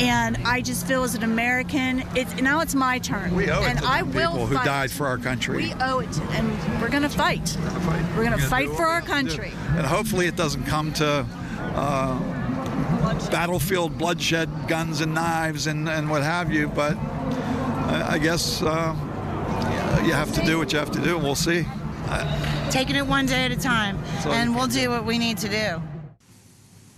And 0.00 0.36
I 0.44 0.60
just 0.60 0.86
feel 0.86 1.04
as 1.04 1.14
an 1.14 1.22
American, 1.22 2.02
it's 2.16 2.34
now 2.40 2.60
it's 2.60 2.74
my 2.74 2.98
turn. 2.98 3.34
We 3.34 3.50
owe 3.50 3.62
it 3.62 3.68
and 3.68 3.78
to 3.78 3.84
I 3.84 4.02
will 4.02 4.30
people 4.32 4.46
who 4.46 4.54
fight. 4.56 4.64
died 4.64 4.90
for 4.90 5.06
our 5.06 5.18
country. 5.18 5.56
We 5.56 5.74
owe 5.80 6.00
it, 6.00 6.10
to, 6.12 6.22
and 6.32 6.80
we're 6.82 6.88
going 6.88 7.02
to 7.02 7.08
fight. 7.08 7.56
We're 7.60 7.68
going 7.70 7.74
to 7.74 7.80
fight, 7.80 8.16
we're 8.16 8.24
gonna 8.24 8.38
fight 8.38 8.70
for 8.70 8.86
our 8.86 9.02
country. 9.02 9.52
And 9.76 9.86
hopefully, 9.86 10.26
it 10.26 10.36
doesn't 10.36 10.64
come 10.64 10.92
to. 10.94 11.26
Uh, 11.74 12.39
battlefield 13.30 13.96
bloodshed, 13.98 14.48
guns 14.68 15.00
and 15.00 15.14
knives, 15.14 15.66
and, 15.66 15.88
and 15.88 16.10
what 16.10 16.22
have 16.22 16.52
you. 16.52 16.68
But 16.68 16.96
I, 16.96 18.12
I 18.12 18.18
guess 18.18 18.62
uh, 18.62 18.94
you 20.04 20.12
have 20.12 20.32
to 20.34 20.44
do 20.44 20.58
what 20.58 20.72
you 20.72 20.78
have 20.78 20.90
to 20.92 21.00
do, 21.00 21.16
and 21.16 21.24
we'll 21.24 21.34
see. 21.34 21.66
Taking 22.70 22.96
it 22.96 23.06
one 23.06 23.26
day 23.26 23.44
at 23.44 23.52
a 23.52 23.56
time. 23.56 23.98
And 24.26 24.54
we'll 24.54 24.66
do 24.66 24.90
what 24.90 25.04
we 25.04 25.18
need 25.18 25.38
to 25.38 25.48
do. 25.48 25.82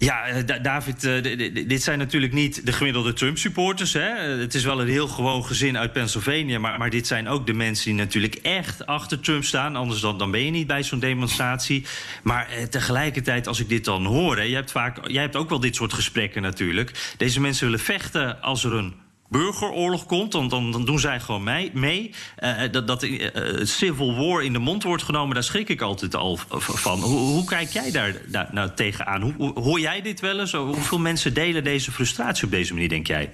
Ja, 0.04 0.26
eh, 0.26 0.62
David, 0.62 1.04
uh, 1.04 1.66
dit 1.66 1.82
zijn 1.82 1.98
natuurlijk 1.98 2.32
niet 2.32 2.66
de 2.66 2.72
gemiddelde 2.72 3.12
Trump-supporters. 3.12 3.92
Hè? 3.92 4.08
Het 4.40 4.54
is 4.54 4.64
wel 4.64 4.80
een 4.80 4.88
heel 4.88 5.08
gewoon 5.08 5.44
gezin 5.44 5.78
uit 5.78 5.92
Pennsylvania. 5.92 6.58
Maar, 6.58 6.78
maar 6.78 6.90
dit 6.90 7.06
zijn 7.06 7.28
ook 7.28 7.46
de 7.46 7.52
mensen 7.52 7.84
die 7.84 7.94
natuurlijk 7.94 8.34
echt 8.34 8.86
achter 8.86 9.20
Trump 9.20 9.44
staan. 9.44 9.76
Anders 9.76 10.00
dan, 10.00 10.18
dan 10.18 10.30
ben 10.30 10.44
je 10.44 10.50
niet 10.50 10.66
bij 10.66 10.82
zo'n 10.82 10.98
demonstratie. 10.98 11.86
Maar 12.22 12.48
eh, 12.48 12.64
tegelijkertijd, 12.64 13.46
als 13.46 13.60
ik 13.60 13.68
dit 13.68 13.84
dan 13.84 14.04
hoor... 14.04 14.36
Hè, 14.36 14.48
hebt 14.48 14.70
vaak, 14.70 15.08
jij 15.08 15.22
hebt 15.22 15.36
ook 15.36 15.48
wel 15.48 15.60
dit 15.60 15.74
soort 15.74 15.92
gesprekken 15.92 16.42
natuurlijk. 16.42 17.14
Deze 17.16 17.40
mensen 17.40 17.64
willen 17.64 17.84
vechten 17.84 18.42
als 18.42 18.64
er 18.64 18.74
een 18.74 18.94
burgeroorlog 19.32 20.06
komt, 20.06 20.32
dan, 20.32 20.48
dan, 20.48 20.72
dan 20.72 20.84
doen 20.84 20.98
zij 20.98 21.20
gewoon 21.20 21.42
mee. 21.42 21.70
mee. 21.74 22.14
Uh, 22.38 22.62
dat 22.70 22.86
dat 22.86 23.02
uh, 23.02 23.28
civil 23.62 24.16
war 24.16 24.42
in 24.42 24.52
de 24.52 24.58
mond 24.58 24.82
wordt 24.82 25.02
genomen, 25.02 25.34
daar 25.34 25.44
schrik 25.44 25.68
ik 25.68 25.80
altijd 25.80 26.14
al 26.14 26.38
van. 26.58 27.00
Hoe, 27.00 27.18
hoe 27.18 27.44
kijk 27.44 27.70
jij 27.70 27.90
daar, 27.90 28.48
nou 28.52 28.70
tegenaan? 28.74 29.22
Hoe, 29.22 29.60
hoor 29.60 29.80
jij 29.80 30.02
dit 30.02 30.20
wel 30.20 30.40
eens? 30.40 30.52
Hoeveel 30.52 30.98
mensen 30.98 31.34
delen 31.34 31.64
deze 31.64 31.92
frustratie 31.92 32.44
op 32.44 32.50
deze 32.50 32.74
manier, 32.74 32.88
denk 32.88 33.06
jij? 33.06 33.30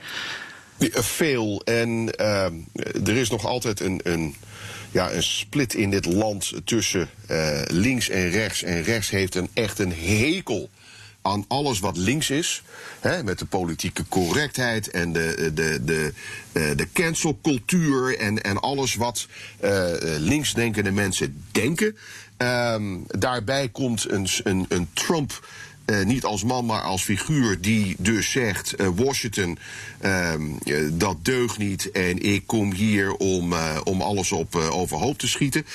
Veel. 0.90 1.62
En 1.64 2.14
uh, 2.20 2.44
er 3.06 3.16
is 3.16 3.30
nog 3.30 3.46
altijd 3.46 3.80
een, 3.80 4.00
een, 4.02 4.34
ja, 4.90 5.12
een 5.12 5.22
split 5.22 5.74
in 5.74 5.90
dit 5.90 6.04
land 6.04 6.52
tussen 6.64 7.08
links 7.66 8.08
en 8.08 8.30
rechts. 8.30 8.62
En 8.62 8.82
rechts 8.82 9.10
heeft 9.10 9.34
een, 9.34 9.48
echt 9.54 9.78
een 9.78 9.92
hekel 9.92 10.70
aan 11.28 11.44
alles 11.48 11.78
wat 11.78 11.96
links 11.96 12.30
is. 12.30 12.62
Hè, 13.00 13.22
met 13.22 13.38
de 13.38 13.46
politieke 13.46 14.04
correctheid 14.08 14.90
en 14.90 15.12
de, 15.12 15.50
de, 15.54 15.84
de, 15.84 16.12
de, 16.52 16.74
de 16.74 16.88
cancelcultuur 16.92 18.18
en, 18.18 18.42
en 18.42 18.60
alles 18.60 18.94
wat 18.94 19.26
uh, 19.64 19.90
linksdenkende 20.18 20.90
mensen 20.90 21.44
denken. 21.52 21.96
Um, 22.38 23.04
daarbij 23.06 23.68
komt 23.68 24.10
een, 24.10 24.28
een, 24.44 24.66
een 24.68 24.88
Trump. 24.92 25.46
Niet 26.04 26.24
als 26.24 26.44
man, 26.44 26.66
maar 26.66 26.80
als 26.80 27.02
figuur 27.02 27.60
die 27.60 27.96
dus 27.98 28.30
zegt: 28.30 28.74
Washington, 28.94 29.58
uh, 30.04 30.34
dat 30.92 31.16
deugt 31.24 31.58
niet 31.58 31.90
en 31.90 32.22
ik 32.22 32.46
kom 32.46 32.72
hier 32.72 33.12
om, 33.12 33.54
om 33.84 34.02
alles 34.02 34.32
op 34.32 34.54
overhoop 34.56 35.18
te 35.18 35.28
schieten. 35.28 35.66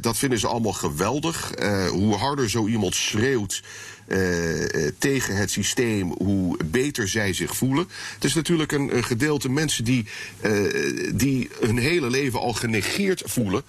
dat 0.00 0.18
vinden 0.18 0.38
ze 0.38 0.46
allemaal 0.46 0.72
geweldig. 0.72 1.52
hoe 1.90 2.14
harder 2.14 2.50
zo 2.50 2.66
iemand 2.66 2.94
schreeuwt. 2.94 3.62
Uh, 4.06 4.88
tegen 4.98 5.36
het 5.36 5.50
systeem, 5.50 6.14
hoe 6.18 6.56
beter 6.64 7.08
zij 7.08 7.32
zich 7.32 7.56
voelen. 7.56 7.88
Het 8.14 8.24
is 8.24 8.34
natuurlijk 8.34 8.72
een, 8.72 9.04
gedeelte 9.04 9.50
mensen 9.50 9.84
die, 9.84 10.06
uh, 10.42 11.10
die 11.14 11.50
hun 11.60 11.78
hele 11.78 12.10
leven 12.10 12.40
al 12.40 12.52
genegeerd 12.52 13.22
voelen. 13.24 13.62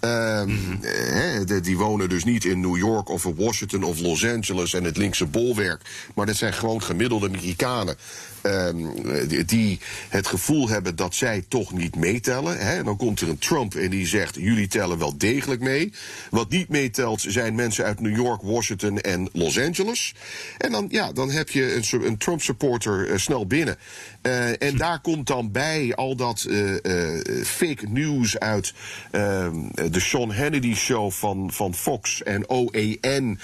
De, 0.00 1.58
die 1.62 1.76
wonen 1.76 2.08
dus 2.08 2.24
niet 2.24 2.44
in 2.44 2.60
New 2.60 2.76
York 2.76 3.08
of 3.08 3.22
Washington 3.22 3.82
of 3.82 4.00
Los 4.00 4.24
Angeles 4.24 4.74
en 4.74 4.84
het 4.84 4.96
linkse 4.96 5.26
bolwerk. 5.26 5.82
Maar 6.14 6.26
dat 6.26 6.36
zijn 6.36 6.52
gewoon 6.52 6.82
gemiddelde 6.82 7.26
Amerikanen. 7.26 7.96
Um, 8.42 8.92
die 9.46 9.78
het 10.08 10.26
gevoel 10.26 10.68
hebben 10.68 10.96
dat 10.96 11.14
zij 11.14 11.44
toch 11.48 11.72
niet 11.72 11.96
meetellen. 11.96 12.58
Hè. 12.58 12.82
Dan 12.82 12.96
komt 12.96 13.20
er 13.20 13.28
een 13.28 13.38
Trump 13.38 13.74
en 13.74 13.90
die 13.90 14.06
zegt: 14.06 14.34
jullie 14.34 14.68
tellen 14.68 14.98
wel 14.98 15.18
degelijk 15.18 15.60
mee. 15.60 15.92
Wat 16.30 16.50
niet 16.50 16.68
meetelt 16.68 17.20
zijn 17.20 17.54
mensen 17.54 17.84
uit 17.84 18.00
New 18.00 18.16
York, 18.16 18.42
Washington 18.42 19.00
en 19.00 19.28
Los 19.32 19.58
Angeles. 19.58 20.14
En 20.58 20.72
dan, 20.72 20.86
ja, 20.90 21.12
dan 21.12 21.30
heb 21.30 21.50
je 21.50 21.74
een, 21.74 22.06
een 22.06 22.18
Trump-supporter 22.18 23.08
uh, 23.08 23.16
snel 23.16 23.46
binnen. 23.46 23.76
Uh, 24.22 24.62
en 24.62 24.76
daar 24.76 25.00
komt 25.00 25.26
dan 25.26 25.52
bij 25.52 25.94
al 25.94 26.16
dat 26.16 26.46
uh, 26.48 26.74
fake 27.44 27.88
news 27.88 28.38
uit 28.38 28.74
ehm, 29.10 29.56
de 29.90 30.00
Sean 30.00 30.32
Hannity 30.32 30.74
show 30.74 31.10
van, 31.10 31.52
van 31.52 31.74
Fox 31.74 32.22
en 32.22 32.50
OEN. 32.50 33.40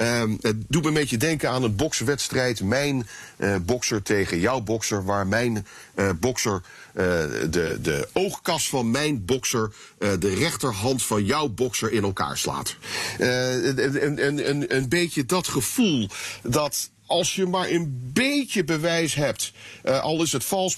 Um, 0.00 0.38
het 0.40 0.56
doet 0.68 0.82
me 0.82 0.88
een 0.88 0.94
beetje 0.94 1.16
denken 1.16 1.50
aan 1.50 1.62
een 1.62 1.76
bokswedstrijd. 1.76 2.62
Mijn 2.62 3.08
uh, 3.36 3.56
bokser 3.62 4.02
tegen 4.02 4.40
jouw 4.40 4.60
bokser. 4.60 5.04
Waar 5.04 5.26
mijn 5.26 5.66
uh, 5.96 6.10
bokser 6.20 6.62
uh, 6.94 7.04
de, 7.50 7.78
de 7.82 8.08
oogkas 8.12 8.68
van 8.68 8.90
mijn 8.90 9.24
bokser 9.24 9.72
de 9.98 10.34
rechterhand 10.34 11.02
van 11.02 11.24
jouw 11.24 11.48
bokser 11.48 11.92
in 11.92 12.02
elkaar 12.02 12.38
slaat. 12.38 12.76
een, 13.18 14.26
een, 14.26 14.48
een, 14.48 14.76
een 14.76 14.88
beetje 14.88 15.26
dat 15.26 15.48
gevoel 15.48 16.08
dat 16.42 16.90
als 17.08 17.34
je 17.34 17.46
maar 17.46 17.68
een 17.68 18.10
beetje 18.12 18.64
bewijs 18.64 19.14
hebt, 19.14 19.52
uh, 19.84 20.00
al 20.00 20.22
is 20.22 20.32
het 20.32 20.44
vals 20.44 20.76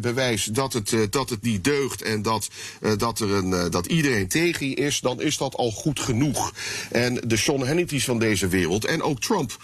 bewijs 0.00 0.44
dat 0.44 0.72
het, 0.72 0.92
uh, 0.92 1.00
dat 1.10 1.30
het 1.30 1.42
niet 1.42 1.64
deugt 1.64 2.02
en 2.02 2.22
dat, 2.22 2.48
uh, 2.80 2.92
dat, 2.96 3.20
er 3.20 3.30
een, 3.30 3.70
dat 3.70 3.86
iedereen 3.86 4.28
tegen 4.28 4.68
je 4.68 4.74
is, 4.74 5.00
dan 5.00 5.20
is 5.20 5.36
dat 5.36 5.54
al 5.54 5.70
goed 5.70 6.00
genoeg. 6.00 6.52
En 6.90 7.14
de 7.26 7.36
Sean 7.36 7.66
Hannity's 7.66 8.04
van 8.04 8.18
deze 8.18 8.48
wereld 8.48 8.84
en 8.84 9.02
ook 9.02 9.20
Trump, 9.20 9.56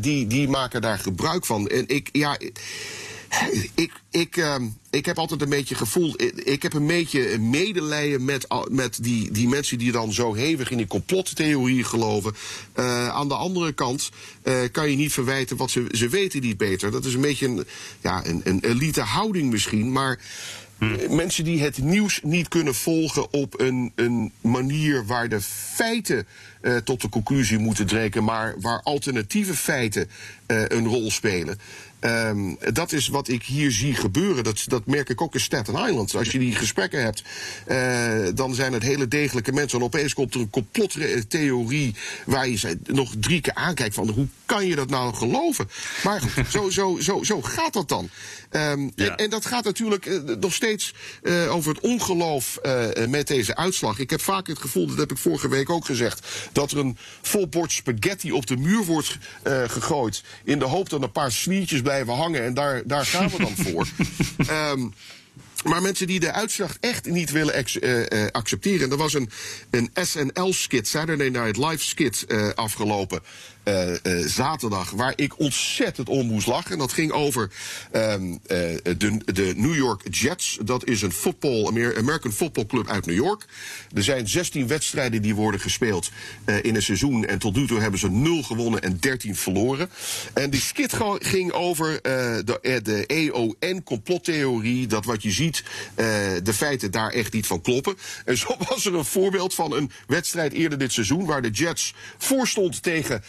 die, 0.00 0.26
die 0.26 0.48
maken 0.48 0.80
daar 0.80 0.98
gebruik 0.98 1.46
van. 1.46 1.68
En 1.68 1.84
ik, 1.88 2.08
ja. 2.12 2.38
Ik, 3.74 3.92
ik, 4.10 4.36
uh, 4.36 4.54
ik 4.90 5.06
heb 5.06 5.18
altijd 5.18 5.42
een 5.42 5.48
beetje 5.48 5.74
gevoel. 5.74 6.14
Ik 6.34 6.62
heb 6.62 6.72
een 6.72 6.86
beetje 6.86 7.38
medelijden 7.38 8.24
met, 8.24 8.46
met 8.70 8.98
die, 9.02 9.30
die 9.30 9.48
mensen 9.48 9.78
die 9.78 9.92
dan 9.92 10.12
zo 10.12 10.34
hevig 10.34 10.70
in 10.70 10.76
die 10.76 10.86
complottheorieën 10.86 11.84
geloven. 11.84 12.34
Uh, 12.78 13.08
aan 13.08 13.28
de 13.28 13.34
andere 13.34 13.72
kant 13.72 14.10
uh, 14.44 14.54
kan 14.72 14.90
je 14.90 14.96
niet 14.96 15.12
verwijten 15.12 15.56
wat 15.56 15.70
ze, 15.70 15.86
ze 15.90 16.08
weten 16.08 16.40
niet 16.40 16.56
beter. 16.56 16.90
Dat 16.90 17.04
is 17.04 17.14
een 17.14 17.20
beetje 17.20 17.46
een, 17.46 17.64
ja, 18.00 18.26
een, 18.26 18.40
een 18.44 18.60
elite 18.64 19.00
houding 19.00 19.50
misschien. 19.50 19.92
Maar 19.92 20.18
Hm. 20.80 21.14
Mensen 21.14 21.44
die 21.44 21.62
het 21.62 21.78
nieuws 21.78 22.20
niet 22.22 22.48
kunnen 22.48 22.74
volgen 22.74 23.32
op 23.32 23.60
een, 23.60 23.92
een 23.94 24.32
manier 24.40 25.06
waar 25.06 25.28
de 25.28 25.40
feiten 25.74 26.26
uh, 26.60 26.76
tot 26.76 27.00
de 27.00 27.08
conclusie 27.08 27.58
moeten 27.58 27.86
trekken, 27.86 28.24
maar 28.24 28.54
waar 28.60 28.80
alternatieve 28.82 29.54
feiten 29.54 30.10
uh, 30.46 30.62
een 30.68 30.86
rol 30.86 31.10
spelen. 31.10 31.58
Um, 32.00 32.56
dat 32.72 32.92
is 32.92 33.08
wat 33.08 33.28
ik 33.28 33.42
hier 33.42 33.72
zie 33.72 33.94
gebeuren. 33.94 34.44
Dat, 34.44 34.64
dat 34.66 34.86
merk 34.86 35.08
ik 35.08 35.20
ook 35.20 35.34
in 35.34 35.40
Staten 35.40 35.74
Island. 35.74 36.16
Als 36.16 36.30
je 36.30 36.38
die 36.38 36.54
gesprekken 36.54 37.02
hebt, 37.02 37.22
uh, 37.68 38.28
dan 38.34 38.54
zijn 38.54 38.72
het 38.72 38.82
hele 38.82 39.08
degelijke 39.08 39.52
mensen. 39.52 39.78
En 39.78 39.84
opeens 39.84 40.14
komt 40.14 40.34
er 40.34 40.40
een 40.40 40.50
complottheorie 40.50 41.94
waar 42.26 42.48
je 42.48 42.78
nog 42.84 43.14
drie 43.20 43.40
keer 43.40 43.54
aankijkt 43.54 43.94
van 43.94 44.08
hoe 44.08 44.26
kan 44.46 44.66
je 44.66 44.76
dat 44.76 44.90
nou 44.90 45.14
geloven? 45.14 45.68
Maar 46.04 46.20
goed, 46.20 46.50
zo, 46.52 46.70
zo, 46.70 46.98
zo, 47.00 47.22
zo 47.22 47.42
gaat 47.42 47.72
dat 47.72 47.88
dan. 47.88 48.08
Um, 48.50 48.92
ja. 48.94 49.06
en, 49.06 49.16
en, 49.16 49.30
dat 49.30 49.46
gaat 49.46 49.64
natuurlijk 49.64 50.06
uh, 50.06 50.20
nog 50.40 50.54
steeds 50.54 50.94
uh, 51.22 51.54
over 51.54 51.74
het 51.74 51.80
ongeloof 51.80 52.58
met 53.08 53.26
deze 53.26 53.56
uitslag. 53.56 53.98
Ik 53.98 54.10
heb 54.10 54.20
vaak 54.20 54.46
het 54.46 54.58
gevoel, 54.58 54.86
dat 54.86 54.98
heb 54.98 55.10
ik 55.10 55.16
vorige 55.16 55.48
week 55.48 55.70
ook 55.70 55.84
gezegd, 55.84 56.26
dat 56.52 56.70
er 56.70 56.78
een 56.78 56.96
vol 57.22 57.48
bord 57.48 57.72
spaghetti 57.72 58.32
op 58.32 58.46
de 58.46 58.56
muur 58.56 58.84
wordt 58.84 59.18
gegooid. 59.66 60.22
In 60.44 60.58
de 60.58 60.64
hoop 60.64 60.88
dat 60.88 61.02
een 61.02 61.12
paar 61.12 61.32
sliertjes 61.32 61.82
blijven 61.82 62.14
hangen. 62.14 62.44
En 62.44 62.54
daar, 62.54 62.82
daar 62.84 63.06
gaan 63.06 63.28
we 63.28 63.38
dan 63.38 63.56
voor. 63.56 63.86
um, 64.50 64.92
maar 65.64 65.82
mensen 65.82 66.06
die 66.06 66.20
de 66.20 66.32
uitslag 66.32 66.76
echt 66.80 67.06
niet 67.06 67.30
willen 67.30 67.64
uh, 67.80 67.98
uh, 67.98 68.26
accepteren. 68.30 68.90
Er 68.90 68.96
was 68.96 69.14
een, 69.14 69.30
een 69.70 69.90
SNL-skit, 69.94 70.88
Saturday 70.88 71.28
Night 71.28 71.56
Live 71.56 71.84
skit, 71.84 72.24
uh, 72.28 72.48
afgelopen 72.54 73.22
uh, 73.70 73.88
uh, 73.88 74.26
zaterdag, 74.26 74.90
waar 74.90 75.12
ik 75.16 75.38
ontzettend 75.38 76.08
om 76.08 76.26
moest 76.26 76.46
lachen. 76.46 76.72
En 76.72 76.78
dat 76.78 76.92
ging 76.92 77.12
over 77.12 77.50
um, 77.92 78.30
uh, 78.30 78.38
de, 78.46 79.20
de 79.24 79.52
New 79.56 79.74
York 79.74 80.02
Jets. 80.10 80.58
Dat 80.64 80.84
is 80.84 81.02
een 81.02 81.12
football, 81.12 81.66
American 81.96 82.32
Football 82.32 82.66
Club 82.66 82.88
uit 82.88 83.06
New 83.06 83.16
York. 83.16 83.44
Er 83.94 84.02
zijn 84.02 84.28
16 84.28 84.66
wedstrijden 84.66 85.22
die 85.22 85.34
worden 85.34 85.60
gespeeld 85.60 86.10
in 86.62 86.74
een 86.74 86.82
seizoen. 86.82 87.26
En 87.26 87.38
tot 87.38 87.56
nu 87.56 87.66
toe 87.66 87.80
hebben 87.80 88.00
ze 88.00 88.10
0 88.10 88.42
gewonnen 88.42 88.82
en 88.82 88.96
13 89.00 89.36
verloren. 89.36 89.90
En 90.32 90.50
die 90.50 90.60
skit 90.60 90.96
ging 91.18 91.52
over 91.52 92.02
de, 92.02 92.80
de 92.82 93.06
EON-complottheorie. 93.06 94.86
Dat 94.86 95.04
wat 95.04 95.22
je 95.22 95.30
ziet, 95.30 95.64
de 96.42 96.52
feiten 96.54 96.90
daar 96.90 97.10
echt 97.10 97.32
niet 97.32 97.46
van 97.46 97.60
kloppen. 97.60 97.96
En 98.24 98.38
zo 98.38 98.56
was 98.68 98.84
er 98.84 98.94
een 98.94 99.04
voorbeeld 99.04 99.54
van 99.54 99.72
een 99.72 99.90
wedstrijd 100.06 100.52
eerder 100.52 100.78
dit 100.78 100.92
seizoen... 100.92 101.26
waar 101.26 101.42
de 101.42 101.50
Jets 101.50 101.94
voorstond 102.18 102.82
tegen 102.82 103.22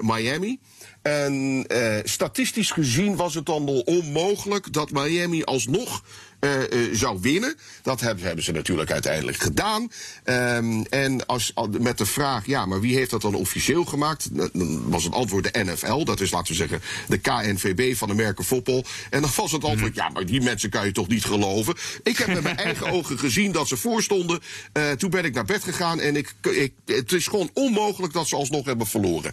Miami. 0.00 0.58
En 1.02 1.64
uh, 1.68 1.96
statistisch 2.04 2.70
gezien 2.70 3.16
was 3.16 3.34
het 3.34 3.46
dan 3.46 3.64
wel 3.64 3.80
onmogelijk 3.80 4.72
dat 4.72 4.90
Miami 4.90 5.42
alsnog 5.44 6.02
uh, 6.44 6.50
uh, 6.70 6.94
zou 6.94 7.18
winnen. 7.20 7.56
Dat 7.82 8.00
hebben, 8.00 8.24
hebben, 8.24 8.44
ze 8.44 8.52
natuurlijk 8.52 8.90
uiteindelijk 8.90 9.36
gedaan. 9.36 9.90
Um, 10.24 10.86
en 10.86 11.26
als, 11.26 11.52
met 11.80 11.98
de 11.98 12.06
vraag, 12.06 12.46
ja, 12.46 12.66
maar 12.66 12.80
wie 12.80 12.96
heeft 12.96 13.10
dat 13.10 13.20
dan 13.20 13.34
officieel 13.34 13.84
gemaakt? 13.84 14.28
Dan 14.36 14.50
was 14.90 15.04
het 15.04 15.12
antwoord 15.12 15.54
de 15.54 15.64
NFL. 15.64 16.04
Dat 16.04 16.20
is, 16.20 16.30
laten 16.30 16.48
we 16.48 16.54
zeggen, 16.54 16.80
de 17.08 17.18
KNVB 17.18 17.96
van 17.96 18.08
de 18.08 18.14
merken 18.14 18.44
voetbal. 18.44 18.84
En 19.10 19.20
dan 19.20 19.30
was 19.36 19.52
het 19.52 19.64
antwoord, 19.64 19.94
ja, 19.94 20.08
maar 20.08 20.26
die 20.26 20.40
mensen 20.40 20.70
kan 20.70 20.86
je 20.86 20.92
toch 20.92 21.08
niet 21.08 21.24
geloven? 21.24 21.74
Ik 22.02 22.16
heb 22.16 22.26
met 22.26 22.42
mijn 22.42 22.56
eigen 22.66 22.90
ogen 22.90 23.18
gezien 23.18 23.52
dat 23.52 23.68
ze 23.68 23.76
voorstonden. 23.76 24.40
Uh, 24.72 24.90
toen 24.90 25.10
ben 25.10 25.24
ik 25.24 25.34
naar 25.34 25.44
bed 25.44 25.64
gegaan 25.64 26.00
en 26.00 26.16
ik, 26.16 26.34
ik, 26.40 26.72
het 26.86 27.12
is 27.12 27.26
gewoon 27.26 27.50
onmogelijk 27.52 28.12
dat 28.12 28.28
ze 28.28 28.36
alsnog 28.36 28.64
hebben 28.64 28.86
verloren. 28.86 29.32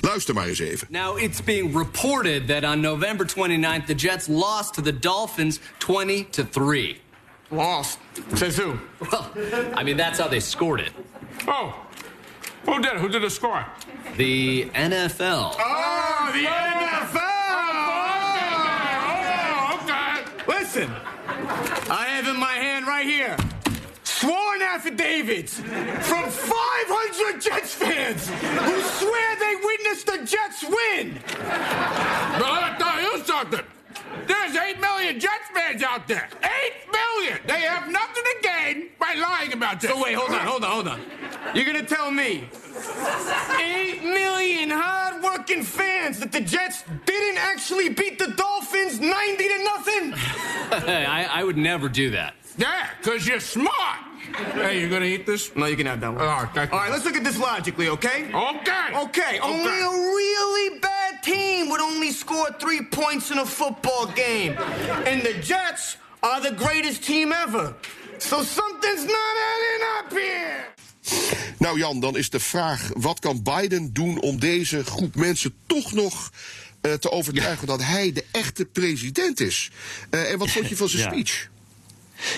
Luister 0.00 0.34
maar 0.34 0.46
eens 0.46 0.58
even. 0.58 0.86
Now, 0.90 1.18
it's 1.18 1.44
being 1.44 1.76
reported 1.76 2.48
that 2.48 2.64
on 2.64 2.80
November 2.80 3.26
29th, 3.26 3.86
the 3.86 3.94
Jets 3.94 4.26
lost 4.26 4.74
to 4.74 4.82
the 4.82 4.98
Dolphins 4.98 5.58
20 5.78 6.26
to 6.30 6.44
three. 6.52 7.00
Lost. 7.50 7.98
Says 8.34 8.56
who? 8.56 8.78
Well, 9.10 9.30
I 9.74 9.82
mean, 9.82 9.96
that's 9.96 10.18
how 10.18 10.28
they 10.28 10.40
scored 10.40 10.80
it. 10.80 10.92
Oh. 11.46 11.74
Who 12.64 12.80
did 12.80 12.94
it? 12.94 13.00
Who 13.00 13.08
did 13.08 13.22
the 13.22 13.30
score? 13.30 13.66
The 14.16 14.66
NFL. 14.66 15.54
Oh, 15.58 16.30
the 16.32 16.44
NFL! 16.46 17.18
Oh, 19.10 19.78
okay. 19.82 20.24
Listen, 20.46 20.90
I 21.90 22.06
have 22.08 22.28
in 22.28 22.36
my 22.38 22.52
hand 22.52 22.86
right 22.86 23.06
here 23.06 23.36
sworn 24.04 24.62
affidavits 24.62 25.58
from 25.58 26.30
500 26.30 27.40
Jets 27.40 27.74
fans 27.74 28.28
who 28.28 28.80
swear 28.80 29.36
they 29.40 29.56
witnessed 29.64 30.06
the 30.06 30.18
Jets 30.18 30.62
win. 30.62 31.18
But 32.38 32.72
me 32.72 32.78
tell 32.78 33.02
you 33.02 33.24
something. 33.24 33.64
There's 34.26 34.56
8 34.56 34.80
million 34.80 35.20
Jets 35.20 35.48
fans 35.54 35.82
out 35.82 36.06
there. 36.08 36.28
8 36.42 36.50
million! 36.92 37.38
They 37.46 37.60
have 37.60 37.90
nothing 37.90 38.22
to 38.24 38.36
gain 38.42 38.88
by 38.98 39.14
lying 39.14 39.52
about 39.52 39.80
this. 39.80 39.90
So 39.90 40.02
wait, 40.02 40.14
hold 40.14 40.30
on, 40.30 40.46
hold 40.46 40.64
on, 40.64 40.70
hold 40.70 40.88
on. 40.88 41.00
You're 41.54 41.64
gonna 41.64 41.82
tell 41.82 42.10
me 42.10 42.44
8 43.58 44.02
million 44.02 44.70
hard-working 44.70 45.62
fans 45.62 46.18
that 46.20 46.32
the 46.32 46.40
Jets 46.40 46.84
didn't 47.04 47.38
actually 47.38 47.88
beat 47.90 48.18
the 48.18 48.28
Dolphins 48.28 49.00
90 49.00 49.48
to 49.48 49.64
nothing? 49.64 50.14
I, 50.88 51.28
I 51.30 51.44
would 51.44 51.56
never 51.56 51.88
do 51.88 52.10
that. 52.10 52.34
Yeah, 52.56 52.88
because 52.98 53.26
you're 53.26 53.40
smart. 53.40 53.98
Hey, 54.34 54.80
you 54.80 54.88
gonna 54.88 55.04
eat 55.04 55.26
this? 55.26 55.54
No, 55.54 55.66
you 55.66 55.76
can 55.76 55.86
have 55.86 56.00
that 56.00 56.12
one. 56.12 56.20
All 56.20 56.26
right, 56.26 56.72
All 56.72 56.78
right, 56.78 56.90
let's 56.90 57.04
look 57.04 57.16
at 57.16 57.24
this 57.24 57.38
logically, 57.38 57.88
okay? 57.88 58.30
Okay. 58.32 58.94
Okay, 58.94 59.38
only 59.40 59.80
a 59.80 59.90
really 59.90 60.78
bad 60.78 61.22
team 61.22 61.68
would 61.68 61.80
only 61.80 62.10
score 62.10 62.50
three 62.58 62.82
points 62.82 63.30
in 63.30 63.38
a 63.38 63.46
football 63.46 64.06
game. 64.06 64.56
And 65.06 65.22
the 65.22 65.34
Jets 65.42 65.96
are 66.22 66.40
the 66.40 66.54
greatest 66.54 67.02
team 67.02 67.32
ever. 67.32 67.74
So 68.18 68.42
something's 68.42 69.04
not 69.04 69.34
adding 69.52 69.82
up 69.98 70.12
here. 70.12 70.70
Nou 71.58 71.78
Jan, 71.78 72.00
dan 72.00 72.16
is 72.16 72.30
de 72.30 72.40
vraag: 72.40 72.90
wat 72.94 73.18
kan 73.18 73.42
Biden 73.42 73.92
doen 73.92 74.20
om 74.20 74.40
deze 74.40 74.84
groep 74.84 75.14
mensen 75.14 75.54
toch 75.66 75.92
nog 75.92 76.30
uh, 76.82 76.92
te 76.92 77.10
overtuigen 77.10 77.66
ja. 77.66 77.76
dat 77.76 77.86
hij 77.86 78.12
de 78.12 78.24
echte 78.30 78.64
president 78.64 79.40
is? 79.40 79.70
Uh, 80.10 80.30
en 80.30 80.38
wat 80.38 80.50
vond 80.50 80.68
je 80.68 80.76
van 80.76 80.88
zijn 80.88 81.02
ja. 81.02 81.08
speech? 81.08 81.50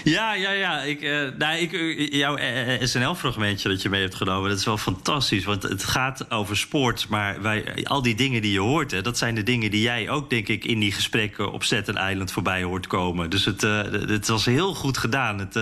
Ja, 0.04 0.34
ja, 0.34 0.50
ja. 0.50 0.82
Ik, 0.82 1.02
uh, 1.02 1.28
nou, 1.38 1.56
ik, 1.56 2.12
jouw 2.12 2.36
SNL-fragmentje 2.80 3.68
dat 3.68 3.82
je 3.82 3.88
mee 3.88 4.00
hebt 4.00 4.14
genomen, 4.14 4.48
dat 4.48 4.58
is 4.58 4.64
wel 4.64 4.78
fantastisch. 4.78 5.44
Want 5.44 5.62
het 5.62 5.84
gaat 5.84 6.30
over 6.30 6.56
sport, 6.56 7.08
maar 7.08 7.42
wij, 7.42 7.84
al 7.84 8.02
die 8.02 8.14
dingen 8.14 8.42
die 8.42 8.52
je 8.52 8.60
hoort, 8.60 8.90
hè, 8.90 9.02
dat 9.02 9.18
zijn 9.18 9.34
de 9.34 9.42
dingen 9.42 9.70
die 9.70 9.80
jij 9.80 10.10
ook, 10.10 10.30
denk 10.30 10.48
ik, 10.48 10.64
in 10.64 10.78
die 10.78 10.92
gesprekken 10.92 11.52
op 11.52 11.64
Staten 11.64 12.10
Island 12.10 12.32
voorbij 12.32 12.62
hoort 12.62 12.86
komen. 12.86 13.30
Dus 13.30 13.44
het, 13.44 13.60
het 13.60 14.28
was 14.28 14.44
heel 14.44 14.74
goed 14.74 14.98
gedaan. 14.98 15.38
Het, 15.38 15.52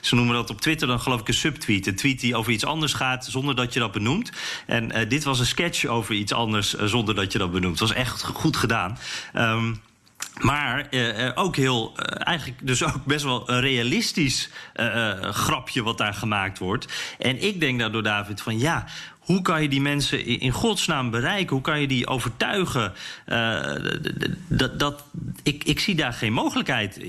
ze 0.00 0.14
noemen 0.14 0.34
dat 0.34 0.50
op 0.50 0.60
Twitter 0.60 0.86
dan 0.86 1.00
geloof 1.00 1.20
ik 1.20 1.28
een 1.28 1.34
subtweet. 1.34 1.86
Een 1.86 1.96
tweet 1.96 2.20
die 2.20 2.36
over 2.36 2.52
iets 2.52 2.64
anders 2.64 2.92
gaat 2.92 3.26
zonder 3.30 3.54
dat 3.54 3.72
je 3.72 3.80
dat 3.80 3.92
benoemt. 3.92 4.32
En 4.66 5.08
dit 5.08 5.24
was 5.24 5.38
een 5.38 5.46
sketch 5.46 5.84
over 5.84 6.14
iets 6.14 6.32
anders 6.32 6.74
zonder 6.74 7.14
dat 7.14 7.32
je 7.32 7.38
dat 7.38 7.52
benoemt. 7.52 7.78
Het 7.78 7.88
was 7.88 7.98
echt 7.98 8.22
goed 8.22 8.56
gedaan. 8.56 8.98
Um, 9.36 9.80
maar 10.42 10.86
uh, 10.90 11.30
ook 11.34 11.56
heel, 11.56 11.92
uh, 11.96 12.26
eigenlijk 12.26 12.58
dus 12.66 12.84
ook 12.84 13.04
best 13.04 13.24
wel 13.24 13.50
een 13.50 13.60
realistisch 13.60 14.50
uh, 14.74 15.12
grapje 15.20 15.82
wat 15.82 15.98
daar 15.98 16.14
gemaakt 16.14 16.58
wordt. 16.58 16.86
En 17.18 17.42
ik 17.42 17.60
denk 17.60 17.78
daardoor, 17.78 18.02
David, 18.02 18.40
van 18.40 18.58
ja, 18.58 18.84
hoe 19.32 19.42
kan 19.42 19.62
je 19.62 19.68
die 19.68 19.80
mensen 19.80 20.26
in 20.40 20.50
godsnaam 20.50 21.10
bereiken? 21.10 21.52
Hoe 21.52 21.64
kan 21.64 21.80
je 21.80 21.86
die 21.86 22.06
overtuigen? 22.06 22.92
Uh, 23.26 23.60
dat, 24.48 24.78
dat, 24.78 25.04
ik, 25.42 25.64
ik 25.64 25.80
zie 25.80 25.94
daar 25.94 26.12
geen 26.12 26.32
mogelijkheid 26.32 27.00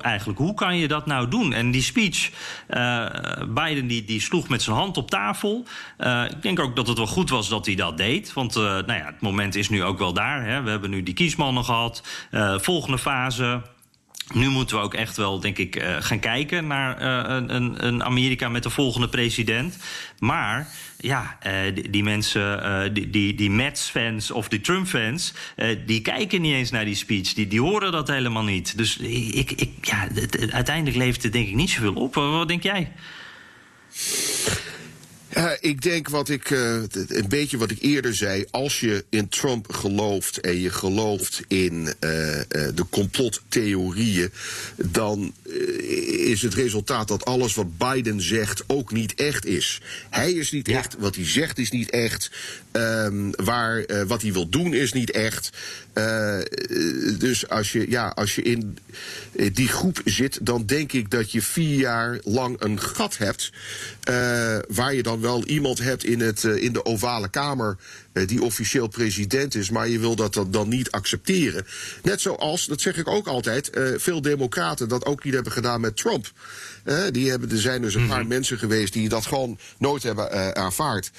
eigenlijk. 0.00 0.38
Hoe 0.38 0.54
kan 0.54 0.76
je 0.76 0.88
dat 0.88 1.06
nou 1.06 1.28
doen? 1.28 1.52
En 1.52 1.70
die 1.70 1.82
speech, 1.82 2.30
uh, 2.70 3.06
Biden 3.48 3.86
die, 3.86 4.04
die 4.04 4.20
sloeg 4.20 4.48
met 4.48 4.62
zijn 4.62 4.76
hand 4.76 4.96
op 4.96 5.10
tafel. 5.10 5.66
Uh, 5.98 6.24
ik 6.30 6.42
denk 6.42 6.60
ook 6.60 6.76
dat 6.76 6.86
het 6.86 6.96
wel 6.96 7.06
goed 7.06 7.30
was 7.30 7.48
dat 7.48 7.66
hij 7.66 7.74
dat 7.74 7.96
deed. 7.96 8.32
Want 8.32 8.54
nou 8.54 8.92
ja, 8.92 9.06
het 9.06 9.20
moment 9.20 9.54
is 9.54 9.68
nu 9.68 9.82
ook 9.82 9.98
wel 9.98 10.12
daar. 10.12 10.46
Hè. 10.46 10.62
We 10.62 10.70
hebben 10.70 10.90
nu 10.90 11.02
die 11.02 11.14
kiesmannen 11.14 11.64
gehad. 11.64 12.02
volgende 12.60 12.98
fase. 12.98 13.62
Nu 14.32 14.48
moeten 14.48 14.76
we 14.76 14.82
ook 14.82 14.94
echt 14.94 15.16
wel, 15.16 15.40
denk 15.40 15.58
ik, 15.58 15.76
uh, 15.76 15.96
gaan 16.00 16.18
kijken 16.18 16.66
naar 16.66 17.02
uh, 17.02 17.46
een, 17.54 17.86
een, 17.86 18.04
Amerika 18.04 18.48
met 18.48 18.62
de 18.62 18.70
volgende 18.70 19.08
president. 19.08 19.76
Maar 20.18 20.68
ja, 20.98 21.38
uh, 21.46 21.52
die, 21.90 22.02
mensen, 22.02 22.94
die, 22.94 23.10
die, 23.10 23.34
die 23.34 23.50
Mets-fans 23.50 24.30
of 24.30 24.48
die 24.48 24.60
Trump-fans, 24.60 25.34
die 25.86 26.00
kijken 26.00 26.40
niet 26.40 26.54
eens 26.54 26.70
naar 26.70 26.84
die 26.84 26.94
speech. 26.94 27.32
Die, 27.32 27.46
die 27.46 27.60
horen 27.60 27.92
dat 27.92 28.08
helemaal 28.08 28.44
niet. 28.44 28.76
Dus 28.76 28.96
ik, 28.96 29.50
ik, 29.50 29.70
ja, 29.80 30.08
uiteindelijk 30.50 30.96
levert 30.96 31.22
het 31.22 31.32
denk 31.32 31.48
ik 31.48 31.54
niet 31.54 31.70
zoveel 31.70 31.94
op. 31.94 32.14
Wat 32.14 32.48
denk 32.48 32.62
jij? 32.62 32.92
Ja, 35.34 35.56
ik 35.60 35.82
denk 35.82 36.08
wat 36.08 36.28
ik, 36.28 36.50
uh, 36.50 36.82
een 37.08 37.28
beetje 37.28 37.58
wat 37.58 37.70
ik 37.70 37.78
eerder 37.80 38.14
zei. 38.14 38.44
Als 38.50 38.80
je 38.80 39.04
in 39.08 39.28
Trump 39.28 39.72
gelooft 39.72 40.40
en 40.40 40.60
je 40.60 40.70
gelooft 40.70 41.42
in 41.48 41.94
uh, 42.00 42.36
uh, 42.36 42.42
de 42.48 42.84
complottheorieën, 42.90 44.32
dan 44.76 45.34
is 46.26 46.42
het 46.42 46.54
resultaat 46.54 47.08
dat 47.08 47.24
alles 47.24 47.54
wat 47.54 47.78
Biden 47.78 48.20
zegt 48.20 48.62
ook 48.66 48.92
niet 48.92 49.14
echt 49.14 49.46
is. 49.46 49.80
Hij 50.10 50.32
is 50.32 50.50
niet 50.50 50.68
echt, 50.68 50.96
wat 50.98 51.14
hij 51.14 51.26
zegt 51.26 51.58
is 51.58 51.70
niet 51.70 51.90
echt, 51.90 52.30
um, 52.72 53.30
waar, 53.44 54.06
wat 54.06 54.22
hij 54.22 54.32
wil 54.32 54.48
doen 54.48 54.74
is 54.74 54.92
niet 54.92 55.10
echt. 55.10 55.50
Dus 57.18 57.48
als 57.48 57.72
je, 57.72 57.90
ja, 57.90 58.08
als 58.08 58.34
je 58.34 58.42
in 58.42 58.78
die 59.52 59.68
groep 59.68 60.00
zit, 60.04 60.38
dan 60.42 60.66
denk 60.66 60.92
ik 60.92 61.10
dat 61.10 61.32
je 61.32 61.42
vier 61.42 61.78
jaar 61.78 62.18
lang 62.22 62.60
een 62.60 62.80
gat 62.80 63.18
hebt 63.18 63.52
waar 64.68 64.94
je 64.94 65.02
dan 65.02 65.20
wel 65.20 65.44
iemand 65.44 65.78
hebt 65.78 66.04
in, 66.04 66.20
het, 66.20 66.44
in 66.44 66.72
de 66.72 66.84
ovale 66.84 67.28
kamer 67.28 67.76
die 68.12 68.42
officieel 68.42 68.88
president 68.88 69.54
is, 69.54 69.70
maar 69.70 69.88
je 69.88 69.98
wil 69.98 70.16
dat 70.16 70.44
dan, 70.48 70.68
niet 70.68 70.90
accepteren. 70.90 71.66
Net 72.02 72.20
zoals, 72.20 72.66
dat 72.66 72.80
zeg 72.80 72.96
ik 72.96 73.08
ook 73.08 73.26
altijd, 73.26 73.76
uh, 73.76 73.98
veel 73.98 74.22
democraten 74.22 74.88
dat 74.88 75.06
ook 75.06 75.24
niet 75.24 75.34
hebben 75.34 75.52
gedaan 75.52 75.80
met 75.80 75.96
Trump. 75.96 76.32
die 77.10 77.30
hebben, 77.30 77.50
er 77.50 77.58
zijn 77.58 77.82
dus 77.82 77.94
een 77.94 78.06
paar 78.06 78.14
mm 78.14 78.20
-hmm. 78.20 78.28
mensen 78.28 78.58
geweest 78.58 78.92
die 78.92 79.08
dat 79.08 79.26
gewoon 79.26 79.58
nooit 79.78 80.02
hebben 80.02 80.56
aanvaard. 80.56 81.10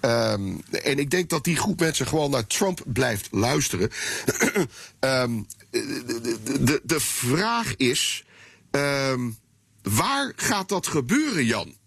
Um, 0.00 0.60
en 0.70 0.98
ik 0.98 1.10
denk 1.10 1.30
dat 1.30 1.44
die 1.44 1.56
groep 1.56 1.80
mensen 1.80 2.06
gewoon 2.06 2.30
naar 2.30 2.46
Trump 2.46 2.82
blijft 2.86 3.28
luisteren. 3.30 3.90
um, 5.00 5.46
de, 5.70 6.58
de, 6.60 6.80
de, 6.84 7.00
vraag 7.00 7.76
is, 7.76 8.24
um, 8.70 9.36
waar 9.82 10.32
gaat 10.36 10.68
dat 10.68 10.86
gebeuren, 10.86 11.44
Jan? 11.44 11.77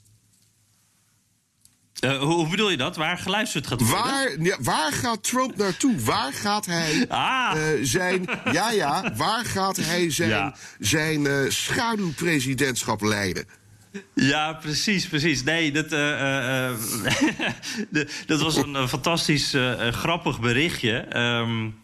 Uh, 2.01 2.17
hoe 2.17 2.47
bedoel 2.47 2.69
je 2.69 2.77
dat? 2.77 2.95
Waar 2.95 3.17
geluisterd 3.17 3.67
gaat 3.67 3.81
worden? 3.81 4.03
Waar, 4.03 4.35
ja, 4.39 4.57
waar 4.59 4.91
gaat 4.91 5.23
Trump 5.23 5.55
naartoe? 5.57 5.99
Waar 5.99 6.33
gaat 6.33 6.65
hij 6.65 7.05
ah. 7.07 7.53
uh, 7.55 7.63
zijn. 7.81 8.25
Ja, 8.51 8.71
ja, 8.71 9.13
waar 9.15 9.45
gaat 9.45 9.77
hij 9.77 10.11
zijn, 10.11 10.29
ja. 10.29 10.55
zijn 10.79 11.25
uh, 11.25 11.49
schaduwpresidentschap 11.49 13.01
leiden? 13.01 13.45
Ja, 14.13 14.53
precies, 14.53 15.07
precies. 15.07 15.43
Nee, 15.43 15.71
dat, 15.71 15.89
dat 18.27 18.41
was 18.41 18.55
een 18.55 18.87
fantastisch 18.87 19.55
grappig 19.91 20.39
berichtje. 20.39 21.17
Um, 21.17 21.79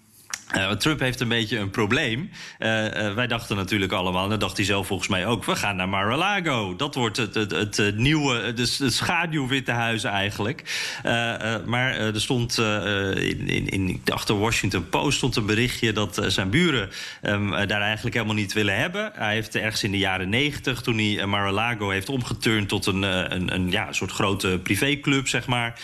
Uh, 0.56 0.72
Trump 0.72 1.00
heeft 1.00 1.20
een 1.20 1.28
beetje 1.28 1.58
een 1.58 1.70
probleem. 1.70 2.30
Uh, 2.60 2.84
uh, 2.84 3.14
wij 3.14 3.28
dachten 3.28 3.56
natuurlijk 3.56 3.92
allemaal, 3.92 4.32
en 4.32 4.40
dacht 4.40 4.58
hij 4.58 4.66
zelf 4.66 4.88
volgens 4.88 5.10
mij 5.10 5.26
ook... 5.26 5.46
we 5.46 5.56
gaan 5.56 5.76
naar 5.76 5.90
Mar-a-Lago. 5.90 6.76
Dat 6.76 6.96
wordt 6.96 7.18
het, 7.18 7.36
het, 7.36 7.78
het, 7.78 7.98
nieuwe, 7.98 8.54
de, 8.54 8.76
het 8.80 8.94
schaduwwitte 8.94 9.72
huis 9.72 10.04
eigenlijk. 10.04 10.64
maar 11.66 11.96
er 11.96 12.22
stond 12.22 12.58
in, 12.58 13.48
in, 13.50 13.70
in, 13.70 14.02
achter 14.06 14.40
Washington 14.40 14.90
Post 14.90 15.18
stond 15.18 15.36
een 15.36 15.46
berichtje... 15.46 15.94
dat 15.94 16.22
zijn 16.28 16.50
buren 16.50 16.90
um, 17.22 17.50
daar 17.50 17.82
eigenlijk 17.82 18.16
helemaal 18.16 18.36
niet 18.36 18.54
willen 18.54 18.78
hebben. 18.78 19.12
Hij 19.14 19.34
heeft 19.34 19.56
ergens 19.56 19.84
in 19.84 19.92
de 19.92 19.98
jaren 19.98 20.30
negentig, 20.30 20.82
toen 20.82 20.98
hij 20.98 21.26
Mar-a-Lago 21.26 21.90
heeft 21.90 22.10
omgeturnd... 22.10 22.70
tot 22.70 22.86
een, 22.86 23.02
een, 23.02 23.54
een 23.54 23.72
ja, 23.72 23.94
soort 23.94 24.12
grote 24.12 24.60
privéclub, 24.64 25.28
zeg 25.28 25.48
maar. 25.48 25.80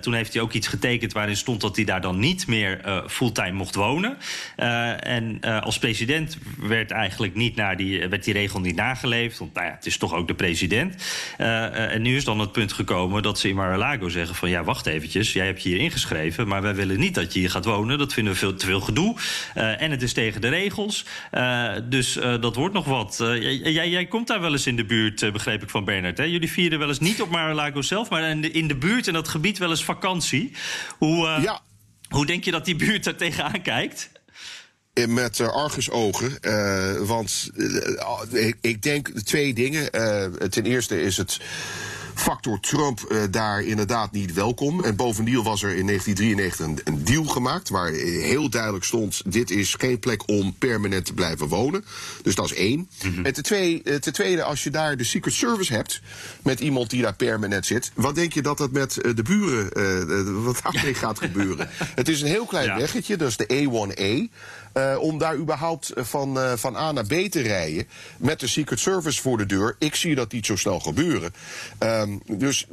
toen 0.00 0.14
heeft 0.14 0.32
hij 0.32 0.42
ook 0.42 0.52
iets 0.52 0.68
getekend 0.68 1.12
waarin 1.12 1.36
stond 1.36 1.60
dat 1.60 1.76
hij 1.76 1.84
daar 1.84 2.00
dan 2.00 2.18
niet 2.18 2.46
meer 2.46 2.80
fulltime 3.08 3.52
mocht 3.52 3.67
wonen. 3.74 4.18
Uh, 4.56 5.06
en 5.06 5.38
uh, 5.40 5.62
als 5.62 5.78
president 5.78 6.38
werd 6.58 6.90
eigenlijk 6.90 7.34
niet 7.34 7.56
naar 7.56 7.76
die, 7.76 8.08
werd 8.08 8.24
die 8.24 8.32
regel 8.32 8.60
niet 8.60 8.76
nageleefd. 8.76 9.38
Want 9.38 9.54
nou 9.54 9.66
ja, 9.66 9.72
het 9.72 9.86
is 9.86 9.96
toch 9.96 10.14
ook 10.14 10.28
de 10.28 10.34
president. 10.34 11.04
Uh, 11.38 11.92
en 11.92 12.02
nu 12.02 12.16
is 12.16 12.24
dan 12.24 12.38
het 12.40 12.52
punt 12.52 12.72
gekomen 12.72 13.22
dat 13.22 13.38
ze 13.38 13.48
in 13.48 13.54
Mar-a-Lago 13.54 14.08
zeggen 14.08 14.34
van... 14.34 14.48
ja, 14.48 14.64
wacht 14.64 14.86
eventjes, 14.86 15.32
jij 15.32 15.46
hebt 15.46 15.62
je 15.62 15.68
hier 15.68 15.78
ingeschreven... 15.78 16.48
maar 16.48 16.62
wij 16.62 16.74
willen 16.74 16.98
niet 16.98 17.14
dat 17.14 17.32
je 17.32 17.38
hier 17.38 17.50
gaat 17.50 17.64
wonen. 17.64 17.98
Dat 17.98 18.12
vinden 18.12 18.32
we 18.32 18.38
veel 18.38 18.54
te 18.54 18.66
veel 18.66 18.80
gedoe. 18.80 19.16
en 19.54 19.90
het 19.90 20.02
is 20.02 20.12
tegen 20.12 20.40
de 20.40 20.48
regels. 20.48 21.04
dus 21.84 22.12
dat 22.40 22.54
wordt 22.54 22.74
nog 22.74 22.84
wat. 22.84 23.16
jij, 23.18 23.88
jij 23.88 24.06
komt 24.06 24.26
daar 24.26 24.40
wel 24.40 24.52
eens 24.52 24.66
in 24.66 24.76
de 24.76 24.84
buurt, 24.84 25.32
begreep 25.32 25.62
ik 25.62 25.70
van 25.70 25.84
Bernard. 25.84 26.18
Hè? 26.18 26.24
Jullie 26.24 26.50
vieren 26.50 26.78
wel 26.78 26.88
eens 26.88 26.98
niet 26.98 27.22
op 27.22 27.30
Mar-a-Lago 27.30 27.82
zelf... 27.82 28.10
maar 28.10 28.22
in 28.22 28.40
de, 28.40 28.50
in 28.50 28.68
de 28.68 28.76
buurt 28.76 29.06
en 29.06 29.12
dat 29.12 29.28
gebied 29.28 29.58
wel 29.58 29.70
eens 29.70 29.84
vakantie. 29.84 30.52
Hoe, 30.98 31.26
ja. 31.40 31.60
Hoe 32.08 32.26
denk 32.26 32.44
je 32.44 32.50
dat 32.50 32.64
die 32.64 32.76
buurt 32.76 33.06
er 33.06 33.16
tegenaan 33.16 33.62
kijkt? 33.62 34.10
Met 35.08 35.38
uh, 35.38 35.48
argusogen. 35.48 36.38
Uh, 36.40 36.96
want 36.96 37.50
uh, 37.54 38.46
ik, 38.46 38.56
ik, 38.60 38.82
denk 38.82 39.08
twee 39.08 39.54
dingen. 39.54 39.90
ten 40.50 40.64
eerste 40.64 41.00
is 41.00 41.16
het 41.16 41.40
factor 42.18 42.60
Trump 42.60 43.06
uh, 43.08 43.22
daar 43.30 43.62
inderdaad 43.62 44.12
niet 44.12 44.32
welkom. 44.32 44.84
En 44.84 44.96
bovendien 44.96 45.42
was 45.42 45.62
er 45.62 45.76
in 45.76 45.86
1993 45.86 46.66
een, 46.66 46.94
een, 46.94 47.04
deal 47.04 47.24
gemaakt 47.24 47.68
waar 47.68 47.90
heel 47.90 48.50
duidelijk 48.50 48.84
stond: 48.84 49.22
dit 49.32 49.50
is 49.50 49.74
geen 49.74 49.98
plek 49.98 50.28
om 50.28 50.54
permanent 50.58 51.04
te 51.04 51.12
blijven 51.12 51.48
wonen. 51.48 51.84
Dus 52.22 52.34
dat 52.34 52.44
is 52.44 52.54
één. 52.54 52.88
Mm 53.04 53.14
-hmm. 53.14 53.24
En 53.24 53.32
ten 53.32 53.42
tweede, 53.42 53.98
ten 53.98 54.12
tweede, 54.12 54.42
als 54.42 54.64
je 54.64 54.70
daar 54.70 54.96
de 54.96 55.04
Secret 55.04 55.34
Service 55.34 55.72
hebt 55.72 56.00
met 56.42 56.60
iemand 56.60 56.90
die 56.90 57.02
daar 57.02 57.14
permanent 57.14 57.66
zit, 57.66 57.90
wat 57.94 58.14
denk 58.14 58.32
je 58.32 58.42
dat 58.42 58.58
dat 58.58 58.70
met 58.70 58.94
de 58.94 59.22
buren, 59.22 59.70
uh, 59.78 60.44
wat 60.44 60.60
daarmee 60.62 60.94
gaat 61.04 61.18
gebeuren? 61.18 61.68
Het 61.94 62.08
is 62.08 62.20
een 62.20 62.28
heel 62.28 62.46
klein 62.46 62.66
ja. 62.66 62.76
weggetje, 62.76 63.16
dat 63.16 63.28
is 63.28 63.36
de 63.36 63.46
A1A. 63.46 64.34
Uh, 64.78 64.96
om 65.00 65.18
daar 65.18 65.36
überhaupt 65.36 65.92
van, 65.96 66.38
uh, 66.38 66.52
van 66.56 66.76
A 66.76 66.92
naar 66.92 67.06
B 67.06 67.12
te 67.30 67.40
rijden 67.40 67.88
met 68.16 68.40
de 68.40 68.46
Secret 68.46 68.80
Service 68.80 69.20
voor 69.20 69.38
de 69.38 69.46
deur. 69.46 69.76
Ik 69.78 69.94
zie 69.94 70.14
dat 70.14 70.32
niet 70.32 70.46
zo 70.46 70.56
snel 70.56 70.80
gebeuren. 70.80 71.32
Um, 71.78 72.20
dus, 72.26 72.66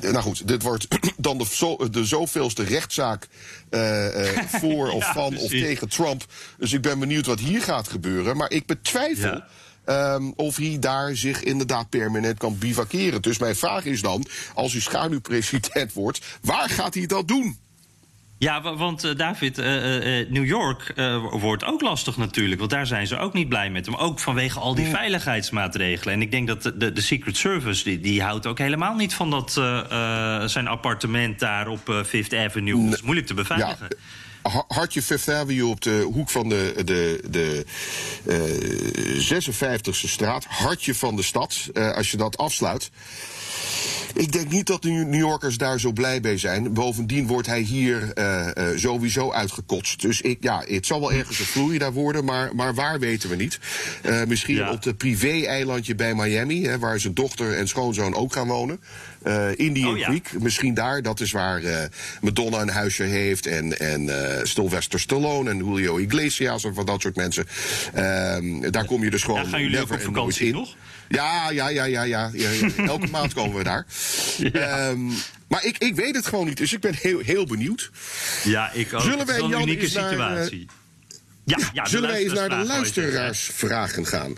nou 0.00 0.16
goed, 0.16 0.48
dit 0.48 0.62
wordt 0.62 0.88
dan 1.16 1.38
de, 1.38 1.46
zo, 1.50 1.76
de 1.90 2.04
zoveelste 2.04 2.62
rechtszaak 2.62 3.28
uh, 3.70 4.06
voor 4.60 4.90
of 4.90 5.04
ja, 5.04 5.12
van 5.12 5.28
precies. 5.28 5.44
of 5.44 5.50
tegen 5.50 5.88
Trump. 5.88 6.24
Dus 6.58 6.72
ik 6.72 6.82
ben 6.82 6.98
benieuwd 6.98 7.26
wat 7.26 7.40
hier 7.40 7.62
gaat 7.62 7.88
gebeuren. 7.88 8.36
Maar 8.36 8.50
ik 8.50 8.66
betwijfel. 8.66 9.42
Ja. 9.86 10.14
Um, 10.14 10.32
of 10.36 10.56
hij 10.56 10.76
daar 10.80 11.16
zich 11.16 11.42
inderdaad 11.42 11.88
permanent 11.88 12.38
kan 12.38 12.58
bivakeren. 12.58 13.22
Dus 13.22 13.38
mijn 13.38 13.56
vraag 13.56 13.84
is 13.84 14.00
dan, 14.00 14.26
als 14.54 14.74
u 14.74 14.80
schaduwpresident 14.80 15.92
wordt, 16.02 16.20
waar 16.42 16.68
gaat 16.68 16.94
hij 16.94 17.06
dat 17.06 17.28
doen? 17.28 17.58
Ja, 18.42 18.76
want 18.76 19.04
uh, 19.04 19.16
David, 19.16 19.58
uh, 19.58 20.20
uh, 20.20 20.30
New 20.30 20.46
York 20.46 20.92
wordt 21.30 21.64
ook 21.64 21.80
lastig 21.80 22.16
natuurlijk. 22.16 22.58
Want 22.58 22.70
daar 22.70 22.86
zijn 22.86 23.06
ze 23.06 23.18
ook 23.18 23.32
niet 23.32 23.48
blij 23.48 23.70
met 23.70 23.86
hem. 23.86 23.94
Ook 23.94 24.18
vanwege 24.18 24.58
al 24.58 24.74
die 24.74 24.86
veiligheidsmaatregelen. 24.86 26.14
En 26.14 26.22
ik 26.22 26.30
denk 26.30 26.46
dat 26.46 26.62
de, 26.62 26.92
de 26.92 27.00
Secret 27.00 27.36
Service, 27.36 27.84
die, 27.84 28.00
die 28.00 28.22
houdt 28.22 28.46
ook 28.46 28.58
helemaal 28.58 28.94
niet 28.94 29.14
van 29.14 29.30
dat, 29.30 29.52
zijn 30.50 30.68
appartement 30.68 31.38
daar 31.38 31.68
op 31.68 32.02
Fifth 32.06 32.34
Avenue. 32.34 32.76
Nee. 32.76 32.84
Dat 32.84 32.94
is 32.94 33.02
moeilijk 33.02 33.26
te 33.26 33.34
beveiligen. 33.34 33.86
Ja. 33.88 34.64
Hartje 34.68 35.02
Fifth 35.02 35.28
Avenue 35.28 35.66
op 35.66 35.80
de 35.80 36.08
hoek 36.12 36.30
van 36.30 36.48
de, 36.48 36.82
de, 36.84 37.24
de 37.30 37.64
uh, 38.26 39.40
56e 39.40 40.08
straat. 40.08 40.44
Hartje 40.44 40.94
van 40.94 41.16
de 41.16 41.22
stad. 41.22 41.70
Uh, 41.72 41.92
als 41.92 42.10
je 42.10 42.16
dat 42.16 42.36
afsluit. 42.36 42.90
Ik 44.14 44.32
denk 44.32 44.50
niet 44.50 44.66
dat 44.66 44.82
de 44.82 44.90
New 44.90 45.20
Yorkers 45.20 45.56
daar 45.56 45.80
zo 45.80 45.92
blij 45.92 46.20
mee 46.20 46.38
zijn. 46.38 46.72
Bovendien 46.72 47.26
wordt 47.26 47.46
hij 47.46 47.60
hier 47.60 48.12
uh, 48.14 48.46
uh, 48.54 48.64
sowieso 48.76 49.32
uitgekotst. 49.32 50.00
Dus 50.00 50.20
ik, 50.20 50.38
ja, 50.40 50.62
het 50.66 50.86
zal 50.86 51.00
wel 51.00 51.12
ergens 51.12 51.38
een 51.38 51.44
Florida 51.44 51.92
worden, 51.92 52.24
maar, 52.24 52.54
maar 52.54 52.74
waar 52.74 52.98
weten 52.98 53.28
we 53.28 53.36
niet. 53.36 53.58
Uh, 54.06 54.24
misschien 54.24 54.54
ja. 54.54 54.70
op 54.72 54.84
het 54.84 54.96
privé-eilandje 54.96 55.94
bij 55.94 56.14
Miami, 56.14 56.66
hè, 56.66 56.78
waar 56.78 57.00
zijn 57.00 57.14
dochter 57.14 57.56
en 57.56 57.68
schoonzoon 57.68 58.14
ook 58.14 58.32
gaan 58.32 58.48
wonen. 58.48 58.80
Indian 59.56 59.92
oh, 59.92 59.98
ja. 59.98 60.06
Creek, 60.06 60.30
misschien 60.40 60.74
daar. 60.74 61.02
Dat 61.02 61.20
is 61.20 61.32
waar 61.32 61.62
Madonna 62.20 62.60
een 62.60 62.68
huisje 62.68 63.02
heeft. 63.02 63.46
En, 63.46 63.78
en 63.78 64.10
Sylvester 64.42 65.00
Stallone 65.00 65.50
en 65.50 65.56
Julio 65.56 65.96
Iglesias 65.96 66.64
en 66.64 66.74
van 66.74 66.86
dat 66.86 67.00
soort 67.00 67.16
mensen. 67.16 67.46
Uh, 67.94 68.70
daar 68.70 68.84
kom 68.84 69.04
je 69.04 69.10
dus 69.10 69.22
gewoon 69.22 69.42
ja, 69.42 69.48
gaan 69.48 69.62
jullie 69.62 69.78
never 69.78 69.94
ook 69.94 70.00
op 70.00 70.14
vakantie, 70.14 70.46
in. 70.46 70.52
Toch? 70.52 70.74
Ja, 71.08 71.50
ja, 71.50 71.68
ja, 71.68 71.84
ja, 71.84 72.02
ja. 72.02 72.30
Elke 72.76 73.06
maand 73.16 73.32
komen 73.32 73.56
we 73.56 73.64
daar. 73.64 73.86
Ja. 74.36 74.88
Um, 74.88 75.12
maar 75.48 75.64
ik, 75.64 75.78
ik 75.78 75.94
weet 75.94 76.14
het 76.14 76.26
gewoon 76.26 76.46
niet, 76.46 76.56
dus 76.56 76.72
ik 76.72 76.80
ben 76.80 76.94
heel, 76.94 77.18
heel 77.18 77.46
benieuwd. 77.46 77.90
Ja, 78.44 78.72
ik 78.72 78.94
ook. 78.94 79.00
Zullen 79.00 79.26
wij, 79.26 79.38
een 79.38 79.60
unieke 79.60 79.88
situatie. 79.88 80.66
Naar, 81.44 81.58
ja, 81.58 81.70
ja, 81.72 81.86
zullen 81.86 82.10
wij 82.10 82.22
eens 82.22 82.32
naar 82.32 82.48
de 82.48 82.64
luisteraarsvragen 82.64 84.06
gaan? 84.06 84.36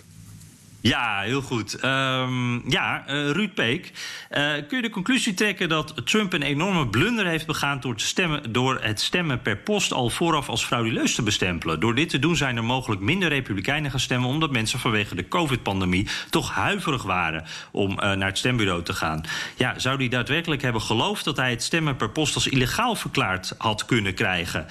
Ja, 0.85 1.21
heel 1.21 1.41
goed. 1.41 1.83
Um, 1.83 2.69
ja, 2.69 3.03
uh, 3.09 3.31
Ruud 3.31 3.53
Peek. 3.53 3.91
Uh, 4.31 4.53
kun 4.67 4.77
je 4.77 4.81
de 4.81 4.89
conclusie 4.89 5.33
trekken 5.33 5.69
dat 5.69 5.93
Trump 6.03 6.33
een 6.33 6.41
enorme 6.41 6.87
blunder 6.87 7.25
heeft 7.25 7.45
begaan 7.45 7.79
door, 7.79 7.95
te 7.95 8.05
stemmen, 8.05 8.51
door 8.51 8.79
het 8.81 9.01
stemmen 9.01 9.41
per 9.41 9.57
post 9.57 9.93
al 9.93 10.09
vooraf 10.09 10.49
als 10.49 10.65
frauduleus 10.65 11.15
te 11.15 11.21
bestempelen? 11.21 11.79
Door 11.79 11.95
dit 11.95 12.09
te 12.09 12.19
doen 12.19 12.35
zijn 12.35 12.57
er 12.57 12.63
mogelijk 12.63 13.01
minder 13.01 13.29
Republikeinen 13.29 13.91
gaan 13.91 13.99
stemmen, 13.99 14.29
omdat 14.29 14.51
mensen 14.51 14.79
vanwege 14.79 15.15
de 15.15 15.27
COVID-pandemie 15.27 16.07
toch 16.29 16.51
huiverig 16.51 17.03
waren 17.03 17.45
om 17.71 17.91
uh, 17.91 17.97
naar 17.97 18.27
het 18.27 18.37
stembureau 18.37 18.83
te 18.83 18.93
gaan. 18.93 19.23
Ja, 19.57 19.79
zou 19.79 19.97
hij 19.97 20.07
daadwerkelijk 20.07 20.61
hebben 20.61 20.81
geloofd 20.81 21.23
dat 21.23 21.37
hij 21.37 21.49
het 21.49 21.63
stemmen 21.63 21.95
per 21.95 22.09
post 22.09 22.35
als 22.35 22.47
illegaal 22.47 22.95
verklaard 22.95 23.55
had 23.57 23.85
kunnen 23.85 24.13
krijgen? 24.13 24.65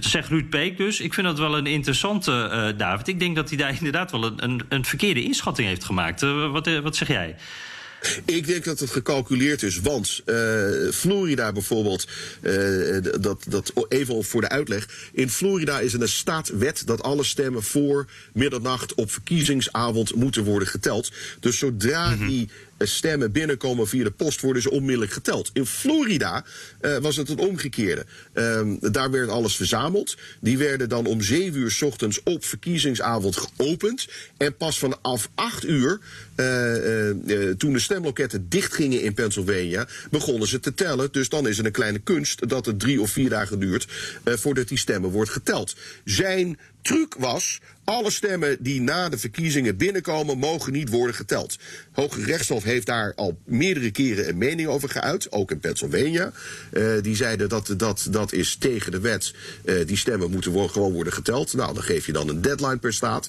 zegt 0.00 0.28
Ruud 0.28 0.50
Peek 0.50 0.76
dus. 0.76 1.00
Ik 1.00 1.14
vind 1.14 1.26
dat 1.26 1.38
wel 1.38 1.56
een 1.56 1.66
interessante, 1.66 2.74
David. 2.76 3.08
Ik 3.08 3.18
denk 3.18 3.36
dat 3.36 3.48
hij 3.48 3.58
daar 3.58 3.74
inderdaad 3.78 4.10
wel 4.10 4.32
een 4.36 4.55
een 4.68 4.84
verkeerde 4.84 5.22
inschatting 5.22 5.68
heeft 5.68 5.84
gemaakt. 5.84 6.22
Uh, 6.22 6.50
wat, 6.52 6.66
uh, 6.66 6.80
wat 6.80 6.96
zeg 6.96 7.08
jij? 7.08 7.36
Ik 8.24 8.46
denk 8.46 8.64
dat 8.64 8.80
het 8.80 8.90
gecalculeerd 8.90 9.62
is, 9.62 9.80
want 9.80 10.22
uh, 10.26 10.90
Florida 10.92 11.52
bijvoorbeeld, 11.52 12.08
uh, 12.42 12.98
dat, 13.20 13.44
dat 13.48 13.72
even 13.88 14.24
voor 14.24 14.40
de 14.40 14.48
uitleg. 14.48 14.88
In 15.12 15.30
Florida 15.30 15.80
is 15.80 15.92
er 15.92 16.02
een 16.02 16.08
staatwet 16.08 16.82
dat 16.86 17.02
alle 17.02 17.24
stemmen 17.24 17.62
voor 17.62 18.06
middernacht 18.32 18.94
op 18.94 19.10
verkiezingsavond 19.10 20.14
moeten 20.14 20.44
worden 20.44 20.68
geteld. 20.68 21.12
Dus 21.40 21.58
zodra 21.58 22.16
-hmm. 22.16 22.26
die 22.26 22.48
stemmen 22.78 23.32
binnenkomen 23.32 23.88
via 23.88 24.04
de 24.04 24.10
post, 24.10 24.40
worden 24.40 24.62
ze 24.62 24.70
onmiddellijk 24.70 25.12
geteld. 25.12 25.50
In 25.52 25.66
Florida 25.66 26.44
uh, 26.80 26.96
was 26.96 27.16
het 27.16 27.28
het 27.28 27.38
omgekeerde. 27.38 28.06
Uh, 28.34 28.60
daar 28.80 29.10
werd 29.10 29.28
alles 29.28 29.56
verzameld. 29.56 30.16
Die 30.40 30.58
werden 30.58 30.88
dan 30.88 31.06
om 31.06 31.22
7 31.22 31.60
uur 31.60 31.70
s 31.70 31.82
ochtends 31.82 32.22
op 32.22 32.44
verkiezingsavond 32.44 33.36
geopend. 33.36 34.06
En 34.36 34.56
pas 34.56 34.78
vanaf 34.78 35.28
8 35.34 35.64
uur, 35.64 36.00
uh, 36.36 37.50
toen 37.50 37.72
de 37.72 37.78
stemloketten 37.78 38.48
dichtgingen 38.48 39.02
in 39.02 39.14
Pennsylvania, 39.14 39.88
begonnen 40.10 40.48
ze 40.48 40.60
te 40.60 40.74
tellen. 40.74 41.08
Dus 41.12 41.28
dan 41.28 41.48
is 41.48 41.56
het 41.56 41.66
een 41.66 41.72
kleine 41.72 41.98
kunst 41.98 42.48
dat 42.48 42.66
het 42.66 42.80
drie 42.80 43.00
of 43.00 43.10
vier 43.10 43.28
dagen 43.28 43.58
duurt 43.58 43.86
voordat 44.24 44.68
die 44.68 44.78
stemmen 44.78 45.10
wordt 45.10 45.30
geteld. 45.30 45.76
Zijn 46.04 46.58
truc 46.86 47.14
was, 47.18 47.60
alle 47.84 48.10
stemmen 48.10 48.56
die 48.60 48.80
na 48.80 49.08
de 49.08 49.18
verkiezingen 49.18 49.76
binnenkomen, 49.76 50.38
mogen 50.38 50.72
niet 50.72 50.88
worden 50.88 51.14
geteld. 51.14 51.56
Hoge 51.92 52.24
Rechtshof 52.24 52.62
heeft 52.62 52.86
daar 52.86 53.12
al 53.14 53.38
meerdere 53.44 53.90
keren 53.90 54.28
een 54.28 54.38
mening 54.38 54.68
over 54.68 54.88
geuit, 54.88 55.32
ook 55.32 55.50
in 55.50 55.60
Pennsylvania. 55.60 56.32
Uh, 56.72 57.02
die 57.02 57.16
zeiden 57.16 57.48
dat 57.48 57.74
dat, 57.76 58.06
dat 58.10 58.32
is 58.32 58.56
tegen 58.56 58.92
de 58.92 59.00
wet. 59.00 59.34
Uh, 59.64 59.86
die 59.86 59.96
stemmen 59.96 60.30
moeten 60.30 60.52
wo 60.52 60.68
gewoon 60.68 60.92
worden 60.92 61.12
geteld. 61.12 61.54
Nou, 61.54 61.74
dan 61.74 61.82
geef 61.82 62.06
je 62.06 62.12
dan 62.12 62.28
een 62.28 62.42
deadline 62.42 62.78
per 62.78 62.92
staat. 62.92 63.28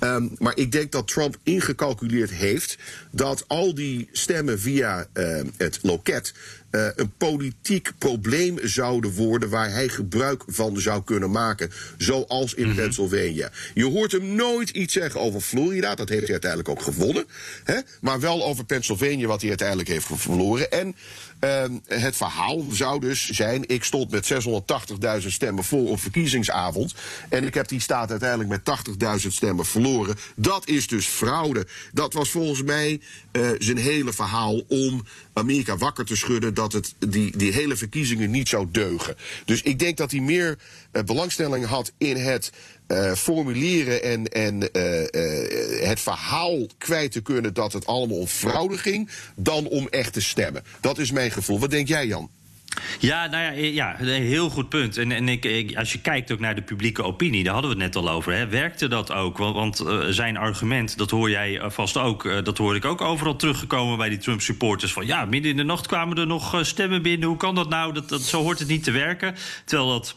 Um, 0.00 0.30
maar 0.38 0.56
ik 0.56 0.72
denk 0.72 0.92
dat 0.92 1.08
Trump 1.08 1.36
ingecalculeerd 1.42 2.30
heeft 2.30 2.76
dat 3.10 3.44
al 3.46 3.74
die 3.74 4.08
stemmen 4.12 4.60
via 4.60 5.06
uh, 5.14 5.40
het 5.56 5.78
loket 5.82 6.32
uh, 6.70 6.86
een 6.96 7.12
politiek 7.16 7.92
probleem 7.98 8.58
zouden 8.62 9.14
worden 9.14 9.48
waar 9.48 9.70
hij 9.70 9.88
gebruik 9.88 10.42
van 10.46 10.80
zou 10.80 11.04
kunnen 11.04 11.30
maken. 11.30 11.70
Zoals 11.98 12.54
in 12.54 12.64
mm 12.64 12.70
-hmm. 12.70 12.78
Pennsylvania. 12.80 13.50
Je 13.74 13.84
hoort 13.84 14.12
hem 14.12 14.34
nooit 14.34 14.70
iets 14.70 14.92
zeggen 14.92 15.20
over 15.20 15.40
Florida. 15.40 15.94
Dat 15.94 16.08
heeft 16.08 16.22
hij 16.22 16.30
uiteindelijk 16.30 16.68
ook 16.68 16.82
gewonnen. 16.82 17.26
Hè? 17.64 17.78
Maar 18.00 18.20
wel 18.20 18.44
over 18.44 18.64
Pennsylvania, 18.64 19.26
wat 19.26 19.40
hij 19.40 19.48
uiteindelijk 19.48 19.88
heeft 19.88 20.06
verloren. 20.12 20.70
En 20.70 20.94
het 21.86 22.16
verhaal 22.16 22.64
zou 22.70 23.00
dus 23.00 23.28
zijn: 23.28 23.68
ik 23.68 23.84
stond 23.84 24.10
met 24.10 24.32
680.000 25.22 25.26
stemmen 25.26 25.64
voor 25.64 25.88
op 25.88 26.00
verkiezingsavond. 26.00 26.94
En 27.28 27.44
ik 27.44 27.54
heb 27.54 27.68
die 27.68 27.80
staat 27.80 28.10
uiteindelijk 28.10 28.50
met 28.50 28.78
80.000 29.22 29.28
stemmen 29.28 29.66
verloren. 29.66 30.16
Dat 30.36 30.68
is 30.68 30.86
dus 30.86 31.06
fraude. 31.06 31.66
Dat 31.92 32.12
was 32.12 32.30
volgens 32.30 32.62
mij 32.62 33.00
uh, 33.32 33.48
zijn 33.58 33.76
hele 33.76 34.12
verhaal 34.12 34.62
om 34.68 35.04
Amerika 35.32 35.76
wakker 35.76 36.04
te 36.04 36.16
schudden 36.16 36.54
dat 36.54 36.72
het 36.72 36.94
die, 36.98 37.36
die 37.36 37.52
hele 37.52 37.76
verkiezingen 37.76 38.30
niet 38.30 38.48
zou 38.48 38.66
deugen. 38.70 39.16
Dus 39.44 39.62
ik 39.62 39.78
denk 39.78 39.96
dat 39.96 40.10
hij 40.10 40.20
meer 40.20 40.58
uh, 40.92 41.02
belangstelling 41.02 41.66
had 41.66 41.92
in 41.98 42.16
het 42.16 42.52
uh, 42.88 43.12
formuleren 43.12 44.02
en, 44.02 44.28
en 44.28 44.68
uh, 44.72 45.00
uh, 45.00 45.88
het 45.88 46.00
verhaal 46.00 46.66
kwijt 46.78 47.12
te 47.12 47.20
kunnen 47.20 47.54
dat 47.54 47.72
het 47.72 47.86
allemaal 47.86 48.18
om 48.18 48.26
fraude 48.26 48.78
ging, 48.78 49.10
dan 49.36 49.66
om 49.66 49.88
echt 49.88 50.12
te 50.12 50.20
stemmen. 50.20 50.62
Dat 50.80 50.98
is 50.98 51.10
mijn 51.10 51.30
gevoel. 51.30 51.58
Wat 51.58 51.70
denk 51.70 51.88
jij, 51.88 52.06
Jan? 52.06 52.30
Ja, 52.98 53.26
nou 53.26 53.42
ja, 53.42 53.50
ja, 53.50 54.00
een 54.00 54.22
heel 54.22 54.50
goed 54.50 54.68
punt. 54.68 54.96
En, 54.96 55.12
en 55.12 55.28
ik, 55.28 55.76
als 55.76 55.92
je 55.92 56.00
kijkt 56.00 56.32
ook 56.32 56.38
naar 56.38 56.54
de 56.54 56.62
publieke 56.62 57.02
opinie, 57.02 57.44
daar 57.44 57.52
hadden 57.52 57.76
we 57.76 57.82
het 57.82 57.94
net 57.94 58.04
al 58.04 58.10
over. 58.10 58.32
Hè, 58.32 58.48
werkte 58.48 58.88
dat 58.88 59.12
ook? 59.12 59.38
Want, 59.38 59.84
zijn 60.08 60.36
argument, 60.36 60.98
dat 60.98 61.10
hoor 61.10 61.30
jij 61.30 61.60
vast 61.64 61.96
ook, 61.96 62.44
dat 62.44 62.58
hoor 62.58 62.76
ik 62.76 62.84
ook 62.84 63.00
overal 63.00 63.36
teruggekomen 63.36 63.96
bij 63.96 64.08
die 64.08 64.18
Trump-supporters. 64.18 64.92
Van 64.92 65.06
ja, 65.06 65.24
midden 65.24 65.50
in 65.50 65.56
de 65.56 65.62
nacht 65.62 65.86
kwamen 65.86 66.16
er 66.16 66.26
nog 66.26 66.58
stemmen 66.62 67.02
binnen. 67.02 67.28
Hoe 67.28 67.36
kan 67.36 67.54
dat 67.54 67.68
nou? 67.68 67.92
Dat, 67.92 68.08
dat, 68.08 68.22
zo 68.22 68.42
hoort 68.42 68.58
het 68.58 68.68
niet 68.68 68.84
te 68.84 68.90
werken. 68.90 69.34
Terwijl 69.64 69.88
dat 69.88 70.16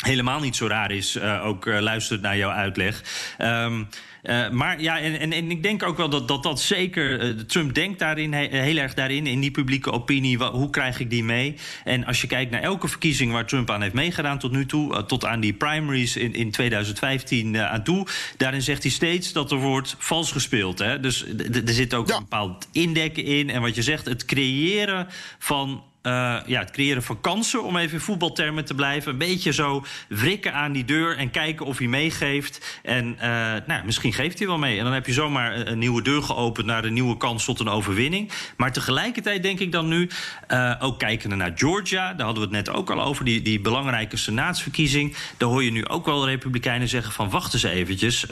helemaal 0.00 0.40
niet 0.40 0.56
zo 0.56 0.66
raar 0.66 0.90
is, 0.90 1.16
uh, 1.16 1.46
ook 1.46 1.66
uh, 1.66 1.80
luistert 1.80 2.20
naar 2.20 2.36
jouw 2.36 2.50
uitleg. 2.50 3.02
Um, 3.38 3.88
uh, 4.22 4.50
maar 4.50 4.80
ja, 4.80 4.98
en, 4.98 5.20
en, 5.20 5.32
en, 5.32 5.50
ik 5.50 5.62
denk 5.62 5.82
ook 5.82 5.96
wel 5.96 6.08
dat 6.08 6.28
dat, 6.28 6.42
dat 6.42 6.60
zeker. 6.60 7.36
Trump 7.46 7.74
denkt 7.74 7.98
daarin 7.98 8.32
he, 8.32 8.46
heel 8.46 8.76
erg 8.76 8.94
daarin, 8.94 9.26
in 9.26 9.40
die 9.40 9.50
publieke 9.50 9.92
opinie. 9.92 10.38
Wat, 10.38 10.52
hoe 10.52 10.70
krijg 10.70 11.00
ik 11.00 11.10
die 11.10 11.24
mee? 11.24 11.54
En 11.84 12.04
als 12.04 12.20
je 12.20 12.26
kijkt 12.26 12.50
naar 12.50 12.62
elke 12.62 12.88
verkiezing 12.88 13.32
waar 13.32 13.46
Trump 13.46 13.70
aan 13.70 13.82
heeft 13.82 13.94
meegedaan 13.94 14.38
tot 14.38 14.52
nu 14.52 14.66
toe, 14.66 15.06
tot 15.06 15.24
aan 15.24 15.40
die 15.40 15.52
primaries 15.52 16.16
in, 16.16 16.34
in 16.34 16.50
2015 16.50 17.58
aan 17.58 17.82
toe, 17.82 18.06
daarin 18.36 18.62
zegt 18.62 18.82
hij 18.82 18.92
steeds 18.92 19.32
dat 19.32 19.50
er 19.50 19.58
wordt 19.58 19.96
vals 19.98 20.32
gespeeld. 20.32 20.78
Hè? 20.78 21.00
Dus 21.00 21.24
er 21.66 21.72
zit 21.72 21.94
ook 21.94 22.08
ja. 22.08 22.14
een 22.14 22.20
bepaald 22.20 22.68
indekken 22.72 23.24
in. 23.24 23.50
En 23.50 23.60
wat 23.60 23.74
je 23.74 23.82
zegt, 23.82 24.06
het 24.06 24.24
creëren 24.24 25.06
van 25.38 25.82
uh, 26.02 26.36
ja, 26.46 26.60
het 26.60 26.70
creëren 26.70 27.02
van 27.02 27.20
kansen, 27.20 27.64
om 27.64 27.76
even 27.76 27.94
in 27.94 28.00
voetbaltermen 28.00 28.64
te 28.64 28.74
blijven. 28.74 29.12
Een 29.12 29.18
beetje 29.18 29.52
zo 29.52 29.84
wrikken 30.08 30.52
aan 30.54 30.72
die 30.72 30.84
deur 30.84 31.16
en 31.16 31.30
kijken 31.30 31.66
of 31.66 31.78
hij 31.78 31.86
meegeeft. 31.86 32.78
En 32.82 33.14
uh, 33.14 33.20
nou, 33.66 33.84
misschien 33.84 34.12
geeft 34.12 34.38
hij 34.38 34.46
wel 34.48 34.58
mee. 34.58 34.78
En 34.78 34.84
dan 34.84 34.92
heb 34.92 35.06
je 35.06 35.12
zomaar 35.12 35.66
een 35.66 35.78
nieuwe 35.78 36.02
deur 36.02 36.22
geopend 36.22 36.66
naar 36.66 36.84
een 36.84 36.92
nieuwe 36.92 37.16
kans 37.16 37.44
tot 37.44 37.60
een 37.60 37.68
overwinning. 37.68 38.30
Maar 38.56 38.72
tegelijkertijd 38.72 39.42
denk 39.42 39.58
ik 39.58 39.72
dan 39.72 39.88
nu, 39.88 40.10
uh, 40.48 40.74
ook 40.78 40.98
kijkende 40.98 41.36
naar 41.36 41.52
Georgia, 41.54 42.14
daar 42.14 42.26
hadden 42.26 42.48
we 42.48 42.56
het 42.56 42.66
net 42.66 42.76
ook 42.76 42.90
al 42.90 43.02
over, 43.02 43.24
die, 43.24 43.42
die 43.42 43.60
belangrijke 43.60 44.16
senaatsverkiezing. 44.16 45.16
Daar 45.36 45.48
hoor 45.48 45.64
je 45.64 45.72
nu 45.72 45.86
ook 45.86 46.06
wel 46.06 46.26
republikeinen 46.26 46.88
zeggen 46.88 47.12
van 47.12 47.30
wacht 47.30 47.52
eens 47.52 47.62
eventjes, 47.62 48.26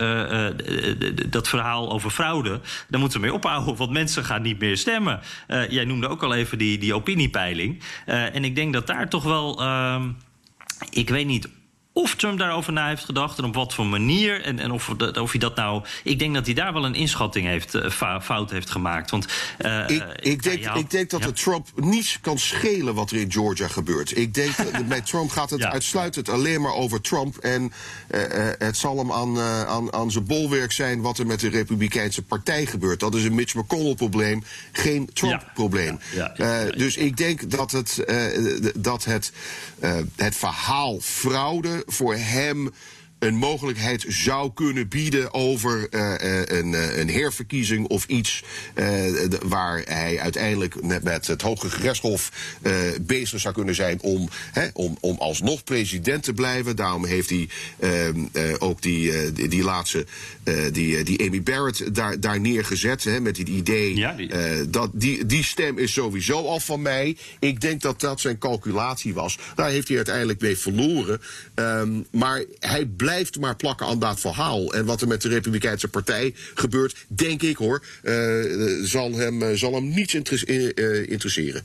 dat 1.27 1.49
verhaal 1.49 1.93
over 1.93 2.11
fraude, 2.11 2.61
daar 2.89 3.01
moeten 3.01 3.21
we 3.21 3.27
mee 3.27 3.35
ophouden, 3.35 3.77
want 3.77 3.91
mensen 3.91 4.25
gaan 4.25 4.43
niet 4.43 4.59
meer 4.59 4.77
stemmen. 4.77 5.21
jij 5.69 5.85
noemde 5.85 6.09
ook 6.09 6.23
al 6.23 6.35
even 6.35 6.59
die, 6.59 6.79
die 6.79 6.95
opiniepeiling. 6.95 7.58
Uh, 7.65 8.35
en 8.35 8.45
ik 8.45 8.55
denk 8.55 8.73
dat 8.73 8.87
daar 8.87 9.09
toch 9.09 9.25
wel. 9.25 9.63
Uh, 9.63 10.05
ik 10.91 11.09
weet 11.09 11.27
niet 11.27 11.49
of 11.99 12.15
Trump 12.15 12.39
daarover 12.39 12.73
na 12.73 12.89
heeft 12.89 13.05
gedacht 13.05 13.39
en 13.39 13.45
op 13.45 13.55
wat 13.55 13.75
voor 13.75 13.87
manier. 13.87 14.43
En, 14.43 14.59
en 14.59 14.71
of, 14.71 14.89
of 15.21 15.31
hij 15.31 15.41
dat 15.41 15.57
nou. 15.57 15.85
Ik 16.05 16.19
denk 16.19 16.35
dat 16.35 16.47
hij 16.47 16.55
daar 16.55 16.73
wel 16.73 16.85
een 16.85 16.95
inschatting 16.95 17.47
heeft, 17.47 17.75
uh, 17.75 18.21
fout 18.21 18.51
heeft 18.51 18.71
gemaakt. 18.71 19.11
Want, 19.11 19.27
uh, 19.59 19.89
ik, 19.89 20.05
ik, 20.21 20.43
denk, 20.43 20.63
ja, 20.63 20.75
ik 20.75 20.91
denk 20.91 21.11
dat 21.11 21.21
ja. 21.21 21.27
het 21.27 21.43
Trump 21.43 21.67
niets 21.75 22.19
kan 22.21 22.39
schelen 22.39 22.95
wat 22.95 23.11
er 23.11 23.17
in 23.17 23.33
Georgia 23.33 23.69
gebeurt. 23.69 24.17
Ik 24.17 24.35
denk 24.35 24.57
dat 24.73 24.89
bij 24.89 25.01
Trump 25.01 25.31
gaat 25.31 25.51
het 25.51 25.61
ja. 25.61 25.73
uitsluitend 25.73 26.29
alleen 26.29 26.61
maar 26.61 26.75
over 26.75 27.01
Trump. 27.01 27.37
En 27.37 27.63
uh, 27.63 28.21
het 28.59 28.77
zal 28.77 28.99
hem 28.99 29.13
aan, 29.13 29.39
aan, 29.67 29.93
aan 29.93 30.11
zijn 30.11 30.27
bolwerk 30.27 30.73
zijn 30.73 31.01
wat 31.01 31.19
er 31.19 31.27
met 31.27 31.41
de 31.41 31.49
Republikeinse 31.49 32.23
Partij 32.23 32.67
gebeurt. 32.67 33.01
Dat 33.01 33.15
is 33.15 33.25
een 33.25 33.35
Mitch 33.35 33.55
McConnell-probleem, 33.55 34.45
geen 34.73 35.11
Trump-probleem. 35.13 35.99
dus 36.77 36.97
ik 36.97 37.17
denk 37.17 37.51
dat 37.51 37.71
het, 37.71 38.05
dat 38.75 39.05
het, 39.05 39.33
het 40.17 40.37
verhaal 40.37 41.01
fraude 41.01 41.87
voor 41.89 42.15
hem 42.17 42.71
een 43.19 43.35
mogelijkheid 43.35 44.05
zou 44.09 44.53
kunnen 44.55 44.89
bieden 44.89 45.35
over 45.35 45.89
uh, 45.91 46.15
een, 46.45 47.01
een, 47.01 47.11
herverkiezing 47.11 47.87
of 47.87 48.05
iets 48.07 48.45
uh, 48.75 48.85
de, 48.85 49.39
waar 49.43 49.83
hij 49.85 50.21
uiteindelijk 50.21 50.83
met, 50.83 51.03
met 51.03 51.27
het 51.27 51.43
Hoge 51.43 51.71
Gerechtshof 51.71 52.33
bezig 53.01 53.41
zou 53.41 53.55
kunnen 53.55 53.75
zijn 53.75 54.01
om, 54.01 54.29
hè, 54.53 54.69
om, 54.73 54.97
om 55.01 55.17
alsnog 55.19 55.65
president 55.65 56.23
te 56.23 56.33
blijven. 56.33 56.77
Daarom 56.77 57.05
heeft 57.05 57.31
hij 57.31 57.49
ook 58.59 58.83
die, 58.83 59.33
die, 59.33 59.49
die, 59.49 59.63
laatste, 59.63 60.07
die, 60.73 61.03
die 61.03 61.21
Amy 61.27 61.43
Barrett 61.43 61.95
daar, 61.95 62.21
daar 62.21 62.41
neergezet 62.41 63.05
hè, 63.05 63.21
met 63.21 63.37
het 63.37 63.49
idee 63.49 63.97
ja, 63.97 64.13
die... 64.13 64.31
dat 64.71 64.91
die, 64.93 65.27
die 65.27 65.45
stem 65.45 65.79
is 65.79 65.93
sowieso 65.93 66.47
al 66.47 66.61
van 66.61 66.83
mij. 66.83 67.17
Ik 67.39 67.61
denk 67.61 67.81
dat 67.81 68.01
dat 68.01 68.21
zijn 68.21 68.39
calculatie 68.39 69.15
was. 69.15 69.39
Daar 69.55 69.71
heeft 69.71 69.89
hij 69.89 69.97
uiteindelijk 69.97 70.41
mee 70.41 70.59
verloren. 70.59 71.21
Um, 71.55 72.07
maar 72.11 72.45
hij 72.59 72.87
blijft 72.87 73.08
blijft 73.09 73.39
maar 73.39 73.57
plakken 73.57 73.87
aan 73.87 73.99
dat 73.99 74.21
verhaal. 74.21 74.75
En 74.75 74.85
wat 74.85 75.01
er 75.01 75.09
met 75.09 75.23
de 75.23 75.29
Republikeinse 75.29 75.89
Partij 75.89 76.35
gebeurt, 76.55 77.05
denk 77.09 77.43
ik 77.43 77.57
hoor, 77.57 77.85
uh, 78.03 78.85
zal, 78.85 79.13
hem, 79.13 79.43
uh, 79.43 79.49
zal 79.55 79.75
hem 79.75 79.89
niets 79.89 80.15
uh, 80.15 81.11
interesseren. 81.11 81.63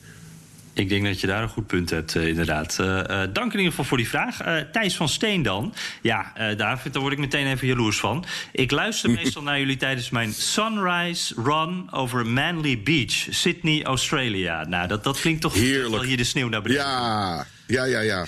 Ik 0.73 0.89
denk 0.89 1.05
dat 1.05 1.21
je 1.21 1.27
daar 1.27 1.41
een 1.43 1.49
goed 1.49 1.67
punt 1.67 1.89
hebt, 1.89 2.15
uh, 2.15 2.27
inderdaad. 2.27 2.77
Uh, 2.81 2.87
uh, 2.87 3.03
dank 3.33 3.51
in 3.51 3.57
ieder 3.57 3.69
geval 3.69 3.85
voor 3.85 3.97
die 3.97 4.07
vraag. 4.07 4.37
Thijs 4.71 4.95
van 4.95 5.09
Steen 5.09 5.41
dan. 5.43 5.73
Ja, 6.01 6.33
David, 6.57 6.93
daar 6.93 7.01
word 7.01 7.13
ik 7.13 7.19
meteen 7.19 7.47
even 7.47 7.67
jaloers 7.67 7.97
van. 7.97 8.25
Ik 8.51 8.71
luister 8.71 9.09
meestal 9.09 9.43
naar 9.43 9.59
jullie 9.59 9.77
tijdens 9.77 10.09
mijn 10.09 10.33
Sunrise 10.33 11.33
Run 11.43 11.91
over 11.91 12.25
Manly 12.25 12.81
Beach, 12.83 13.27
Sydney, 13.29 13.83
Australia. 13.83 14.65
Nou, 14.67 14.87
dat, 14.87 15.03
dat 15.03 15.19
klinkt 15.19 15.41
toch 15.41 15.53
Heerlijk. 15.53 16.03
hier 16.03 16.17
de 16.17 16.23
sneeuw 16.23 16.49
naar 16.49 16.61
beneden. 16.61 16.83
Ja, 16.83 17.45
ja, 17.67 17.83
ja, 17.83 17.99
ja. 17.99 18.25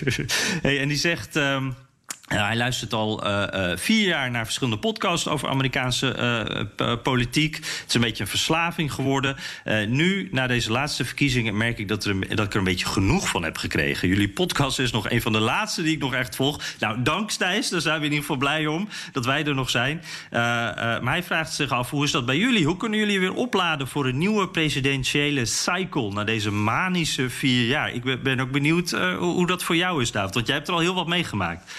hey, 0.62 0.80
en 0.80 0.88
die 0.88 0.98
zegt... 0.98 1.36
Um, 1.36 1.74
Uh, 2.28 2.46
hij 2.46 2.56
luistert 2.56 2.92
al 2.92 3.26
uh, 3.26 3.42
uh, 3.54 3.76
vier 3.76 4.06
jaar 4.06 4.30
naar 4.30 4.44
verschillende 4.44 4.78
podcasts 4.78 5.28
over 5.28 5.48
Amerikaanse 5.48 6.66
politiek. 7.02 7.56
Het 7.56 7.84
is 7.88 7.94
een 7.94 8.00
beetje 8.00 8.22
een 8.22 8.30
verslaving 8.30 8.92
geworden. 8.92 9.36
nu, 9.88 10.28
na 10.32 10.46
deze 10.46 10.72
laatste 10.72 11.04
verkiezingen, 11.04 11.56
merk 11.56 11.78
ik 11.78 11.88
dat, 11.88 12.04
er, 12.04 12.36
dat 12.36 12.46
ik 12.46 12.52
er 12.52 12.58
een 12.58 12.64
beetje 12.64 12.86
genoeg 12.86 13.28
van 13.28 13.42
heb 13.42 13.56
gekregen. 13.56 14.08
Jullie 14.08 14.28
podcast 14.28 14.78
is 14.78 14.90
nog 14.90 15.10
een 15.10 15.22
van 15.22 15.32
de 15.32 15.40
laatste 15.40 15.82
die 15.82 15.94
ik 15.94 16.00
nog 16.00 16.14
echt 16.14 16.36
volg. 16.36 16.60
Nou, 16.78 17.02
dank 17.02 17.30
Stijs, 17.30 17.68
daar 17.68 17.80
zijn 17.80 17.98
we 17.98 18.06
in 18.06 18.12
ieder 18.12 18.20
geval 18.20 18.36
blij 18.36 18.66
om 18.66 18.88
dat 19.12 19.24
wij 19.24 19.44
er 19.44 19.54
nog 19.54 19.70
zijn. 19.70 20.02
maar 20.30 21.02
hij 21.02 21.22
vraagt 21.22 21.52
zich 21.52 21.70
af, 21.70 21.90
hoe 21.90 22.04
is 22.04 22.10
dat 22.10 22.26
bij 22.26 22.36
jullie? 22.36 22.66
Hoe 22.66 22.76
kunnen 22.76 22.98
jullie 22.98 23.20
weer 23.20 23.34
opladen 23.34 23.88
voor 23.88 24.06
een 24.06 24.18
nieuwe 24.18 24.48
presidentiële 24.48 25.44
cycle... 25.44 26.12
na 26.12 26.24
deze 26.24 26.50
manische 26.50 27.30
vier 27.30 27.66
jaar? 27.66 27.92
Ik 27.92 28.22
ben 28.22 28.40
ook 28.40 28.50
benieuwd 28.50 28.90
hoe 29.18 29.46
dat 29.46 29.62
voor 29.62 29.76
jou 29.76 30.02
is, 30.02 30.12
David. 30.12 30.34
Want 30.34 30.46
jij 30.46 30.56
hebt 30.56 30.68
er 30.68 30.74
al 30.74 30.80
heel 30.80 30.94
wat 30.94 31.06
meegemaakt. 31.06 31.72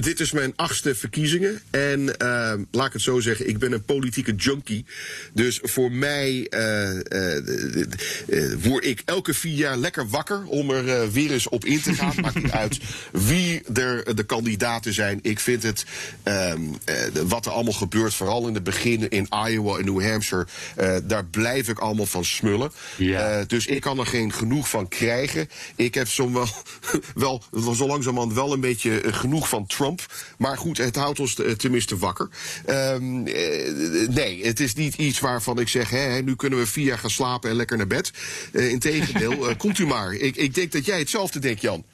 Dit 0.00 0.20
is 0.20 0.32
mijn 0.32 0.52
achtste 0.56 0.94
verkiezingen. 0.94 1.60
En 1.70 2.00
uh, 2.00 2.52
laat 2.70 2.86
ik 2.86 2.92
het 2.92 3.02
zo 3.02 3.20
zeggen, 3.20 3.48
ik 3.48 3.58
ben 3.58 3.72
een 3.72 3.84
politieke 3.84 4.34
junkie. 4.34 4.84
Dus 5.32 5.60
voor 5.62 5.92
mij 5.92 6.46
uh, 6.50 6.90
word 8.62 8.84
ik 8.84 9.02
elke 9.04 9.34
vier 9.34 9.54
jaar 9.54 9.76
lekker 9.76 10.08
wakker 10.08 10.44
om 10.44 10.70
er 10.70 11.12
weer 11.12 11.32
eens 11.32 11.48
op 11.48 11.64
in 11.64 11.80
te 11.80 11.94
gaan. 11.94 12.14
Maakt 12.20 12.42
niet 12.42 12.50
uit 12.50 12.80
wie 13.12 13.62
er 13.74 14.16
de 14.16 14.24
kandidaten 14.24 14.92
zijn. 14.92 15.18
Ik 15.22 15.40
vind 15.40 15.62
het, 15.62 15.84
ehm, 16.22 16.60
wat 17.26 17.46
er 17.46 17.52
allemaal 17.52 17.72
gebeurt, 17.72 18.14
vooral 18.14 18.48
in 18.48 18.54
het 18.54 18.64
begin 18.64 19.08
in 19.08 19.28
Iowa 19.48 19.78
en 19.78 19.84
New 19.84 20.02
Hampshire, 20.02 20.46
daar 21.04 21.24
blijf 21.24 21.68
ik 21.68 21.78
allemaal 21.78 22.06
van 22.06 22.24
smullen. 22.24 22.72
Ja. 22.96 23.44
dus 23.44 23.66
ik 23.66 23.80
kan 23.80 23.98
er 23.98 24.06
geen 24.06 24.32
genoeg 24.32 24.68
van 24.68 24.88
krijgen. 24.88 25.48
Ik 25.76 25.94
heb 25.94 26.08
zo 26.08 26.32
wel, 26.32 26.48
wel 27.54 27.74
zo 27.74 27.86
langzamerhand 27.86 28.32
wel 28.32 28.52
een 28.52 28.60
beetje 28.60 29.02
genoeg 29.12 29.48
van 29.48 29.66
Trump. 29.66 29.82
Maar 30.38 30.58
goed, 30.58 30.78
het 30.78 30.96
houdt 30.96 31.20
ons 31.20 31.40
tenminste 31.56 31.98
wakker. 31.98 32.28
Um, 32.70 33.22
nee, 34.08 34.46
het 34.46 34.60
is 34.60 34.74
niet 34.74 34.94
iets 34.94 35.20
waarvan 35.20 35.58
ik 35.58 35.68
zeg, 35.68 35.90
hè, 35.90 36.22
nu 36.22 36.36
kunnen 36.36 36.58
we 36.58 36.66
vier 36.66 36.84
jaar 36.84 36.98
gaan 36.98 37.10
slapen 37.10 37.50
en 37.50 37.56
lekker 37.56 37.76
naar 37.76 37.86
bed. 37.86 38.10
Uh, 38.52 38.70
Integendeel, 38.70 39.50
uh, 39.50 39.56
komt 39.64 39.78
u 39.78 39.86
maar. 39.86 40.12
Ik, 40.12 40.36
ik 40.36 40.54
denk 40.54 40.72
dat 40.72 40.84
jij 40.84 40.98
hetzelfde 40.98 41.38
denkt, 41.38 41.60
Jan. 41.60 41.84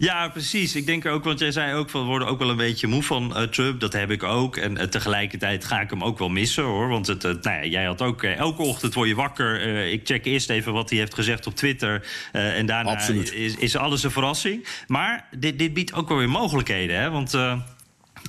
Ja, 0.00 0.28
precies. 0.28 0.74
Ik 0.74 0.86
denk 0.86 1.06
ook, 1.06 1.24
want 1.24 1.38
jij 1.38 1.52
zei 1.52 1.74
ook 1.74 1.90
van 1.90 2.00
we 2.00 2.06
worden 2.06 2.28
ook 2.28 2.38
wel 2.38 2.50
een 2.50 2.56
beetje 2.56 2.86
moe 2.86 3.02
van 3.02 3.32
uh, 3.36 3.42
Trump. 3.42 3.80
Dat 3.80 3.92
heb 3.92 4.10
ik 4.10 4.22
ook. 4.22 4.56
En 4.56 4.76
uh, 4.76 4.82
tegelijkertijd 4.82 5.64
ga 5.64 5.80
ik 5.80 5.90
hem 5.90 6.04
ook 6.04 6.18
wel 6.18 6.28
missen 6.28 6.64
hoor. 6.64 6.88
Want 6.88 7.06
het, 7.06 7.24
uh, 7.24 7.32
nou 7.42 7.56
ja, 7.56 7.64
jij 7.64 7.84
had 7.84 8.02
ook 8.02 8.22
elke 8.22 8.62
ochtend 8.62 8.94
word 8.94 9.08
je 9.08 9.14
wakker. 9.14 9.60
ik 9.86 10.00
check 10.06 10.24
eerst 10.24 10.50
even 10.50 10.72
wat 10.72 10.90
hij 10.90 10.98
heeft 10.98 11.14
gezegd 11.14 11.46
op 11.46 11.54
Twitter. 11.54 12.06
en 12.32 12.66
daarna 12.66 13.08
is, 13.08 13.56
is, 13.56 13.76
alles 13.76 14.02
een 14.02 14.10
verrassing. 14.10 14.66
Maar 14.86 15.28
dit, 15.38 15.58
dit 15.58 15.74
biedt 15.74 15.92
ook 15.92 16.08
wel 16.08 16.18
weer 16.18 16.30
mogelijkheden. 16.30 17.00
Hè? 17.00 17.10
Want 17.10 17.32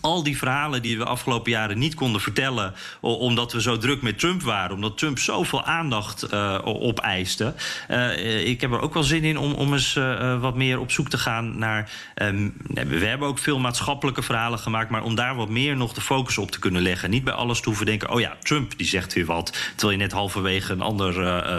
al 0.01 0.23
die 0.23 0.37
verhalen 0.37 0.81
die 0.81 0.97
we 0.97 1.05
afgelopen 1.05 1.51
jaren 1.51 1.77
niet 1.77 1.95
konden 1.95 2.21
vertellen. 2.21 2.73
omdat 2.99 3.53
we 3.53 3.61
zo 3.61 3.77
druk 3.77 4.01
met 4.01 4.19
Trump 4.19 4.41
waren. 4.41 4.75
Omdat 4.75 4.97
Trump 4.97 5.19
zoveel 5.19 5.63
aandacht 5.63 6.33
uh, 6.33 6.59
opeiste. 6.63 7.53
Uh, 7.89 8.47
ik 8.47 8.61
heb 8.61 8.71
er 8.71 8.81
ook 8.81 8.93
wel 8.93 9.03
zin 9.03 9.23
in 9.23 9.37
om, 9.37 9.53
om 9.53 9.73
eens 9.73 9.99
wat 10.39 10.55
meer 10.55 10.79
op 10.79 10.91
zoek 10.91 11.09
te 11.09 11.17
gaan 11.17 11.57
naar. 11.57 11.91
Um, 12.15 12.53
we 12.73 13.05
hebben 13.05 13.27
ook 13.27 13.39
veel 13.39 13.59
maatschappelijke 13.59 14.21
verhalen 14.21 14.59
gemaakt. 14.59 14.89
Maar 14.89 15.03
om 15.03 15.15
daar 15.15 15.35
wat 15.35 15.49
meer 15.49 15.77
nog 15.77 15.93
de 15.93 16.01
focus 16.01 16.37
op 16.37 16.51
te 16.51 16.59
kunnen 16.59 16.81
leggen. 16.81 17.09
Niet 17.09 17.23
bij 17.23 17.33
alles 17.33 17.59
te 17.59 17.65
hoeven 17.65 17.85
denken. 17.85 18.09
Oh 18.09 18.19
ja, 18.19 18.37
Trump 18.41 18.77
die 18.77 18.87
zegt 18.87 19.13
weer 19.13 19.25
wat. 19.25 19.57
Terwijl 19.75 19.91
je 19.91 20.03
net 20.03 20.11
halverwege 20.11 20.73
een 20.73 20.81
ander 20.81 21.13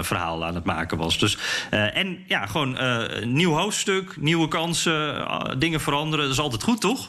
verhaal 0.05 0.45
aan 0.45 0.55
het 0.55 0.65
maken 0.65 0.99
was. 0.99 1.19
Dus, 1.19 1.39
en 1.71 2.25
ja, 2.27 2.47
gewoon 2.47 2.79
nieuw 3.25 3.53
hoofdstuk, 3.53 4.17
nieuwe 4.17 4.49
kansen, 4.49 5.27
dingen 5.59 5.81
veranderen. 5.81 6.25
Dat 6.25 6.35
is 6.35 6.41
altijd 6.41 6.63
goed, 6.63 6.81
toch? 6.81 7.09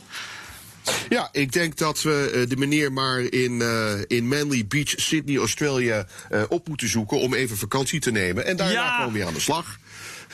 Ja, 1.10 1.30
ik 1.32 1.52
denk 1.52 1.78
dat 1.78 2.02
we 2.02 2.32
uh, 2.36 2.50
de 2.50 2.58
meneer 2.58 2.92
maar 2.92 3.20
in, 3.20 3.60
uh, 3.60 3.94
in 4.08 4.28
Manly 4.28 4.66
Beach, 4.68 4.94
Sydney, 4.96 5.38
Australia 5.38 6.06
uh, 6.32 6.44
op 6.50 6.68
moeten 6.68 6.90
zoeken 6.90 7.20
om 7.20 7.34
even 7.34 7.58
vakantie 7.58 8.00
te 8.00 8.12
nemen. 8.12 8.46
En 8.46 8.56
daarna 8.56 8.74
ja. 8.74 8.98
komen 8.98 9.12
we 9.12 9.18
weer 9.18 9.28
aan 9.28 9.34
de 9.34 9.40
slag. 9.40 9.78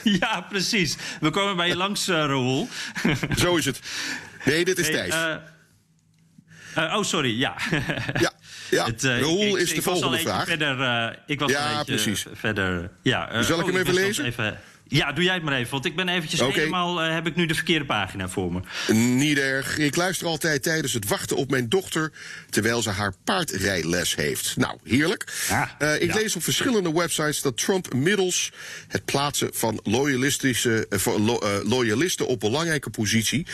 Ja, 0.02 0.46
precies. 0.48 0.96
We 1.20 1.30
komen 1.30 1.56
bij 1.56 1.68
je 1.68 1.76
langs, 1.76 2.06
Raoul. 2.06 2.68
Zo 3.42 3.56
is 3.56 3.64
het. 3.64 3.80
Nee, 4.44 4.64
dit 4.64 4.78
is 4.78 4.88
hey, 4.88 5.08
Thijs. 5.08 5.38
oh, 6.76 7.02
sorry, 7.02 7.38
ja. 7.38 7.56
ja. 8.20 8.32
Ja, 8.70 8.84
het, 8.84 9.02
Raoul 9.02 9.56
is 9.56 9.68
de 9.68 9.74
ik 9.74 9.82
volgende 9.82 10.18
vraag. 10.18 10.44
Verder, 10.46 11.18
ik 11.26 11.40
was 11.40 11.50
ja, 11.50 11.78
een 11.78 11.84
precies. 11.84 12.26
verder. 12.32 12.90
Ja, 13.02 13.42
Zal 13.42 13.58
ik 13.58 13.64
oh, 13.64 13.70
hem 13.72 13.80
even 13.80 13.94
lezen? 13.94 14.24
Even, 14.24 14.60
ja, 14.90 15.12
doe 15.12 15.24
jij 15.24 15.34
het 15.34 15.42
maar 15.42 15.54
even, 15.54 15.70
want 15.70 15.84
ik 15.84 15.96
ben 15.96 16.08
eventjes 16.08 16.40
okay. 16.40 16.54
helemaal... 16.54 17.04
Uh, 17.04 17.12
heb 17.12 17.26
ik 17.26 17.36
nu 17.36 17.46
de 17.46 17.54
verkeerde 17.54 17.84
pagina 17.84 18.28
voor 18.28 18.52
me. 18.52 18.60
Niet 18.94 19.38
erg. 19.38 19.78
Ik 19.78 19.96
luister 19.96 20.26
altijd 20.26 20.62
tijdens 20.62 20.92
het 20.92 21.08
wachten 21.08 21.36
op 21.36 21.50
mijn 21.50 21.68
dochter... 21.68 22.12
terwijl 22.50 22.82
ze 22.82 22.90
haar 22.90 23.14
paardrijles 23.24 24.14
heeft. 24.14 24.56
Nou, 24.56 24.78
heerlijk. 24.84 25.32
Ja, 25.48 25.76
uh, 25.78 26.02
ik 26.02 26.12
ja. 26.12 26.14
lees 26.14 26.36
op 26.36 26.42
verschillende 26.42 26.92
websites 26.92 27.40
dat 27.40 27.56
Trump 27.56 27.94
middels 27.94 28.52
het 28.88 29.04
plaatsen 29.04 29.50
van 29.52 29.80
loyalistische, 29.82 30.86
uh, 30.90 31.26
lo, 31.26 31.40
loyalisten 31.64 32.26
op 32.26 32.40
belangrijke 32.40 32.90
positie... 32.90 33.46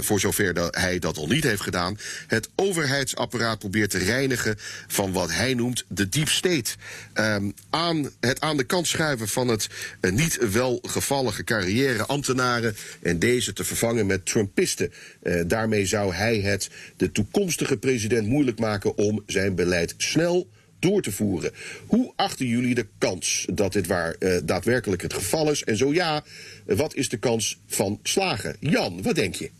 voor 0.00 0.20
zover 0.20 0.54
dat 0.54 0.76
hij 0.76 0.98
dat 0.98 1.16
al 1.16 1.26
niet 1.26 1.44
heeft 1.44 1.62
gedaan... 1.62 1.98
het 2.26 2.48
overheidsapparaat 2.54 3.58
probeert 3.58 3.90
te 3.90 3.98
reinigen 3.98 4.56
van 4.86 5.12
wat 5.12 5.32
hij 5.32 5.54
noemt 5.54 5.84
de 5.88 6.08
deep 6.08 6.28
state. 6.28 6.70
Um, 7.14 7.54
aan 7.70 8.10
het 8.20 8.40
aan 8.40 8.56
de 8.56 8.64
kant 8.64 8.86
schuiven 8.86 9.28
van 9.28 9.48
het 9.48 9.68
niet 10.00 10.38
wel 10.50 10.65
gevallige 10.82 11.44
carrière 11.44 12.06
ambtenaren 12.06 12.76
en 13.02 13.18
deze 13.18 13.52
te 13.52 13.64
vervangen 13.64 14.06
met 14.06 14.26
Trumpisten. 14.26 14.92
Uh, 15.22 15.40
daarmee 15.46 15.86
zou 15.86 16.14
hij 16.14 16.40
het 16.40 16.70
de 16.96 17.12
toekomstige 17.12 17.76
president 17.76 18.26
moeilijk 18.26 18.58
maken 18.58 18.96
om 18.96 19.22
zijn 19.26 19.54
beleid 19.54 19.94
snel 19.96 20.48
door 20.78 21.02
te 21.02 21.12
voeren. 21.12 21.50
Hoe 21.86 22.12
achten 22.16 22.46
jullie 22.46 22.74
de 22.74 22.86
kans 22.98 23.46
dat 23.52 23.72
dit 23.72 23.86
waar, 23.86 24.16
uh, 24.18 24.36
daadwerkelijk 24.44 25.02
het 25.02 25.14
geval 25.14 25.50
is? 25.50 25.64
En 25.64 25.76
zo 25.76 25.92
ja, 25.92 26.24
wat 26.64 26.94
is 26.94 27.08
de 27.08 27.16
kans 27.16 27.58
van 27.66 28.00
slagen? 28.02 28.56
Jan, 28.60 29.02
wat 29.02 29.14
denk 29.14 29.34
je? 29.34 29.50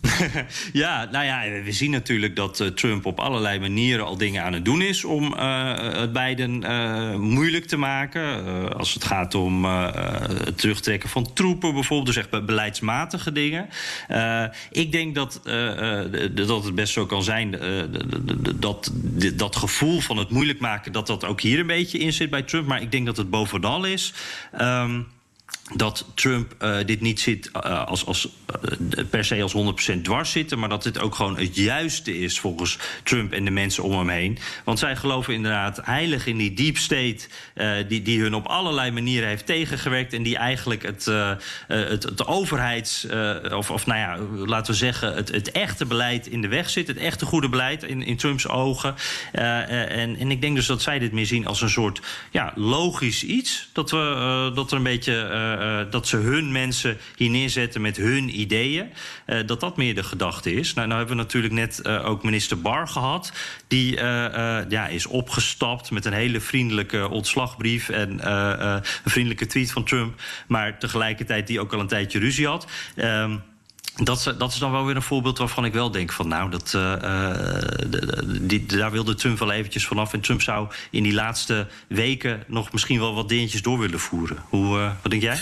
ja, 0.72 1.08
nou 1.12 1.24
ja, 1.24 1.62
we 1.62 1.72
zien 1.72 1.90
natuurlijk 1.90 2.36
dat 2.36 2.60
uh, 2.60 2.68
Trump 2.68 3.06
op 3.06 3.20
allerlei 3.20 3.58
manieren 3.58 4.04
al 4.04 4.16
dingen 4.16 4.42
aan 4.42 4.52
het 4.52 4.64
doen 4.64 4.82
is 4.82 5.04
om 5.04 5.34
uh, 5.34 5.76
het 5.76 6.12
beiden 6.12 6.62
uh, 6.62 7.14
moeilijk 7.14 7.64
te 7.64 7.76
maken. 7.76 8.76
als 8.76 8.94
het 8.94 9.04
gaat 9.04 9.34
om 9.34 9.64
het 9.64 10.58
terugtrekken 10.58 11.08
van 11.08 11.32
troepen 11.32 11.74
bijvoorbeeld, 11.74 12.14
dus 12.14 12.16
echt 12.16 12.46
beleidsmatige 12.46 13.32
dingen. 13.32 13.68
ik 14.70 14.92
denk 14.92 15.14
dat, 15.14 15.40
dat 16.32 16.64
het 16.64 16.74
best 16.74 16.92
zo 16.92 17.06
kan 17.06 17.22
zijn 17.22 17.56
dat 18.54 18.92
dat 19.34 19.56
gevoel 19.56 20.00
van 20.00 20.16
het 20.16 20.30
moeilijk 20.30 20.60
maken, 20.60 20.92
dat 20.92 21.06
dat 21.06 21.24
ook 21.24 21.40
hier 21.40 21.58
een 21.58 21.66
beetje 21.66 21.98
in 21.98 22.12
zit 22.12 22.30
bij 22.30 22.42
Trump. 22.42 22.66
Maar 22.66 22.82
ik 22.82 22.90
denk 22.90 23.06
dat 23.06 23.16
het 23.16 23.30
bovenal 23.30 23.84
is. 23.84 24.14
Um, 24.60 25.06
dat 25.74 26.04
Trump 26.14 26.54
uh, 26.62 26.76
dit 26.86 27.00
niet 27.00 27.20
zit 27.20 27.50
uh, 27.56 27.84
als, 27.84 28.06
als, 28.06 28.28
uh, 28.64 29.04
per 29.10 29.24
se 29.24 29.42
als 29.42 29.54
100% 29.96 30.00
dwars 30.02 30.30
zitten, 30.30 30.58
maar 30.58 30.68
dat 30.68 30.82
dit 30.82 30.98
ook 30.98 31.14
gewoon 31.14 31.38
het 31.38 31.56
juiste 31.56 32.18
is 32.18 32.40
volgens 32.40 32.78
Trump 33.02 33.32
en 33.32 33.44
de 33.44 33.50
mensen 33.50 33.82
om 33.82 33.98
hem 33.98 34.08
heen. 34.08 34.38
Want 34.64 34.78
zij 34.78 34.96
geloven 34.96 35.34
inderdaad 35.34 35.80
heilig 35.82 36.26
in 36.26 36.36
die 36.36 36.54
deep 36.54 36.76
state, 36.76 37.18
die, 37.88 38.02
die 38.02 38.20
hun 38.20 38.34
op 38.34 38.46
allerlei 38.46 38.90
manieren 38.90 39.28
heeft 39.28 39.46
tegengewerkt 39.46 40.12
en 40.12 40.22
die 40.22 40.36
eigenlijk 40.36 40.82
het, 40.82 41.04
het, 41.66 42.02
het 42.02 42.26
overheids, 42.26 43.06
of, 43.52 43.70
of 43.70 43.86
nou 43.86 43.98
ja, 43.98 44.18
laten 44.46 44.72
we 44.72 44.78
zeggen, 44.78 45.14
het, 45.14 45.28
het 45.28 45.50
echte 45.50 45.86
beleid 45.86 46.26
in 46.26 46.42
de 46.42 46.48
weg 46.48 46.70
zit, 46.70 46.86
het 46.86 46.96
echte 46.96 47.26
goede 47.26 47.48
beleid 47.48 47.82
in, 47.82 48.02
in 48.02 48.16
Trumps 48.16 48.48
ogen. 48.48 48.94
en, 49.32 50.16
en 50.16 50.30
ik 50.30 50.40
denk 50.40 50.56
dus 50.56 50.66
dat 50.66 50.82
zij 50.82 50.98
dit 50.98 51.12
meer 51.12 51.26
zien 51.26 51.46
als 51.46 51.60
een 51.60 51.70
soort 51.70 52.00
ja, 52.30 52.52
logisch 52.54 53.24
iets, 53.24 53.68
dat, 53.72 53.90
we, 53.90 54.50
dat 54.54 54.70
er 54.70 54.76
een 54.76 54.82
beetje 54.82 55.56
uh, 55.60 55.90
dat 55.90 56.06
ze 56.06 56.16
hun 56.16 56.52
mensen 56.52 56.98
hier 57.16 57.30
neerzetten 57.30 57.80
met 57.80 57.96
hun 57.96 58.40
ideeën. 58.40 58.92
Uh, 59.26 59.46
dat 59.46 59.60
dat 59.60 59.76
meer 59.76 59.94
de 59.94 60.02
gedachte 60.02 60.52
is. 60.52 60.74
Nou, 60.74 60.86
nou 60.86 60.98
hebben 60.98 61.16
we 61.16 61.22
natuurlijk 61.22 61.54
net 61.54 61.80
uh, 61.82 62.08
ook 62.08 62.22
minister 62.22 62.60
Barr 62.60 62.88
gehad. 62.88 63.32
Die 63.68 63.96
ja, 64.68 64.86
is 64.86 65.06
opgestapt 65.06 65.90
met 65.90 66.04
een 66.04 66.12
hele 66.12 66.40
vriendelijke 66.40 67.08
ontslagbrief 67.08 67.88
en 67.88 68.30
een 68.30 68.82
vriendelijke 69.04 69.46
tweet 69.46 69.72
van 69.72 69.84
Trump. 69.84 70.20
Maar 70.46 70.78
tegelijkertijd 70.78 71.46
die 71.46 71.60
ook 71.60 71.72
al 71.72 71.80
een 71.80 71.86
tijdje 71.86 72.18
ruzie 72.18 72.46
had. 72.46 72.66
Um, 72.96 73.42
dat, 74.04 74.34
dat, 74.38 74.52
is 74.52 74.58
dan 74.58 74.70
wel 74.70 74.84
weer 74.84 74.96
een 74.96 75.02
voorbeeld 75.02 75.38
waarvan 75.38 75.64
ik 75.64 75.72
wel 75.72 75.90
denk 75.90 76.12
van 76.12 76.28
nou, 76.28 76.50
dat, 76.50 76.72
uh, 76.76 77.62
die, 78.40 78.66
daar 78.66 78.90
wilde 78.90 79.14
Trump 79.14 79.38
wel 79.38 79.52
eventjes 79.52 79.86
vanaf. 79.86 80.12
En 80.12 80.20
Trump 80.20 80.42
zou 80.42 80.68
in 80.90 81.02
die 81.02 81.12
laatste 81.12 81.66
weken 81.88 82.42
nog 82.46 82.72
misschien 82.72 82.98
wel 82.98 83.14
wat 83.14 83.28
dingetjes 83.28 83.62
door 83.62 83.78
willen 83.78 84.00
voeren. 84.00 84.36
Hoe, 84.48 84.78
uh, 84.78 84.92
wat 85.02 85.10
denk 85.10 85.22
jij? 85.22 85.38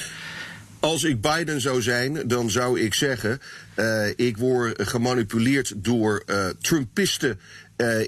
Als 0.81 1.05
ik 1.05 1.21
Biden 1.21 1.61
zou 1.61 1.83
zijn, 1.83 2.29
dan 2.29 2.51
zou 2.51 2.81
ik 2.81 2.95
zeggen: 2.95 3.41
uh, 3.75 4.09
ik 4.17 4.37
word 4.37 4.89
gemanipuleerd 4.89 5.73
door 5.77 6.25
Trumpisten 6.61 7.41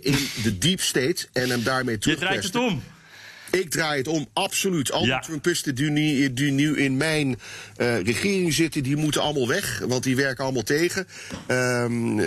in 0.01 0.17
de 0.43 0.59
deep 0.59 0.81
state 0.81 1.29
en 1.33 1.51
hem 1.51 1.63
daarmee 1.63 1.99
terug. 1.99 2.19
Je 2.19 2.25
draait 2.25 2.45
het 2.45 2.57
om. 2.57 2.83
Ik 3.51 3.71
draai 3.71 3.99
het 3.99 4.09
om, 4.09 4.27
absoluut. 4.33 4.93
Al 4.93 5.05
die 5.05 5.21
Trumpisten 5.21 5.75
die 5.75 5.91
nu, 5.91 6.33
die 6.33 6.51
nu 6.51 6.77
in 6.77 6.97
mijn 6.97 7.39
uh, 7.77 8.01
regering 8.01 8.53
zitten, 8.53 8.83
die 8.83 8.97
moeten 8.97 9.21
allemaal 9.21 9.49
weg. 9.49 9.83
Want 9.87 10.03
die 10.03 10.17
werken 10.17 10.45
allemaal 10.45 10.63
tegen. 10.63 11.07
Um, 11.49 12.21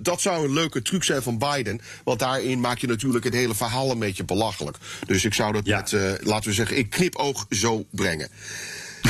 dat 0.00 0.20
zou 0.20 0.44
een 0.44 0.52
leuke 0.52 0.82
truc 0.82 1.04
zijn 1.04 1.22
van 1.22 1.38
Biden. 1.38 1.80
Want 2.04 2.18
daarin 2.18 2.60
maak 2.60 2.78
je 2.78 2.86
natuurlijk 2.86 3.24
het 3.24 3.34
hele 3.34 3.54
verhaal 3.54 3.90
een 3.90 3.98
beetje 3.98 4.24
belachelijk. 4.24 4.76
Dus 5.06 5.24
ik 5.24 5.34
zou 5.34 5.52
dat 5.52 5.66
ja. 5.66 5.76
met, 5.76 5.92
uh, 5.92 6.12
laten 6.20 6.48
we 6.48 6.54
zeggen, 6.54 6.76
ik 6.76 6.90
knipoog 6.90 7.46
zo 7.50 7.86
brengen. 7.90 8.28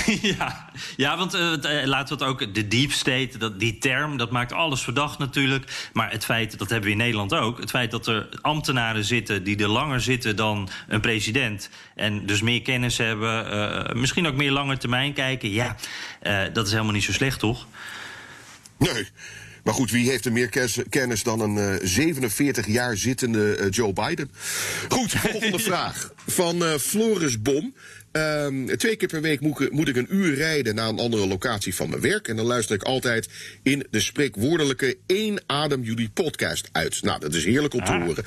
ja. 0.36 0.70
ja, 0.96 1.16
want 1.16 1.34
uh, 1.34 1.40
laten 1.84 2.18
we 2.18 2.24
het 2.24 2.32
ook. 2.32 2.54
De 2.54 2.68
deep 2.68 2.92
state, 2.92 3.38
dat, 3.38 3.60
die 3.60 3.78
term, 3.78 4.16
dat 4.16 4.30
maakt 4.30 4.52
alles 4.52 4.80
verdacht 4.80 5.18
natuurlijk. 5.18 5.90
Maar 5.92 6.10
het 6.10 6.24
feit, 6.24 6.58
dat 6.58 6.70
hebben 6.70 6.86
we 6.86 6.92
in 6.92 7.02
Nederland 7.02 7.34
ook. 7.34 7.60
Het 7.60 7.70
feit 7.70 7.90
dat 7.90 8.06
er 8.06 8.28
ambtenaren 8.40 9.04
zitten 9.04 9.44
die 9.44 9.56
er 9.56 9.68
langer 9.68 10.00
zitten 10.00 10.36
dan 10.36 10.68
een 10.88 11.00
president. 11.00 11.70
En 11.94 12.26
dus 12.26 12.42
meer 12.42 12.62
kennis 12.62 12.98
hebben. 12.98 13.52
Uh, 13.52 14.00
misschien 14.00 14.26
ook 14.26 14.34
meer 14.34 14.50
lange 14.50 14.76
termijn 14.76 15.12
kijken. 15.12 15.50
Ja, 15.50 15.76
uh, 16.22 16.40
dat 16.52 16.66
is 16.66 16.72
helemaal 16.72 16.92
niet 16.92 17.04
zo 17.04 17.12
slecht, 17.12 17.38
toch? 17.38 17.66
Nee. 18.78 19.08
Maar 19.64 19.74
goed, 19.74 19.90
wie 19.90 20.10
heeft 20.10 20.24
er 20.24 20.32
meer 20.32 20.70
kennis 20.88 21.22
dan 21.22 21.40
een 21.40 21.56
uh, 21.56 21.74
47 21.82 22.66
jaar 22.66 22.96
zittende 22.96 23.66
Joe 23.70 23.92
Biden? 23.92 24.30
Goed, 24.88 25.12
volgende 25.12 25.58
vraag. 25.70 26.12
Van 26.26 26.62
Floris 26.62 27.42
Bom. 27.42 27.74
Um, 28.12 28.76
twee 28.76 28.96
keer 28.96 29.08
per 29.08 29.20
week 29.20 29.40
moet 29.40 29.60
ik, 29.60 29.72
moet 29.72 29.88
ik, 29.88 29.96
een 29.96 30.14
uur 30.14 30.34
rijden 30.34 30.74
naar 30.74 30.88
een 30.88 30.98
andere 30.98 31.26
locatie 31.26 31.74
van 31.74 31.90
mijn 31.90 32.02
werk. 32.02 32.28
En 32.28 32.36
dan 32.36 32.46
luister 32.46 32.74
ik 32.74 32.82
altijd 32.82 33.28
in 33.62 33.86
de 33.90 34.00
spreekwoordelijke 34.00 34.96
één 35.06 35.42
adem 35.46 35.82
jullie 35.82 36.10
podcast 36.10 36.68
uit. 36.72 37.02
Nou, 37.02 37.20
dat 37.20 37.34
is 37.34 37.44
heerlijk 37.44 37.74
om 37.74 37.84
te 37.84 37.92
ah. 37.92 38.04
horen. 38.04 38.24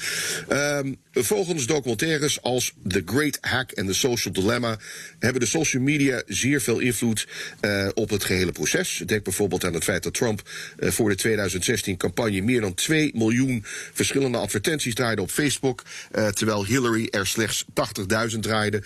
Um, 0.77 0.97
volgens 1.11 1.65
documentaires 1.65 2.41
als 2.41 2.73
The 2.87 3.01
Great 3.05 3.37
Hack 3.41 3.71
en 3.71 3.85
The 3.85 3.93
Social 3.93 4.33
Dilemma 4.33 4.77
hebben 5.19 5.41
de 5.41 5.47
social 5.47 5.83
media 5.83 6.23
zeer 6.27 6.61
veel 6.61 6.79
invloed 6.79 7.27
uh, 7.61 7.87
op 7.93 8.09
het 8.09 8.23
gehele 8.23 8.51
proces. 8.51 9.03
Denk 9.05 9.23
bijvoorbeeld 9.23 9.65
aan 9.65 9.73
het 9.73 9.83
feit 9.83 10.03
dat 10.03 10.13
Trump 10.13 10.49
uh, 10.79 10.89
voor 10.89 11.09
de 11.09 11.15
2016 11.15 11.97
campagne 11.97 12.41
meer 12.41 12.61
dan 12.61 12.73
2 12.73 13.11
miljoen 13.15 13.63
verschillende 13.93 14.37
advertenties 14.37 14.93
draaide 14.93 15.21
op 15.21 15.31
Facebook. 15.31 15.83
Uh, 16.15 16.27
terwijl 16.27 16.65
Hillary 16.65 17.07
er 17.11 17.27
slechts 17.27 17.65
80.000 18.33 18.39
draaide. 18.39 18.83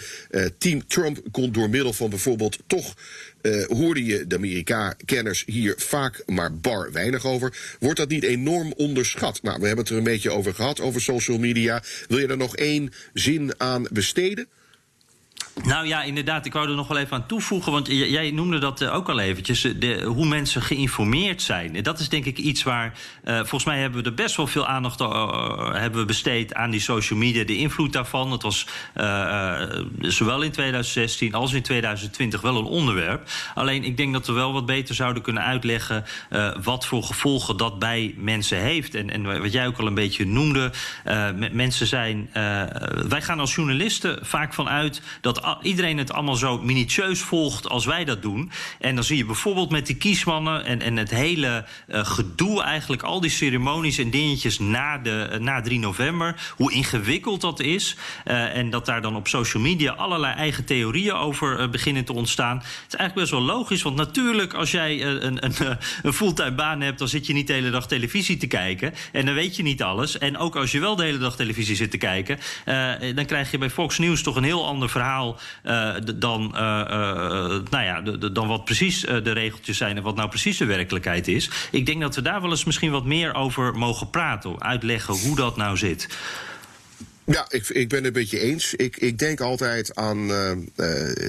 team 0.57 0.84
Trump 0.87 1.21
kon 1.31 1.51
door 1.51 1.69
middel 1.69 1.93
van 1.93 2.09
bijvoorbeeld 2.09 2.57
toch 2.67 2.95
uh, 3.41 3.65
hoorde 3.65 4.05
je 4.05 4.27
de 4.27 4.35
Amerika-kenners 4.35 5.43
hier 5.45 5.73
vaak 5.77 6.23
maar 6.25 6.57
bar 6.57 6.91
weinig 6.91 7.25
over. 7.25 7.75
Wordt 7.79 7.97
dat 7.97 8.09
niet 8.09 8.23
enorm 8.23 8.73
onderschat? 8.77 9.41
Nou, 9.41 9.59
we 9.59 9.67
hebben 9.67 9.83
het 9.83 9.93
er 9.93 9.99
een 9.99 10.03
beetje 10.03 10.31
over 10.31 10.53
gehad, 10.53 10.79
over 10.79 11.01
social 11.01 11.37
media. 11.37 11.83
Wil 12.07 12.19
je 12.19 12.27
er 12.27 12.37
nog 12.37 12.55
één 12.55 12.93
zin 13.13 13.53
aan 13.57 13.87
besteden? 13.91 14.47
Nou 15.63 15.87
ja, 15.87 16.03
inderdaad. 16.03 16.45
Ik 16.45 16.53
wou 16.53 16.69
er 16.69 16.75
nog 16.75 16.87
wel 16.87 16.97
even 16.97 17.15
aan 17.15 17.25
toevoegen. 17.25 17.71
Want 17.71 17.87
jij 17.87 18.31
noemde 18.31 18.57
dat 18.57 18.81
eh, 18.81 18.95
ook 18.95 19.09
al 19.09 19.19
eventjes. 19.19 19.63
Eh, 19.63 19.71
de, 19.77 20.03
hoe 20.03 20.25
mensen 20.25 20.61
geïnformeerd 20.61 21.41
zijn. 21.41 21.83
Dat 21.83 21.99
is 21.99 22.09
denk 22.09 22.25
ik 22.25 22.37
iets 22.37 22.63
waar. 22.63 22.93
Uh, 23.25 23.37
volgens 23.37 23.63
mij 23.63 23.79
hebben 23.79 24.03
we 24.03 24.09
er 24.09 24.15
best 24.15 24.35
wel 24.35 24.47
veel 24.47 24.67
aandacht 24.67 25.01
uh, 25.01 25.73
hebben 25.73 26.07
besteed 26.07 26.53
aan 26.53 26.69
die 26.69 26.79
social 26.79 27.19
media. 27.19 27.43
De 27.43 27.57
invloed 27.57 27.93
daarvan. 27.93 28.31
Het 28.31 28.41
was 28.41 28.67
zowel 29.99 30.41
in 30.41 30.51
2016 30.51 31.33
als 31.33 31.53
in 31.53 31.61
2020 31.61 32.41
wel 32.41 32.57
een 32.57 32.65
onderwerp. 32.65 33.29
Alleen 33.53 33.83
ik 33.83 33.97
denk 33.97 34.13
dat 34.13 34.27
we 34.27 34.33
wel 34.33 34.53
wat 34.53 34.65
beter 34.65 34.95
zouden 34.95 35.23
kunnen 35.23 35.43
uitleggen. 35.43 36.05
wat 36.63 36.85
voor 36.85 37.03
gevolgen 37.03 37.57
dat 37.57 37.79
bij 37.79 38.13
mensen 38.17 38.57
heeft. 38.57 38.95
En, 38.95 39.09
en 39.09 39.41
wat 39.41 39.51
jij 39.51 39.67
ook 39.67 39.77
al 39.77 39.87
een 39.87 39.93
beetje 39.93 40.25
noemde. 40.25 40.71
mensen 41.51 41.87
zijn. 41.87 42.29
wij 43.07 43.21
gaan 43.21 43.39
als 43.39 43.55
journalisten 43.55 44.19
vaak 44.21 44.53
vanuit 44.53 45.01
dat 45.21 45.44
iedereen 45.61 45.97
het 45.97 46.11
allemaal 46.11 46.35
zo 46.35 46.57
minutieus 46.57 47.19
volgt 47.19 47.69
als 47.69 47.85
wij 47.85 48.05
dat 48.05 48.21
doen. 48.21 48.51
En 48.79 48.95
dan 48.95 49.03
zie 49.03 49.17
je 49.17 49.25
bijvoorbeeld 49.25 49.69
met 49.69 49.85
die 49.85 49.95
kiesmannen 49.95 50.65
en, 50.65 50.81
en 50.81 50.97
het 50.97 51.09
hele 51.09 51.65
uh, 51.87 52.05
gedoe, 52.05 52.61
eigenlijk 52.61 53.03
al 53.03 53.21
die 53.21 53.29
ceremonies 53.29 53.97
en 53.97 54.09
dingetjes 54.09 54.59
na, 54.59 54.97
de, 54.97 55.29
uh, 55.31 55.39
na 55.39 55.61
3 55.61 55.79
november, 55.79 56.53
hoe 56.55 56.73
ingewikkeld 56.73 57.41
dat 57.41 57.59
is. 57.59 57.95
Uh, 58.25 58.55
en 58.55 58.69
dat 58.69 58.85
daar 58.85 59.01
dan 59.01 59.15
op 59.15 59.27
social 59.27 59.63
media 59.63 59.91
allerlei 59.91 60.33
eigen 60.33 60.65
theorieën 60.65 61.13
over 61.13 61.69
beginnen 61.69 62.05
te 62.05 62.13
ontstaan. 62.13 62.57
Het 62.57 62.67
is 62.87 62.95
eigenlijk 62.95 63.29
best 63.29 63.31
wel 63.31 63.55
logisch, 63.55 63.81
want 63.81 63.95
natuurlijk, 63.95 64.53
als 64.53 64.71
jij 64.71 65.05
een, 65.05 65.45
een, 65.45 65.77
een 66.03 66.13
fulltime 66.13 66.51
baan 66.51 66.81
hebt, 66.81 66.99
dan 66.99 67.07
zit 67.07 67.27
je 67.27 67.33
niet 67.33 67.47
de 67.47 67.53
hele 67.53 67.69
dag 67.69 67.87
televisie 67.87 68.37
te 68.37 68.47
kijken. 68.47 68.93
En 69.11 69.25
dan 69.25 69.35
weet 69.35 69.55
je 69.55 69.63
niet 69.63 69.83
alles. 69.83 70.17
En 70.17 70.37
ook 70.37 70.55
als 70.55 70.71
je 70.71 70.79
wel 70.79 70.95
de 70.95 71.03
hele 71.03 71.17
dag 71.17 71.35
televisie 71.35 71.75
zit 71.75 71.91
te 71.91 71.97
kijken, 71.97 72.39
dan 73.15 73.25
krijg 73.25 73.51
je 73.51 73.57
bij 73.57 73.69
Fox 73.69 73.97
News 73.97 74.21
toch 74.21 74.35
een 74.35 74.43
heel 74.43 74.65
ander 74.65 74.89
verhaal 74.89 75.34
uh, 75.63 75.95
dan, 76.15 76.51
uh, 76.53 76.59
nou 77.69 77.83
ja, 77.83 78.01
dan 78.29 78.47
wat 78.47 78.65
precies 78.65 79.01
de 79.01 79.31
regeltjes 79.31 79.77
zijn 79.77 79.97
en 79.97 80.03
wat 80.03 80.15
nou 80.15 80.29
precies 80.29 80.57
de 80.57 80.65
werkelijkheid 80.65 81.27
is. 81.27 81.49
Ik 81.71 81.85
denk 81.85 82.01
dat 82.01 82.15
we 82.15 82.21
daar 82.21 82.41
wel 82.41 82.49
eens 82.49 82.63
misschien 82.63 82.91
wat 82.91 83.05
meer 83.05 83.33
over 83.33 83.77
mogen 83.77 84.09
praten, 84.09 84.61
uitleggen 84.61 85.13
hoe 85.13 85.35
dat 85.35 85.57
nou 85.57 85.77
zit. 85.77 86.17
Ja, 87.25 87.45
ik, 87.49 87.69
ik 87.69 87.89
ben 87.89 87.97
het 87.97 88.07
een 88.07 88.13
beetje 88.13 88.39
eens. 88.39 88.73
Ik, 88.73 88.97
ik 88.97 89.19
denk 89.19 89.41
altijd 89.41 89.95
aan 89.95 90.31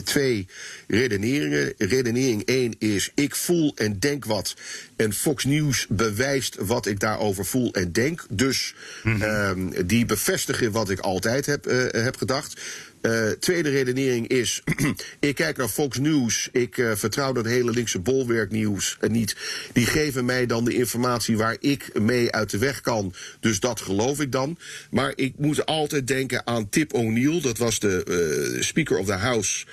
twee 0.04 0.48
redeneringen. 0.86 1.74
Redenering 1.78 2.42
1 2.44 2.74
is: 2.78 3.10
ik 3.14 3.34
voel 3.34 3.72
en 3.74 3.98
denk 3.98 4.24
wat. 4.24 4.54
En 4.96 5.12
Fox 5.12 5.44
News 5.44 5.86
bewijst 5.88 6.56
wat 6.60 6.86
ik 6.86 7.00
daarover 7.00 7.46
voel 7.46 7.72
en 7.72 7.92
denk. 7.92 8.26
Dus 8.30 8.74
mm 9.02 9.20
-hmm. 9.20 9.72
uh, 9.72 9.80
die 9.86 10.06
bevestigen 10.06 10.72
wat 10.72 10.90
ik 10.90 11.00
altijd 11.00 11.46
heb, 11.46 11.64
heb 11.90 12.16
gedacht. 12.16 12.60
Uh, 13.06 13.30
tweede 13.30 13.68
redenering 13.68 14.28
is, 14.28 14.62
ik 15.20 15.34
kijk 15.34 15.56
naar 15.56 15.68
Fox 15.68 15.98
News, 15.98 16.48
ik 16.52 16.76
uh, 16.76 16.92
vertrouw 16.94 17.32
dat 17.32 17.44
hele 17.44 17.70
linkse 17.70 17.98
bolwerknieuws 17.98 18.98
uh, 19.00 19.10
niet. 19.10 19.36
Die 19.72 19.86
geven 19.86 20.24
mij 20.24 20.46
dan 20.46 20.64
de 20.64 20.74
informatie 20.74 21.36
waar 21.36 21.56
ik 21.60 22.00
mee 22.00 22.32
uit 22.32 22.50
de 22.50 22.58
weg 22.58 22.80
kan, 22.80 23.14
dus 23.40 23.60
dat 23.60 23.80
geloof 23.80 24.20
ik 24.20 24.32
dan. 24.32 24.58
Maar 24.90 25.12
ik 25.14 25.32
moet 25.38 25.66
altijd 25.66 26.06
denken 26.06 26.46
aan 26.46 26.68
Tip 26.68 26.94
O'Neill, 26.94 27.40
dat 27.40 27.58
was 27.58 27.78
de 27.78 28.56
Speaker 28.60 28.98
of 28.98 29.06
the 29.06 29.12
House 29.12 29.66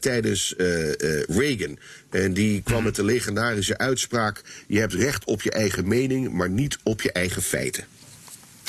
tijdens 0.00 0.54
Reagan. 1.26 1.78
En 2.10 2.32
die 2.32 2.62
kwam 2.62 2.84
met 2.84 2.94
de 2.94 3.04
legendarische 3.04 3.78
uitspraak, 3.78 4.42
je 4.66 4.78
hebt 4.78 4.94
recht 4.94 5.24
op 5.24 5.42
je 5.42 5.50
eigen 5.50 5.88
mening, 5.88 6.32
maar 6.32 6.50
niet 6.50 6.78
op 6.82 7.02
je 7.02 7.12
eigen 7.12 7.42
feiten. 7.42 7.84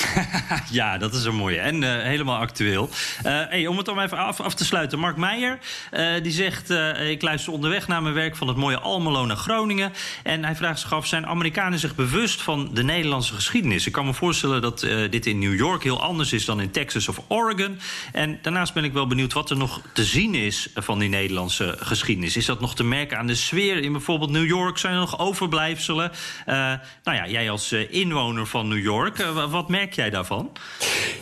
ja, 0.71 0.97
dat 0.97 1.13
is 1.13 1.23
een 1.23 1.35
mooie. 1.35 1.59
En 1.59 1.81
uh, 1.81 1.89
helemaal 2.01 2.39
actueel. 2.39 2.89
Hey, 3.23 3.67
om 3.67 3.77
het 3.77 3.85
dan 3.85 3.99
even 3.99 4.17
af, 4.17 4.39
af 4.39 4.53
te 4.53 4.65
sluiten. 4.65 4.99
Mark 4.99 5.17
Meijer, 5.17 5.59
uh, 5.91 6.23
die 6.23 6.31
zegt... 6.31 6.69
ik 7.09 7.21
luister 7.21 7.53
onderweg 7.53 7.87
naar 7.87 8.01
mijn 8.01 8.13
werk 8.13 8.35
van 8.35 8.47
het 8.47 8.57
mooie 8.57 8.79
Almelo 8.79 9.25
naar 9.25 9.37
Groningen. 9.37 9.93
En 10.23 10.43
hij 10.43 10.55
vraagt 10.55 10.79
zich 10.79 10.93
af, 10.93 11.07
zijn 11.07 11.27
Amerikanen 11.27 11.79
zich 11.79 11.95
bewust 11.95 12.41
van 12.41 12.69
de 12.73 12.83
Nederlandse 12.83 13.33
geschiedenis? 13.33 13.85
Ik 13.85 13.91
kan 13.91 14.05
me 14.05 14.13
voorstellen 14.13 14.61
dat 14.61 14.79
dit 15.09 15.25
in 15.25 15.39
New 15.39 15.55
York 15.55 15.83
heel 15.83 16.01
anders 16.01 16.33
is 16.33 16.45
dan 16.45 16.61
in 16.61 16.71
Texas 16.71 17.07
of 17.07 17.21
Oregon. 17.27 17.79
En 18.11 18.39
daarnaast 18.41 18.73
ben 18.73 18.83
ik 18.83 18.93
wel 18.93 19.07
benieuwd 19.07 19.33
wat 19.33 19.49
er 19.49 19.57
nog 19.57 19.81
te 19.93 20.03
zien 20.03 20.35
is 20.35 20.69
van 20.75 20.99
die 20.99 21.09
Nederlandse 21.09 21.75
geschiedenis. 21.79 22.37
Is 22.37 22.45
dat 22.45 22.59
nog 22.59 22.75
te 22.75 22.83
merken 22.83 23.17
aan 23.17 23.27
de 23.27 23.35
sfeer 23.35 23.77
in 23.77 23.91
bijvoorbeeld 23.91 24.31
New 24.31 24.47
York? 24.47 24.77
Zijn 24.77 24.93
er 24.93 24.99
nog 24.99 25.19
overblijfselen? 25.19 26.11
nou 26.45 27.17
ja, 27.17 27.27
jij 27.27 27.49
als 27.49 27.71
inwoner 27.71 28.47
van 28.47 28.67
New 28.67 28.83
York, 28.83 29.17
wat 29.49 29.69
merk 29.69 29.84
jij 29.93 30.09
daarvan? 30.09 30.51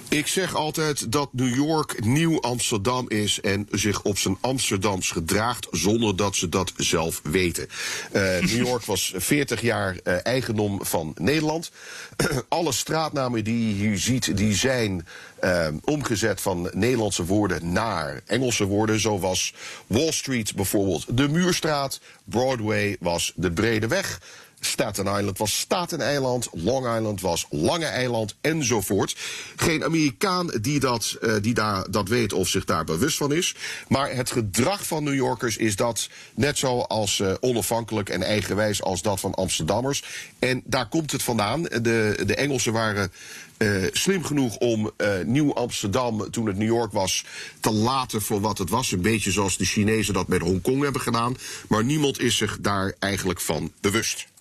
Ik 0.09 0.27
zeg 0.27 0.55
altijd 0.55 1.11
dat 1.11 1.29
New 1.31 1.55
York 1.55 2.05
nieuw 2.05 2.41
Amsterdam 2.41 3.09
is 3.09 3.41
en 3.41 3.67
zich 3.71 4.01
op 4.01 4.17
zijn 4.17 4.37
Amsterdams 4.41 5.11
gedraagt 5.11 5.67
zonder 5.71 6.15
dat 6.15 6.35
ze 6.35 6.49
dat 6.49 6.73
zelf 6.77 7.21
weten. 7.23 7.67
Uh, 8.13 8.21
New 8.21 8.65
York 8.67 8.85
was 8.85 9.13
40 9.15 9.61
jaar 9.61 9.97
uh, 10.03 10.25
eigendom 10.25 10.85
van 10.85 11.15
Nederland. 11.17 11.71
Alle 12.47 12.71
straatnamen 12.71 13.43
die 13.43 13.67
je 13.67 13.73
hier 13.73 13.97
ziet, 13.97 14.37
die 14.37 14.55
zijn 14.55 15.05
uh, 15.43 15.67
omgezet 15.83 16.41
van 16.41 16.69
Nederlandse 16.73 17.25
woorden 17.25 17.71
naar 17.71 18.21
Engelse 18.25 18.65
woorden. 18.65 18.99
Zo 18.99 19.19
was 19.19 19.53
Wall 19.87 20.11
Street 20.11 20.55
bijvoorbeeld 20.55 21.17
de 21.17 21.29
Muurstraat, 21.29 21.99
Broadway 22.23 22.97
was 22.99 23.33
de 23.35 23.51
Brede 23.51 23.87
Weg. 23.87 24.19
Staten 24.65 25.05
Island 25.05 25.37
was 25.37 25.59
Staten-eiland, 25.59 26.47
Long 26.51 26.95
Island 26.97 27.21
was 27.21 27.45
Lange 27.49 27.85
Eiland 27.85 28.35
enzovoort. 28.41 29.15
Geen 29.55 29.83
Amerikaan 29.83 30.47
die, 30.61 30.79
dat, 30.79 31.17
uh, 31.21 31.33
die 31.41 31.53
daar, 31.53 31.91
dat 31.91 32.07
weet 32.07 32.33
of 32.33 32.47
zich 32.47 32.65
daar 32.65 32.83
bewust 32.83 33.17
van 33.17 33.33
is. 33.33 33.55
Maar 33.87 34.15
het 34.15 34.31
gedrag 34.31 34.87
van 34.87 35.03
New 35.03 35.15
Yorkers 35.15 35.57
is 35.57 35.75
dat 35.75 36.09
net 36.35 36.57
zo 36.57 36.79
als 36.79 37.19
uh, 37.19 37.33
onafhankelijk 37.39 38.09
en 38.09 38.23
eigenwijs 38.23 38.81
als 38.81 39.01
dat 39.01 39.19
van 39.19 39.33
Amsterdammers. 39.33 40.03
En 40.39 40.61
daar 40.65 40.87
komt 40.87 41.11
het 41.11 41.23
vandaan. 41.23 41.61
De, 41.63 42.21
de 42.25 42.35
Engelsen 42.35 42.73
waren 42.73 43.11
uh, 43.57 43.83
slim 43.91 44.23
genoeg 44.23 44.57
om 44.57 44.91
uh, 44.97 45.07
Nieuw 45.25 45.53
Amsterdam, 45.53 46.31
toen 46.31 46.45
het 46.45 46.57
New 46.57 46.67
York 46.67 46.91
was, 46.91 47.25
te 47.59 47.71
laten 47.71 48.21
voor 48.21 48.41
wat 48.41 48.57
het 48.57 48.69
was. 48.69 48.91
Een 48.91 49.01
beetje 49.01 49.31
zoals 49.31 49.57
de 49.57 49.65
Chinezen 49.65 50.13
dat 50.13 50.27
met 50.27 50.41
Hongkong 50.41 50.83
hebben 50.83 51.01
gedaan. 51.01 51.37
Maar 51.67 51.83
niemand 51.83 52.19
is 52.19 52.37
zich 52.37 52.57
daar 52.61 52.93
eigenlijk 52.99 53.41
van 53.41 53.71
bewust. 53.81 54.31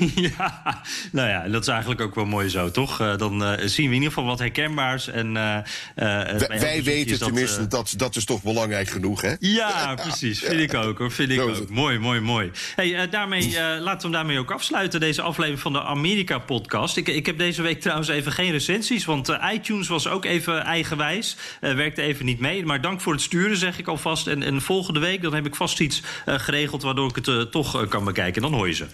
ja, 0.36 0.82
nou 1.12 1.28
ja, 1.28 1.48
dat 1.48 1.62
is 1.62 1.68
eigenlijk 1.68 2.00
ook 2.00 2.14
wel 2.14 2.24
mooi 2.24 2.48
zo, 2.48 2.70
toch? 2.70 3.00
Uh, 3.00 3.16
dan 3.16 3.42
uh, 3.42 3.52
zien 3.64 3.88
we 3.88 3.94
in 3.94 4.02
ieder 4.02 4.08
geval 4.08 4.24
wat 4.24 4.38
herkenbaars. 4.38 5.08
En, 5.08 5.26
uh, 5.26 5.58
wij, 5.94 6.60
wij 6.60 6.82
weten 6.82 7.18
dat, 7.18 7.28
tenminste, 7.28 7.66
dat, 7.66 7.94
dat 7.96 8.16
is 8.16 8.24
toch 8.24 8.42
belangrijk 8.42 8.88
genoeg, 8.88 9.20
hè? 9.20 9.34
Ja, 9.38 9.94
precies. 9.94 10.38
Vind 10.38 10.60
ik 10.60 10.74
ook, 10.74 10.98
hoor. 10.98 11.10
Vind 11.10 11.30
ik 11.30 11.40
ook. 11.40 11.68
Mooi, 11.68 11.98
mooi, 11.98 12.20
mooi. 12.20 12.50
Hey, 12.76 13.08
daarmee, 13.08 13.52
laten 13.60 13.96
we 13.96 14.02
hem 14.02 14.12
daarmee 14.12 14.38
ook 14.38 14.50
afsluiten, 14.50 15.00
deze 15.00 15.22
aflevering 15.22 15.60
van 15.60 15.72
de 15.72 15.82
Amerika-podcast. 15.82 16.96
Ik, 16.96 17.08
ik 17.08 17.26
heb 17.26 17.38
deze 17.38 17.62
week 17.62 17.80
trouwens 17.80 18.08
even 18.08 18.32
geen 18.32 18.50
recensies, 18.50 19.04
want 19.04 19.38
iTunes 19.52 19.88
was 19.88 20.08
ook 20.08 20.24
even 20.24 20.64
eigenwijs. 20.64 21.36
werkte 21.60 22.02
even 22.02 22.24
niet 22.24 22.40
mee. 22.40 22.64
Maar 22.64 22.80
dank 22.80 23.00
voor 23.00 23.12
het 23.12 23.22
sturen, 23.22 23.56
zeg 23.56 23.78
ik 23.78 23.88
alvast. 23.88 24.26
En, 24.26 24.42
en 24.42 24.62
volgende 24.62 25.00
week 25.00 25.22
dan 25.22 25.34
heb 25.34 25.46
ik 25.46 25.54
vast 25.54 25.80
iets 25.80 26.02
geregeld 26.26 26.82
waardoor 26.82 27.08
ik 27.08 27.24
het 27.24 27.52
toch 27.52 27.88
kan 27.88 28.04
bekijken. 28.04 28.42
Dan 28.42 28.52
hoor 28.52 28.68
je 28.68 28.74
ze. 28.74 28.86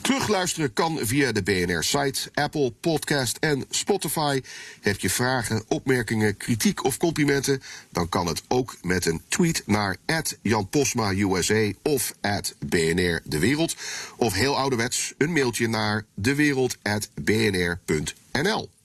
Terugluisteren 0.00 0.72
kan 0.72 0.98
via 1.02 1.32
de 1.32 1.42
BNR-site, 1.42 2.30
Apple 2.34 2.72
Podcast 2.80 3.36
en 3.36 3.64
Spotify. 3.70 4.40
Heb 4.80 5.00
je 5.00 5.10
vragen, 5.10 5.64
opmerkingen, 5.68 6.36
kritiek 6.36 6.84
of 6.84 6.96
complimenten? 6.96 7.62
Dan 7.90 8.08
kan 8.08 8.26
het 8.26 8.42
ook 8.48 8.76
met 8.82 9.06
een 9.06 9.22
tweet 9.28 9.62
naar 9.66 9.96
Jan 10.42 10.68
Posma 10.68 11.12
USA 11.12 11.72
of 11.82 12.14
BNR 12.58 13.20
De 13.24 13.38
Wereld. 13.38 13.76
Of 14.16 14.32
heel 14.32 14.56
ouderwets 14.56 15.14
een 15.18 15.32
mailtje 15.32 15.68
naar 15.68 16.04
dewereld.bnr.nl. 16.14 18.77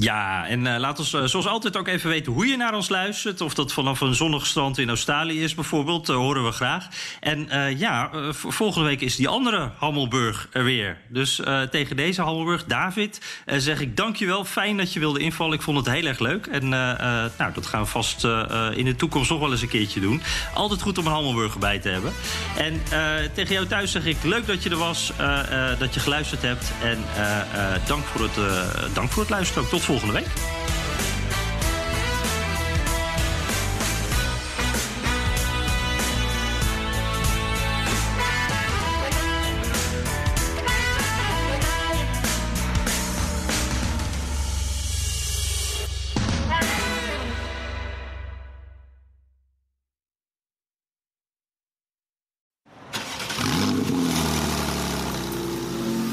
Ja, 0.00 0.46
en 0.46 0.64
uh, 0.64 0.76
laat 0.78 0.98
ons 0.98 1.12
uh, 1.12 1.24
zoals 1.24 1.46
altijd 1.46 1.76
ook 1.76 1.88
even 1.88 2.10
weten 2.10 2.32
hoe 2.32 2.46
je 2.46 2.56
naar 2.56 2.74
ons 2.74 2.88
luistert. 2.88 3.40
Of 3.40 3.54
dat 3.54 3.72
vanaf 3.72 4.00
een 4.00 4.14
zonnig 4.14 4.46
strand 4.46 4.78
in 4.78 4.88
Australië 4.88 5.42
is 5.42 5.54
bijvoorbeeld, 5.54 6.08
uh, 6.08 6.16
horen 6.16 6.44
we 6.44 6.52
graag. 6.52 6.86
En 7.20 7.48
ja, 7.78 8.10
volgende 8.32 8.86
week 8.86 9.00
is 9.00 9.16
die 9.16 9.28
andere 9.28 9.70
Hammelburg 9.78 10.48
er 10.52 10.64
weer. 10.64 10.98
Dus 11.08 11.40
tegen 11.70 11.96
deze 11.96 12.22
Hammelburg, 12.22 12.64
David, 12.64 13.20
zeg 13.46 13.80
ik 13.80 13.96
dankjewel. 13.96 14.44
Fijn 14.44 14.76
dat 14.76 14.92
je 14.92 15.00
wilde 15.00 15.20
invallen. 15.20 15.54
Ik 15.54 15.62
vond 15.62 15.76
het 15.76 15.94
heel 15.94 16.06
erg 16.06 16.18
leuk. 16.18 16.46
En 16.46 16.68
nou, 16.68 17.52
dat 17.54 17.66
gaan 17.66 17.82
we 17.82 17.88
vast 17.88 18.24
in 18.74 18.84
de 18.84 18.94
toekomst 18.96 19.30
nog 19.30 19.40
wel 19.40 19.50
eens 19.50 19.62
een 19.62 19.68
keertje 19.68 20.00
doen. 20.00 20.22
Altijd 20.54 20.82
goed 20.82 20.98
om 20.98 21.06
een 21.06 21.12
Hammelburg 21.12 21.52
erbij 21.52 21.78
te 21.78 21.88
hebben. 21.88 22.12
En 22.56 22.82
tegen 23.34 23.54
jou 23.54 23.66
thuis 23.66 23.90
zeg 23.92 24.06
ik 24.06 24.16
leuk 24.22 24.46
dat 24.46 24.62
je 24.62 24.70
er 24.70 24.76
was, 24.76 25.12
dat 25.78 25.94
je 25.94 26.00
geluisterd 26.00 26.42
hebt. 26.42 26.72
En 26.82 26.98
dank, 27.86 28.04
voor 28.04 28.22
het, 28.22 28.94
dank 28.94 29.10
voor 29.10 29.22
het 29.22 29.30
luisteren. 29.30 29.68
Tot 29.68 29.82
volgende 29.90 30.12
week. 30.12 30.26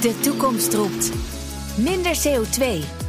De 0.02 0.20
toekomst 0.20 0.74
roept. 0.74 1.12
Minder 1.78 2.16
CO2 2.16 2.84